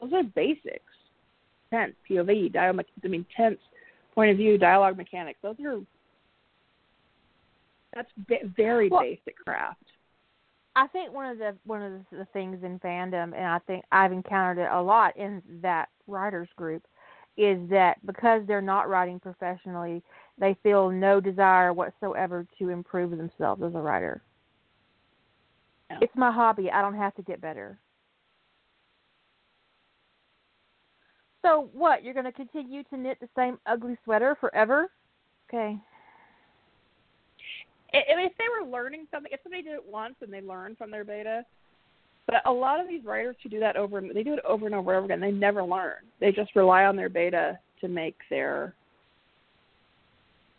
[0.00, 0.82] Those are basics.
[1.70, 2.84] Tense, POV, dialogue.
[3.02, 3.58] I mean, tense,
[4.14, 5.38] point of view, dialogue mechanics.
[5.42, 5.80] Those are
[7.94, 8.10] that's
[8.56, 9.82] very Well- basic craft.
[10.74, 13.84] I think one of the one of the, the things in fandom, and I think
[13.92, 16.82] I've encountered it a lot in that writers group,
[17.36, 20.02] is that because they're not writing professionally,
[20.38, 24.22] they feel no desire whatsoever to improve themselves as a writer.
[25.90, 25.98] Yeah.
[26.00, 26.70] It's my hobby.
[26.70, 27.78] I don't have to get better.
[31.42, 32.02] So what?
[32.02, 34.90] You're going to continue to knit the same ugly sweater forever?
[35.48, 35.76] Okay.
[37.94, 40.40] I I mean, if they were learning something, if somebody did it once and they
[40.40, 41.44] learned from their beta,
[42.26, 44.66] but a lot of these writers who do that over, and they do it over
[44.66, 45.20] and over and over again.
[45.20, 45.96] They never learn.
[46.20, 48.74] They just rely on their beta to make their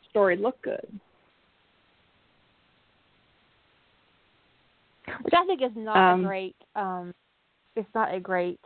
[0.10, 0.88] story look good.
[5.22, 7.14] which I think is not Um, a great um
[7.76, 8.60] it's not a great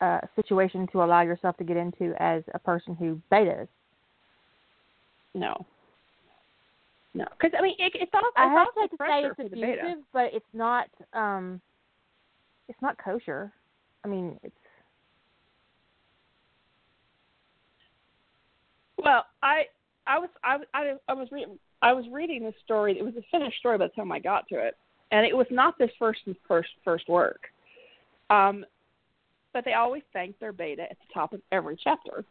[0.00, 3.68] uh situation to allow yourself to get into as a person who betas.
[5.34, 5.66] No.
[7.12, 9.42] No, because I mean, it, it's also, I it's have also to say it's for
[9.44, 9.82] the beta.
[9.82, 11.60] abusive, but it's not um
[12.68, 13.52] it's not kosher.
[14.04, 14.54] I mean, it's
[19.02, 19.64] Well, I
[20.06, 22.98] I was I was- I, I was reading I was reading this story.
[22.98, 24.76] It was a finished story by the time I got to it,
[25.10, 27.40] and it was not this first first first work.
[28.28, 28.64] Um,
[29.52, 32.24] but they always thank their beta at the top of every chapter.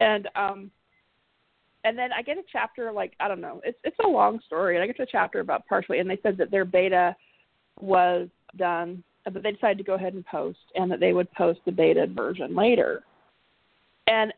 [0.00, 0.70] And um,
[1.84, 3.60] and then I get a chapter like I don't know.
[3.64, 6.18] It's it's a long story, and I get to a chapter about partially, and they
[6.22, 7.14] said that their beta
[7.80, 11.30] was done, uh, but they decided to go ahead and post, and that they would
[11.32, 13.02] post the beta version later.
[14.06, 14.32] And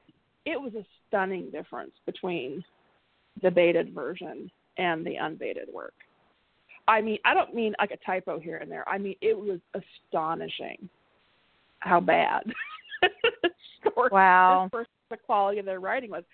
[0.45, 2.65] it was a stunning difference between
[3.43, 5.95] the betaed version and the unbaited work.
[6.89, 8.89] I mean, I don't mean like a typo here and there.
[8.89, 10.89] I mean, it was astonishing
[11.79, 12.43] how bad
[14.12, 14.69] wow.
[14.73, 16.25] the quality of their writing was.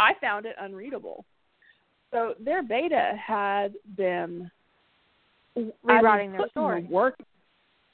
[0.00, 1.24] I found it unreadable.
[2.10, 4.50] So their beta had been
[5.56, 6.82] I mean, Rewriting their story.
[6.82, 7.18] The work,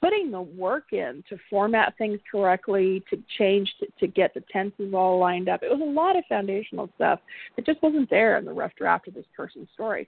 [0.01, 4.93] putting the work in to format things correctly, to change, to, to get the tenses
[4.93, 5.63] all lined up.
[5.63, 7.19] It was a lot of foundational stuff
[7.55, 10.07] that just wasn't there in the rough draft of this person's story.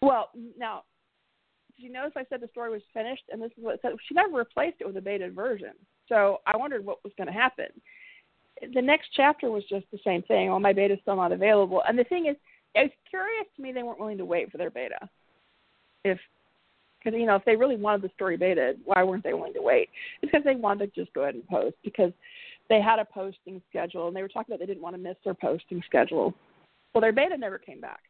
[0.00, 0.84] Well, now,
[1.76, 3.92] did you notice I said the story was finished, and this is what it said?
[4.08, 5.72] She never replaced it with a beta version.
[6.08, 7.66] So I wondered what was going to happen.
[8.74, 10.48] The next chapter was just the same thing.
[10.48, 11.82] Well, my beta's still not available.
[11.86, 12.36] And the thing is,
[12.74, 15.08] it's curious to me they weren't willing to wait for their beta.
[16.04, 16.18] If
[16.98, 19.62] because you know if they really wanted the story beta, why weren't they willing to
[19.62, 19.88] wait?
[20.22, 22.12] It's because they wanted to just go ahead and post because
[22.68, 25.16] they had a posting schedule and they were talking about they didn't want to miss
[25.24, 26.34] their posting schedule.
[26.92, 28.00] Well, their beta never came back.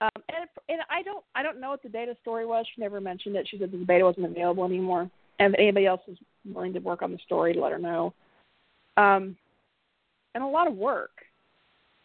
[0.00, 2.66] Um, and and I don't I don't know what the data story was.
[2.74, 3.48] She never mentioned it.
[3.50, 7.02] She said the beta wasn't available anymore, and if anybody else is willing to work
[7.02, 8.12] on the story, let her know.
[8.96, 9.36] Um,
[10.36, 11.10] and a lot of work.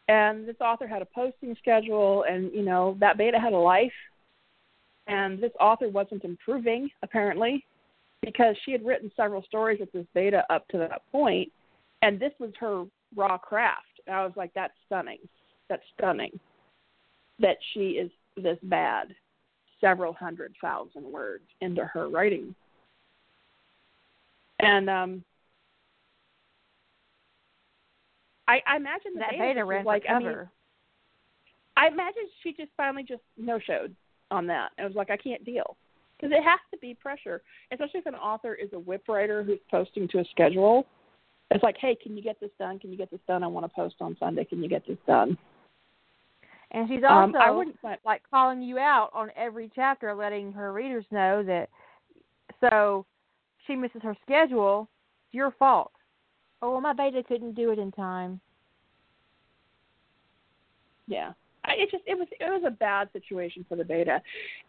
[0.08, 3.92] And this author had a posting schedule, and you know that beta had a life.
[5.08, 7.66] And this author wasn't improving apparently,
[8.22, 11.52] because she had written several stories with this beta up to that point,
[12.02, 12.86] and this was her
[13.16, 14.00] raw craft.
[14.08, 15.20] And I was like, that's stunning.
[15.70, 16.40] That's stunning.
[17.40, 19.14] That she is this bad,
[19.82, 22.56] several hundred thousand words into her writing.
[24.60, 25.24] And um
[28.52, 30.48] I, I imagine the that beta, beta ran like I mean.
[31.78, 33.96] I imagine she just finally just no showed
[34.30, 34.72] on that.
[34.78, 35.78] It was like I can't deal
[36.18, 37.42] because it has to be pressure,
[37.72, 40.86] especially if an author is a WIP writer who's posting to a schedule.
[41.50, 42.78] It's like, hey, can you get this done?
[42.80, 43.44] Can you get this done?
[43.44, 44.46] I want to post on Sunday.
[44.46, 45.38] Can you get this done?
[46.72, 50.52] and she's Um, also I wouldn't say, like calling you out on every chapter, letting
[50.54, 51.70] her readers know that
[52.62, 53.06] so
[53.66, 54.88] she misses her schedule,
[55.26, 55.92] it's your fault.
[56.62, 58.40] Oh, my beta couldn't do it in time.
[61.08, 61.34] yeah.
[61.66, 64.20] I, it just it was it was a bad situation for the beta,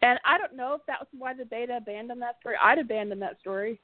[0.03, 2.57] and I don't know if that was why the beta abandoned that story.
[2.63, 3.81] I'd abandoned that story.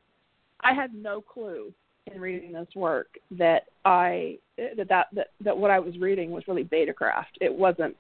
[0.61, 1.73] I had no clue
[2.13, 6.47] in reading this work that I that that that, that what I was reading was
[6.47, 7.39] really beta craft.
[7.41, 7.97] It wasn't.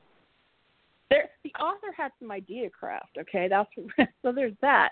[1.08, 3.16] There, the author had some idea craft.
[3.18, 3.70] Okay, that's
[4.22, 4.90] so there's that,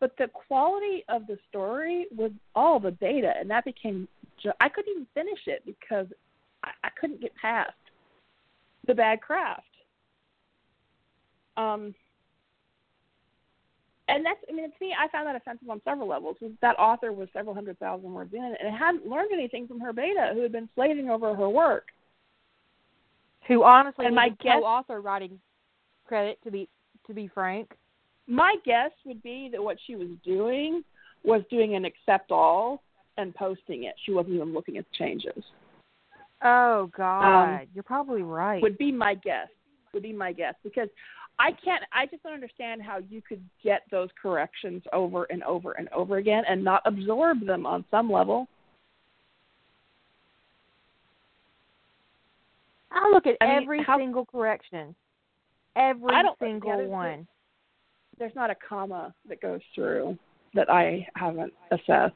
[0.00, 4.08] but the quality of the story was all the beta, and that became.
[4.42, 6.06] Ju- I couldn't even finish it because
[6.64, 7.72] I, I couldn't get past
[8.86, 9.62] the bad craft.
[11.56, 11.94] Um,
[14.08, 16.36] and that's, I mean, to me, I found that offensive on several levels.
[16.62, 20.30] That author was several hundred thousand words in, and hadn't learned anything from her beta,
[20.34, 21.88] who had been slaving over her work.
[23.48, 25.38] Who honestly And my guess- co-author writing
[26.06, 26.68] credit to be
[27.06, 27.72] to be frank.
[28.26, 30.84] My guess would be that what she was doing
[31.24, 32.82] was doing an accept all
[33.18, 33.94] and posting it.
[34.06, 35.44] She wasn't even looking at the changes.
[36.42, 38.62] Oh God, um, you're probably right.
[38.62, 39.48] would be my guess.
[39.92, 40.88] Would be my guess because
[41.38, 41.82] I can't.
[41.92, 46.16] I just don't understand how you could get those corrections over and over and over
[46.18, 48.46] again and not absorb them on some level.
[52.90, 54.94] I look at I mean, every how- single correction,
[55.76, 57.26] every I don't- yeah, single there's- one.
[58.18, 60.18] There's not a comma that goes through
[60.54, 62.14] that I haven't assessed.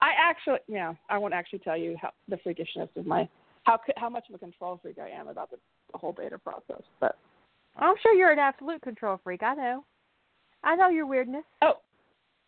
[0.00, 3.28] I actually, yeah, I won't actually tell you how the freakishness of my
[3.64, 5.58] how how much of a control freak I am about the,
[5.92, 6.82] the whole beta process.
[7.00, 7.16] But
[7.76, 9.42] I'm sure you're an absolute control freak.
[9.42, 9.84] I know.
[10.64, 11.44] I know your weirdness.
[11.62, 11.74] Oh,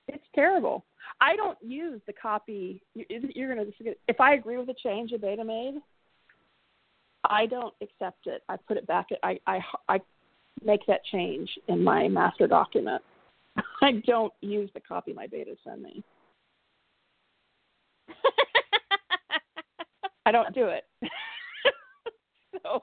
[0.09, 0.85] it's terrible.
[1.21, 2.83] I don't use the copy.
[2.95, 5.75] you- You're going to if I agree with a change a beta made,
[7.25, 8.43] I don't accept it.
[8.49, 9.09] I put it back.
[9.23, 10.01] I I I
[10.65, 13.03] make that change in my master document.
[13.83, 16.03] I don't use the copy my beta send me.
[20.29, 20.85] I don't do it.
[22.63, 22.83] so,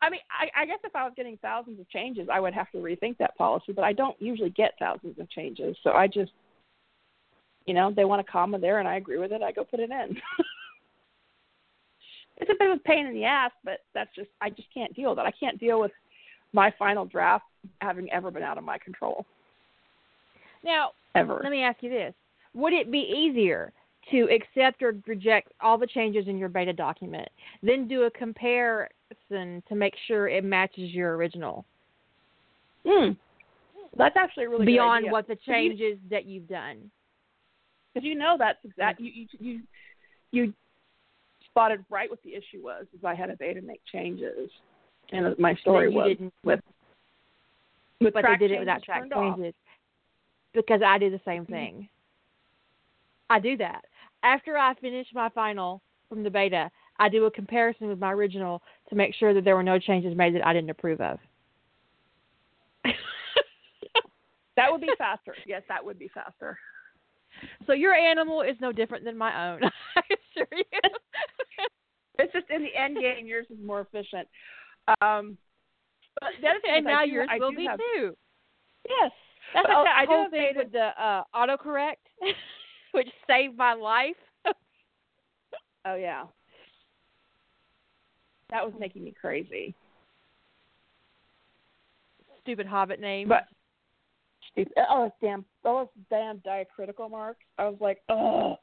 [0.00, 2.70] I mean, I, I guess if I was getting thousands of changes, I would have
[2.70, 3.72] to rethink that policy.
[3.72, 6.30] But I don't usually get thousands of changes, so I just,
[7.66, 9.42] you know, they want a comma there, and I agree with it.
[9.42, 10.16] I go put it in.
[12.36, 14.94] it's a bit of a pain in the ass, but that's just I just can't
[14.94, 15.26] deal with it.
[15.26, 15.92] I can't deal with
[16.52, 17.46] my final draft
[17.80, 19.26] having ever been out of my control
[20.62, 21.40] now, ever.
[21.42, 22.14] let me ask you this:
[22.54, 23.72] Would it be easier
[24.10, 27.28] to accept or reject all the changes in your beta document,
[27.62, 31.64] then do a comparison to make sure it matches your original,
[32.86, 33.10] Hmm.
[33.96, 36.90] That's actually really good beyond what the So you- changes that you've done?
[37.92, 39.62] because you know that's exact you you you
[40.30, 40.54] you
[41.46, 44.50] spotted right what the issue was is I had a beta make changes
[45.10, 46.60] and my story was didn't, with
[48.00, 49.36] with but track they did it without track turned off.
[49.36, 49.54] changes
[50.54, 51.50] because I do the same Mhm.
[51.50, 51.88] thing.
[53.30, 53.84] I do that
[54.22, 56.70] after I finish my final from the beta.
[57.00, 60.16] I do a comparison with my original to make sure that there were no changes
[60.16, 61.18] made that I didn't approve of.
[64.56, 65.36] That would be faster.
[65.46, 66.58] yes, that would be faster.
[67.68, 69.60] So your animal is no different than my own.
[69.96, 70.00] I
[70.34, 70.64] assure you.
[72.20, 74.26] It's just in the end game, yours is more efficient.
[75.00, 75.38] Um,
[76.20, 78.16] but the other thing and now do- yours I will be have, too.
[78.88, 79.12] Yes,
[79.54, 82.02] That's But like I'll- that do whole have thing with the uh, autocorrect,
[82.92, 84.16] which saved my life.
[85.84, 86.24] Oh yeah,
[88.50, 89.74] that was making me crazy.
[92.42, 93.28] Stupid Hobbit name.
[93.28, 93.44] But
[94.52, 94.72] stupid.
[94.88, 97.44] Oh, those damn, those damn diacritical marks.
[97.58, 98.56] I was like, oh.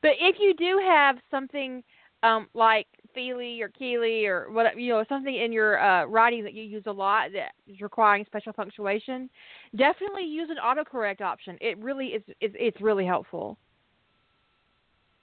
[0.00, 1.82] But if you do have something
[2.22, 2.86] um, like
[3.16, 6.84] Fíli or Kíli or what you know something in your uh, writing that you use
[6.86, 9.28] a lot that is requiring special punctuation,
[9.76, 11.56] definitely use an autocorrect option.
[11.60, 12.22] It really is.
[12.40, 13.58] It's, it's really helpful.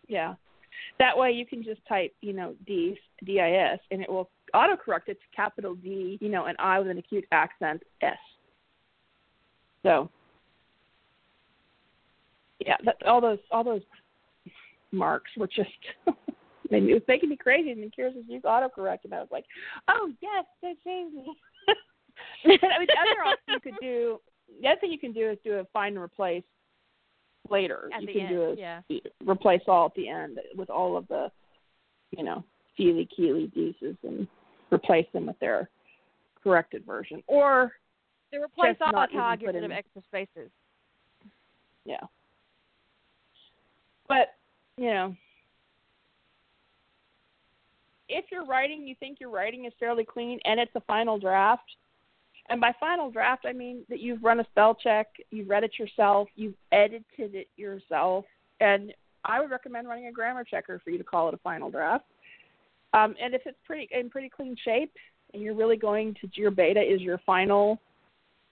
[0.08, 0.36] Yeah.
[0.98, 4.30] That way you can just type, you know, D D I S and it will
[4.54, 8.18] autocorrect it to capital D, you know, and I with an acute accent S.
[9.84, 10.10] So
[12.66, 13.82] yeah, that, all those all those
[14.92, 15.70] marks were just
[16.72, 17.72] Mean, it was making me crazy.
[17.72, 19.46] And then Kira says use autocorrect, and I was like,
[19.88, 21.26] oh yes, they changed me.
[22.46, 24.20] I mean, the other option you could do,
[24.62, 26.44] the other thing you can do is do a find and replace
[27.50, 27.90] later.
[27.96, 28.82] At you can end, do a yeah.
[29.26, 31.32] replace all at the end with all of the,
[32.12, 32.44] you know,
[32.78, 34.28] Fíli, Kíli, Deeses, and
[34.72, 35.70] replace them with their
[36.44, 37.24] corrected version.
[37.28, 37.74] Or
[38.32, 40.52] They replace all not how I even get put rid of extra spaces.
[41.86, 42.02] yeah.
[44.08, 44.36] But,
[44.78, 45.16] you know,
[48.10, 51.64] if you're writing, you think your writing is fairly clean and it's a final draft.
[52.50, 55.78] And by final draft, I mean that you've run a spell check, you've read it
[55.78, 58.26] yourself, you've edited it yourself,
[58.60, 58.92] and
[59.24, 62.06] I would recommend running a grammar checker for you to call it a final draft.
[62.94, 64.92] Um, and if it's pretty in pretty clean shape,
[65.34, 67.80] and you're really going to your beta is your final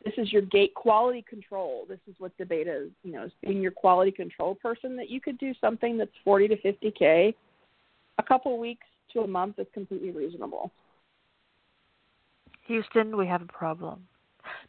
[0.05, 1.85] this is your gate quality control.
[1.89, 5.09] This is what the beta is, you know, is being your quality control person that
[5.09, 7.33] you could do something that's 40 to 50k.
[8.19, 10.71] A couple weeks to a month is completely reasonable.
[12.67, 14.07] Houston, we have a problem.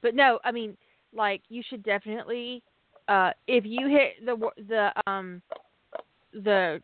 [0.03, 0.77] But no, I mean,
[1.13, 2.63] like you should definitely,
[3.09, 5.43] uh, if you hit the the um
[6.33, 6.81] the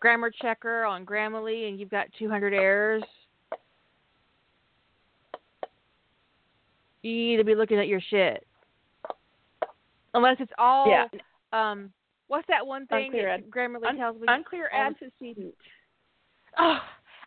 [0.00, 3.02] grammar checker on Grammarly and you've got 200 errors,
[7.02, 8.46] you need to be looking at your shit.
[10.14, 11.08] Unless it's all Yeah.
[11.52, 11.92] um,
[12.28, 14.26] what's that one thing that Grammarly Un- tells me?
[14.28, 15.54] unclear antecedent.
[16.58, 16.78] Oh,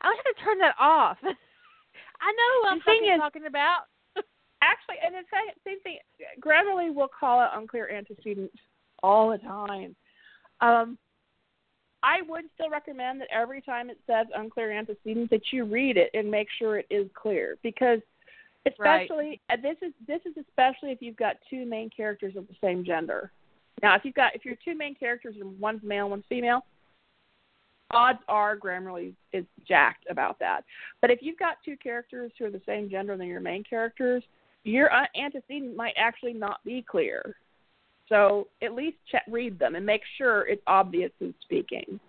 [0.02, 1.18] I wish I could turn that off.
[1.24, 3.82] I know who I'm thing fucking is- talking about.
[4.62, 5.24] Actually, and the
[5.64, 6.00] same, thing.
[6.42, 8.52] Grammarly will call it unclear antecedent
[9.02, 9.96] all the time.
[10.60, 10.98] Um,
[12.04, 16.10] I would still recommend that every time it says unclear antecedent that you read it
[16.14, 18.00] and make sure it is clear because
[18.66, 22.56] especially and this is this is especially if you've got two main characters of the
[22.62, 23.32] same gender.
[23.82, 26.66] Now, if you've got if your two main characters and one's male, one's female,
[27.92, 30.62] odds are Grammarly is jacked about that.
[31.02, 34.24] But if you've got two characters who are the same gender than your main characters,
[34.64, 37.36] your uh, antecedent might actually not be clear.
[38.10, 42.00] So at least check, read them and make sure it's obvious who's speaking.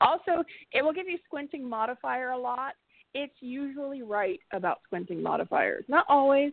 [0.00, 2.74] Also, it will give you squinting modifier a lot.
[3.14, 5.84] It's usually right about squinting modifiers.
[5.88, 6.52] Not always,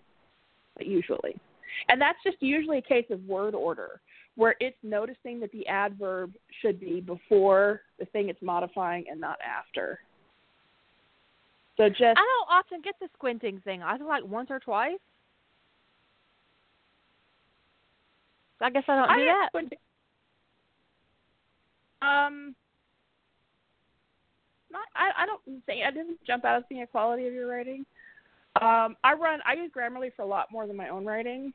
[0.75, 1.39] but usually.
[1.87, 4.01] And that's just usually a case of word order,
[4.35, 9.37] where it's noticing that the adverb should be before the thing it's modifying and not
[9.41, 9.99] after.
[11.77, 13.81] So just I don't often get the squinting thing.
[13.81, 14.99] I think like once or twice.
[18.61, 19.47] I guess I don't I do that.
[19.49, 19.77] squinting.
[22.01, 22.55] Um,
[24.71, 25.23] not I.
[25.23, 27.85] I don't think I didn't jump out as being a quality of your writing.
[28.61, 29.39] Um, I run.
[29.45, 31.53] I use Grammarly for a lot more than my own writing,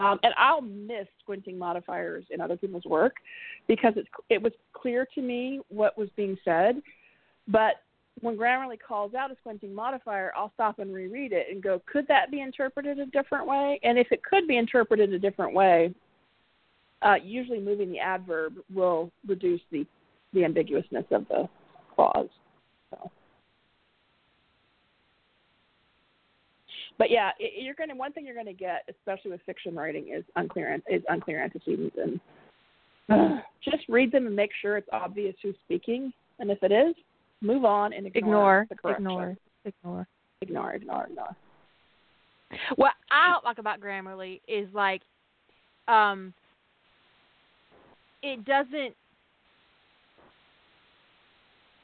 [0.00, 3.16] um, and I'll miss squinting modifiers in other people's work
[3.68, 6.82] because it's it was clear to me what was being said,
[7.46, 7.74] but
[8.20, 12.06] when Grammarly calls out a squinting modifier, I'll stop and reread it and go, could
[12.08, 13.80] that be interpreted a different way?
[13.82, 15.94] And if it could be interpreted a different way,
[17.02, 19.86] uh, usually moving the adverb will reduce the,
[20.34, 21.48] the ambiguousness of the
[21.94, 22.28] clause.
[22.90, 23.10] So.
[27.00, 30.12] But yeah, it, you're to one thing you're going to get, especially with fiction writing,
[30.14, 32.20] is unclear is unclear antecedents, and
[33.08, 36.12] uh, just read them and make sure it's obvious who's speaking.
[36.40, 36.94] And if it is,
[37.40, 39.06] move on and ignore, Ignore, the correction.
[39.06, 40.06] ignore, ignore.
[40.42, 41.36] ignore, ignore, ignore.
[42.76, 45.00] What I don't like about Grammarly is like,
[45.88, 46.34] um,
[48.22, 48.94] it doesn't.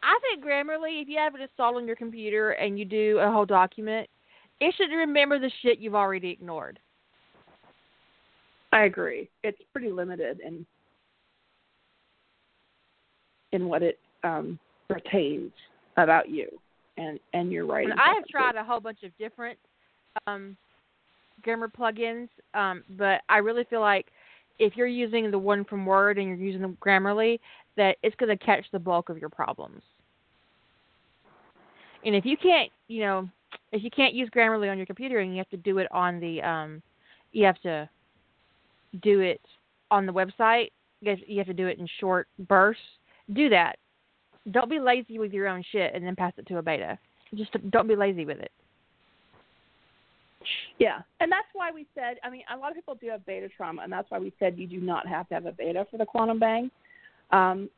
[0.03, 3.33] I think Grammarly, if you have it installed on your computer and you do a
[3.33, 4.11] whole document,
[4.61, 6.79] it should remember the shit you've already ignored.
[8.73, 9.29] I agree.
[9.43, 10.67] It's pretty limited in
[13.53, 14.59] in what it um,
[14.89, 15.53] retains
[15.97, 16.49] about you
[16.97, 17.93] and and your writing.
[17.93, 19.59] And I have tried a whole bunch of different
[20.27, 20.57] um,
[21.43, 24.07] grammar plugins, um, but I really feel like
[24.59, 27.39] if you're using the one from Word and you're using the Grammarly,
[27.77, 29.83] that it's going to catch the bulk of your problems.
[32.05, 33.29] And if you can't, you know,
[33.77, 36.19] if you can't use Grammarly on your computer and you have to do it on
[36.19, 36.83] the, um,
[37.33, 37.89] you have to
[39.03, 39.41] do it
[39.91, 40.71] on the website.
[41.01, 42.83] You have, to do it in short bursts.
[43.35, 43.77] Do that.
[44.51, 46.99] Don't be lazy with your own shit and then pass it to a beta.
[47.35, 48.51] Just don't be lazy with it.
[50.79, 52.17] Yeah, and that's why we said.
[52.23, 54.57] I mean, a lot of people do have beta trauma, and that's why we said
[54.57, 56.71] you do not have to have a beta for the quantum bang.
[57.31, 57.69] Um,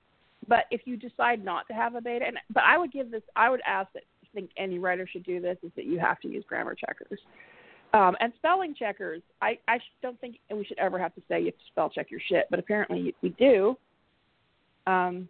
[0.46, 3.22] but if you decide not to have a beta, and but I would give this,
[3.36, 4.02] I would ask that
[4.34, 7.20] think any writer should do this is that you have to use grammar checkers
[7.94, 9.22] Um, and spelling checkers.
[9.40, 12.10] I I don't think we should ever have to say you have to spell check
[12.10, 13.76] your shit, but apparently we do.
[14.86, 15.28] Um,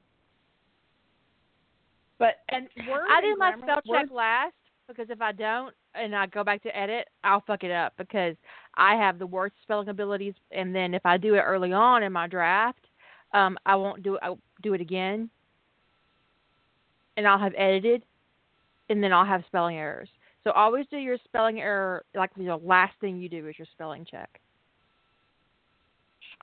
[2.18, 4.54] but and word I do my grammar, spell word- check last
[4.88, 8.36] because if I don't and I go back to edit, I'll fuck it up because
[8.76, 10.34] I have the worst spelling abilities.
[10.50, 12.86] And then if I do it early on in my draft,
[13.34, 14.20] um, I won't do it.
[14.22, 15.28] I'll do it again,
[17.16, 18.02] and I'll have edited,
[18.88, 20.08] and then I'll have spelling errors.
[20.44, 24.06] So always do your spelling error like the last thing you do is your spelling
[24.10, 24.40] check.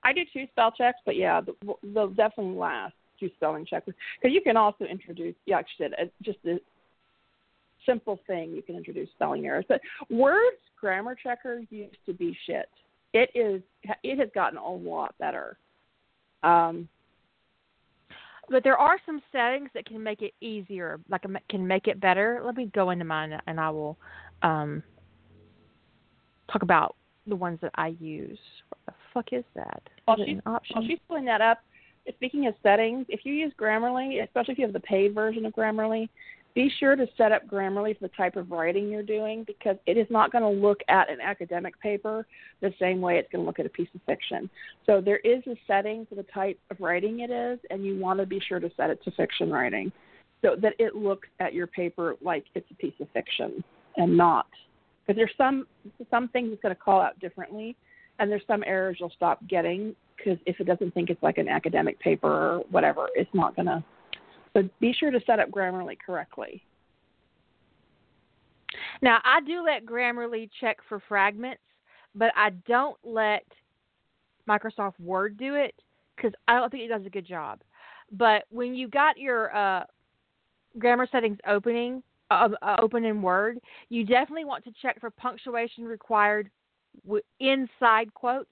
[0.04, 4.34] I do two spell checks, but yeah, the- they'll definitely last two spelling checks because
[4.34, 5.34] you can also introduce.
[5.46, 6.60] Yeah, like said, uh, just a
[7.84, 9.64] simple thing you can introduce spelling errors.
[9.68, 12.68] But words grammar checker used to be shit.
[13.14, 13.62] It is.
[14.02, 15.56] It has gotten a lot better.
[16.42, 16.88] Um,
[18.48, 22.40] But there are some settings that can make it easier, like can make it better.
[22.44, 23.98] Let me go into mine and I will
[24.42, 24.82] um,
[26.50, 26.94] talk about
[27.26, 28.38] the ones that I use.
[28.68, 29.82] What the fuck is that?
[30.04, 30.76] While Is she's- option?
[30.76, 31.58] While she's pulling that up,
[32.14, 35.52] speaking of settings, if you use Grammarly, especially if you have the paid version of
[35.52, 36.08] Grammarly,
[36.56, 39.96] be sure to set up Grammarly for the type of writing you're doing because it
[39.96, 42.26] is not going to look at an academic paper
[42.60, 44.50] the same way it's going to look at a piece of fiction.
[44.86, 48.18] So there is a setting for the type of writing it is, and you want
[48.20, 49.92] to be sure to set it to fiction writing
[50.42, 53.62] so that it looks at your paper like it's a piece of fiction
[53.96, 54.46] and not
[55.06, 55.66] because there's some
[56.10, 57.74] some things it's going to call out differently
[58.18, 61.48] and there's some errors you'll stop getting because if it doesn't think it's like an
[61.48, 63.84] academic paper or whatever, it's not going to.
[64.56, 66.62] So be sure to set up Grammarly correctly.
[69.02, 71.60] Now I do let Grammarly check for fragments,
[72.14, 73.44] but I don't let
[74.48, 75.74] Microsoft Word do it
[76.16, 77.60] because I don't think it does a good job.
[78.12, 79.84] But when you got your uh,
[80.78, 83.58] grammar settings opening uh, open in Word,
[83.90, 86.48] you definitely want to check for punctuation required
[87.04, 88.48] w- inside quotes.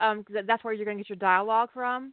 [0.00, 2.12] Um, 'cause that's where you're going to get your dialogue from.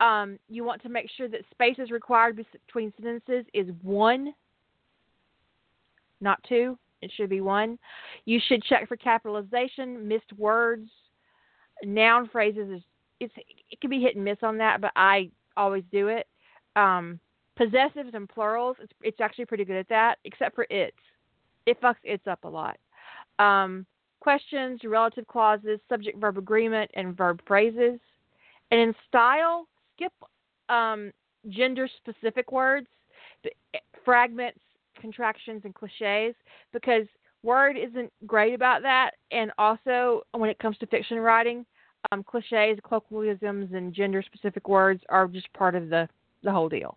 [0.00, 4.34] Um, you want to make sure that spaces required between sentences is one
[6.24, 6.76] not two.
[7.02, 7.78] It should be one.
[8.24, 10.88] You should check for capitalization, missed words,
[11.84, 12.70] noun phrases.
[12.70, 12.82] Is
[13.20, 13.34] it's
[13.70, 16.26] it can be hit and miss on that, but I always do it.
[16.76, 17.20] Um,
[17.56, 18.76] possessives and plurals.
[18.80, 20.96] It's it's actually pretty good at that, except for it's.
[21.66, 22.78] It fucks it's up a lot.
[23.38, 23.86] Um,
[24.20, 28.00] questions, relative clauses, subject verb agreement, and verb phrases.
[28.70, 30.12] And in style, skip
[30.68, 31.12] um,
[31.48, 32.86] gender specific words,
[34.04, 34.60] fragments,
[35.00, 36.34] contractions, and cliches
[36.72, 37.06] because
[37.42, 39.10] Word isn't great about that.
[39.30, 41.66] And also, when it comes to fiction writing,
[42.10, 46.08] um, cliches, colloquialisms, and gender specific words are just part of the,
[46.42, 46.96] the whole deal.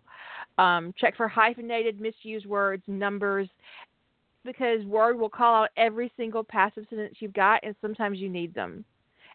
[0.56, 3.48] Um, check for hyphenated, misused words, numbers,
[4.44, 8.54] because Word will call out every single passive sentence you've got, and sometimes you need
[8.54, 8.84] them.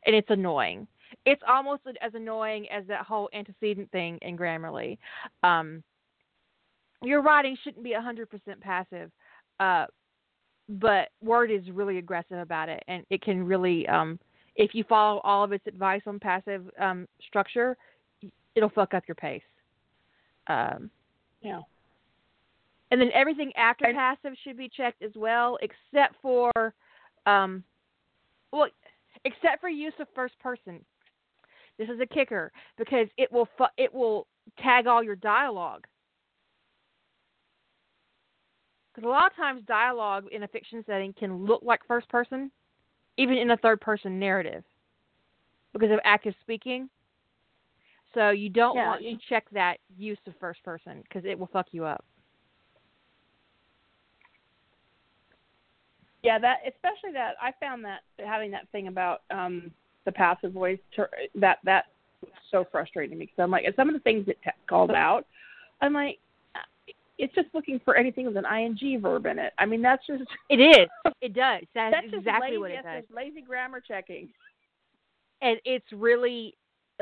[0.06, 0.88] And it's annoying.
[1.26, 4.98] It's almost as annoying as that whole antecedent thing in Grammarly.
[5.44, 5.84] Um,
[7.02, 8.27] your writing shouldn't be 100%
[8.61, 9.11] passive,
[9.60, 9.85] uh,
[10.69, 14.19] but Word is really aggressive about it, and it can really, um,
[14.56, 17.76] if you follow all of its advice on passive um, structure,
[18.56, 19.41] it'll fuck up your pace.
[20.48, 20.90] Um,
[21.41, 21.61] Yeah.
[22.91, 26.73] and then everything after And- passive should be checked as well, except for,
[27.26, 27.64] um,
[28.52, 28.69] well,
[29.26, 30.85] except for use of first person.
[31.78, 34.28] This is a kicker because it will fu- it will
[34.60, 35.86] tag all your dialogue.
[38.94, 42.52] Because a lot of times dialogue in a fiction setting can look like first person,
[43.18, 44.64] even in a third person narrative,
[45.74, 46.90] because of active speaking.
[48.14, 51.38] So you don't Yeah, want you- to check that use of first person because it
[51.38, 52.06] will fuck you up.
[56.22, 59.74] Yeah, that especially that I found that having that thing about um
[60.05, 61.85] the passive voice ter- that that
[62.21, 64.91] was so frustrating me because I'm like, and some of the things it t- called
[64.91, 65.25] out,
[65.81, 66.19] I'm like,
[67.17, 69.53] it's just looking for anything with an ing verb in it.
[69.57, 70.88] I mean, that's just It is.
[71.21, 71.61] It does.
[71.73, 73.03] That's, that's exactly lazy, what it does.
[73.15, 74.30] lazy grammar checking.
[75.41, 76.55] And it's really,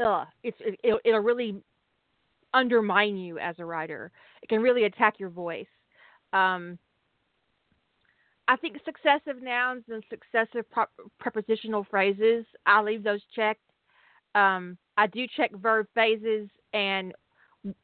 [0.04, 1.62] ugh, it's it, it'll, it'll really
[2.54, 4.12] undermine you as a writer.
[4.42, 5.68] It can really attack your voice.
[6.34, 6.78] Um,
[8.52, 10.66] I think successive nouns and successive
[11.22, 13.62] prepositional phrases, I leave those checked.
[14.36, 17.14] Um, I do check verb phrases and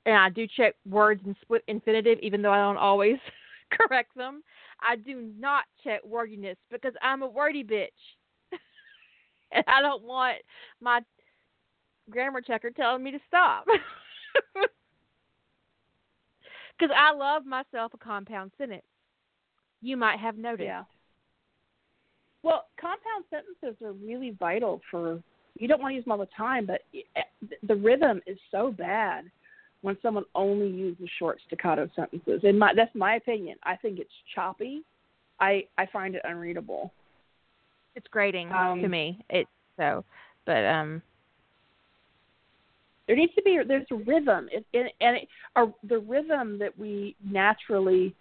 [0.05, 3.15] and I do check words in split infinitive, even though I don't always
[3.71, 4.43] correct them.
[4.81, 7.87] I do not check wordiness because I'm a wordy bitch.
[9.53, 10.39] and I don't want
[10.81, 10.99] my
[12.09, 13.65] grammar checker telling me to stop.
[16.79, 18.83] Because I love myself a compound sentence.
[19.81, 20.65] You might have noticed.
[20.65, 20.83] Yeah.
[22.43, 25.21] Well, compound sentences are really vital for.
[25.59, 27.21] You don't want to use them all the time, but eh,
[27.67, 29.25] the rhythm is so bad
[29.81, 32.41] when someone only uses short staccato sentences.
[32.43, 33.57] In my that's my opinion.
[33.63, 34.83] I think it's choppy.
[35.39, 36.91] I I find it unreadable.
[37.95, 39.23] It's grating Um, to me.
[39.29, 39.47] It
[39.77, 40.03] so,
[40.45, 41.01] but um,
[43.07, 46.77] there needs to be there's a rhythm it, it, and it, our, the rhythm that
[46.77, 48.13] we naturally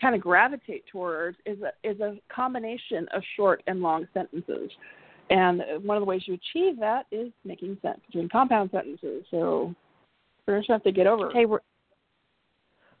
[0.00, 4.70] kind of gravitate towards is a is a combination of short and long sentences
[5.30, 9.74] and one of the ways you achieve that is making sense between compound sentences so
[10.46, 11.60] we're just have to get over hey, we're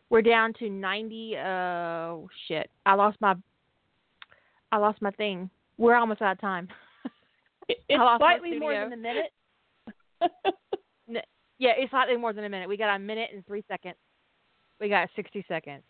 [0.08, 1.36] we're down to ninety.
[1.36, 3.34] Uh, shit, I lost my
[4.70, 5.50] I lost my thing.
[5.78, 6.68] We're almost out of time.
[7.68, 7.80] it's
[8.18, 9.32] slightly more than a minute
[11.58, 12.68] Yeah, it's slightly more than a minute.
[12.68, 13.96] We got a minute and three seconds.
[14.78, 15.82] We got sixty seconds.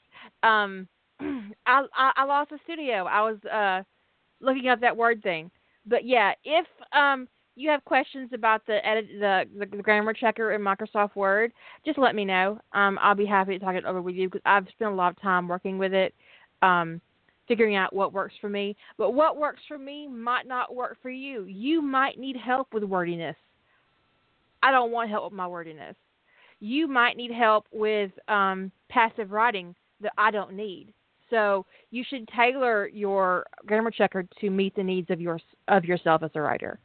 [0.42, 0.88] Um,
[1.66, 3.04] I, I I lost the studio.
[3.04, 3.82] I was uh
[4.40, 5.50] looking up that word thing.
[5.86, 10.52] But yeah, if um you have questions about the edit the, the the grammar checker
[10.52, 11.52] in Microsoft Word,
[11.84, 12.60] just let me know.
[12.72, 15.10] Um, I'll be happy to talk it over with you because I've spent a lot
[15.12, 16.14] of time working with it,
[16.62, 17.00] um,
[17.48, 18.76] figuring out what works for me.
[18.98, 21.44] But what works for me might not work for you.
[21.44, 23.36] You might need help with wordiness.
[24.62, 25.96] I don't want help with my wordiness.
[26.60, 30.92] You might need help with um, passive writing that I don't need.
[31.30, 35.38] So you should tailor your grammar checker to meet the needs of your
[35.68, 36.78] of yourself as a writer.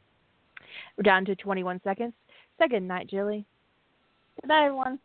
[0.96, 2.12] We're down to 21 seconds.
[2.58, 3.44] Say good night, Jilly.
[4.40, 4.98] good night everyone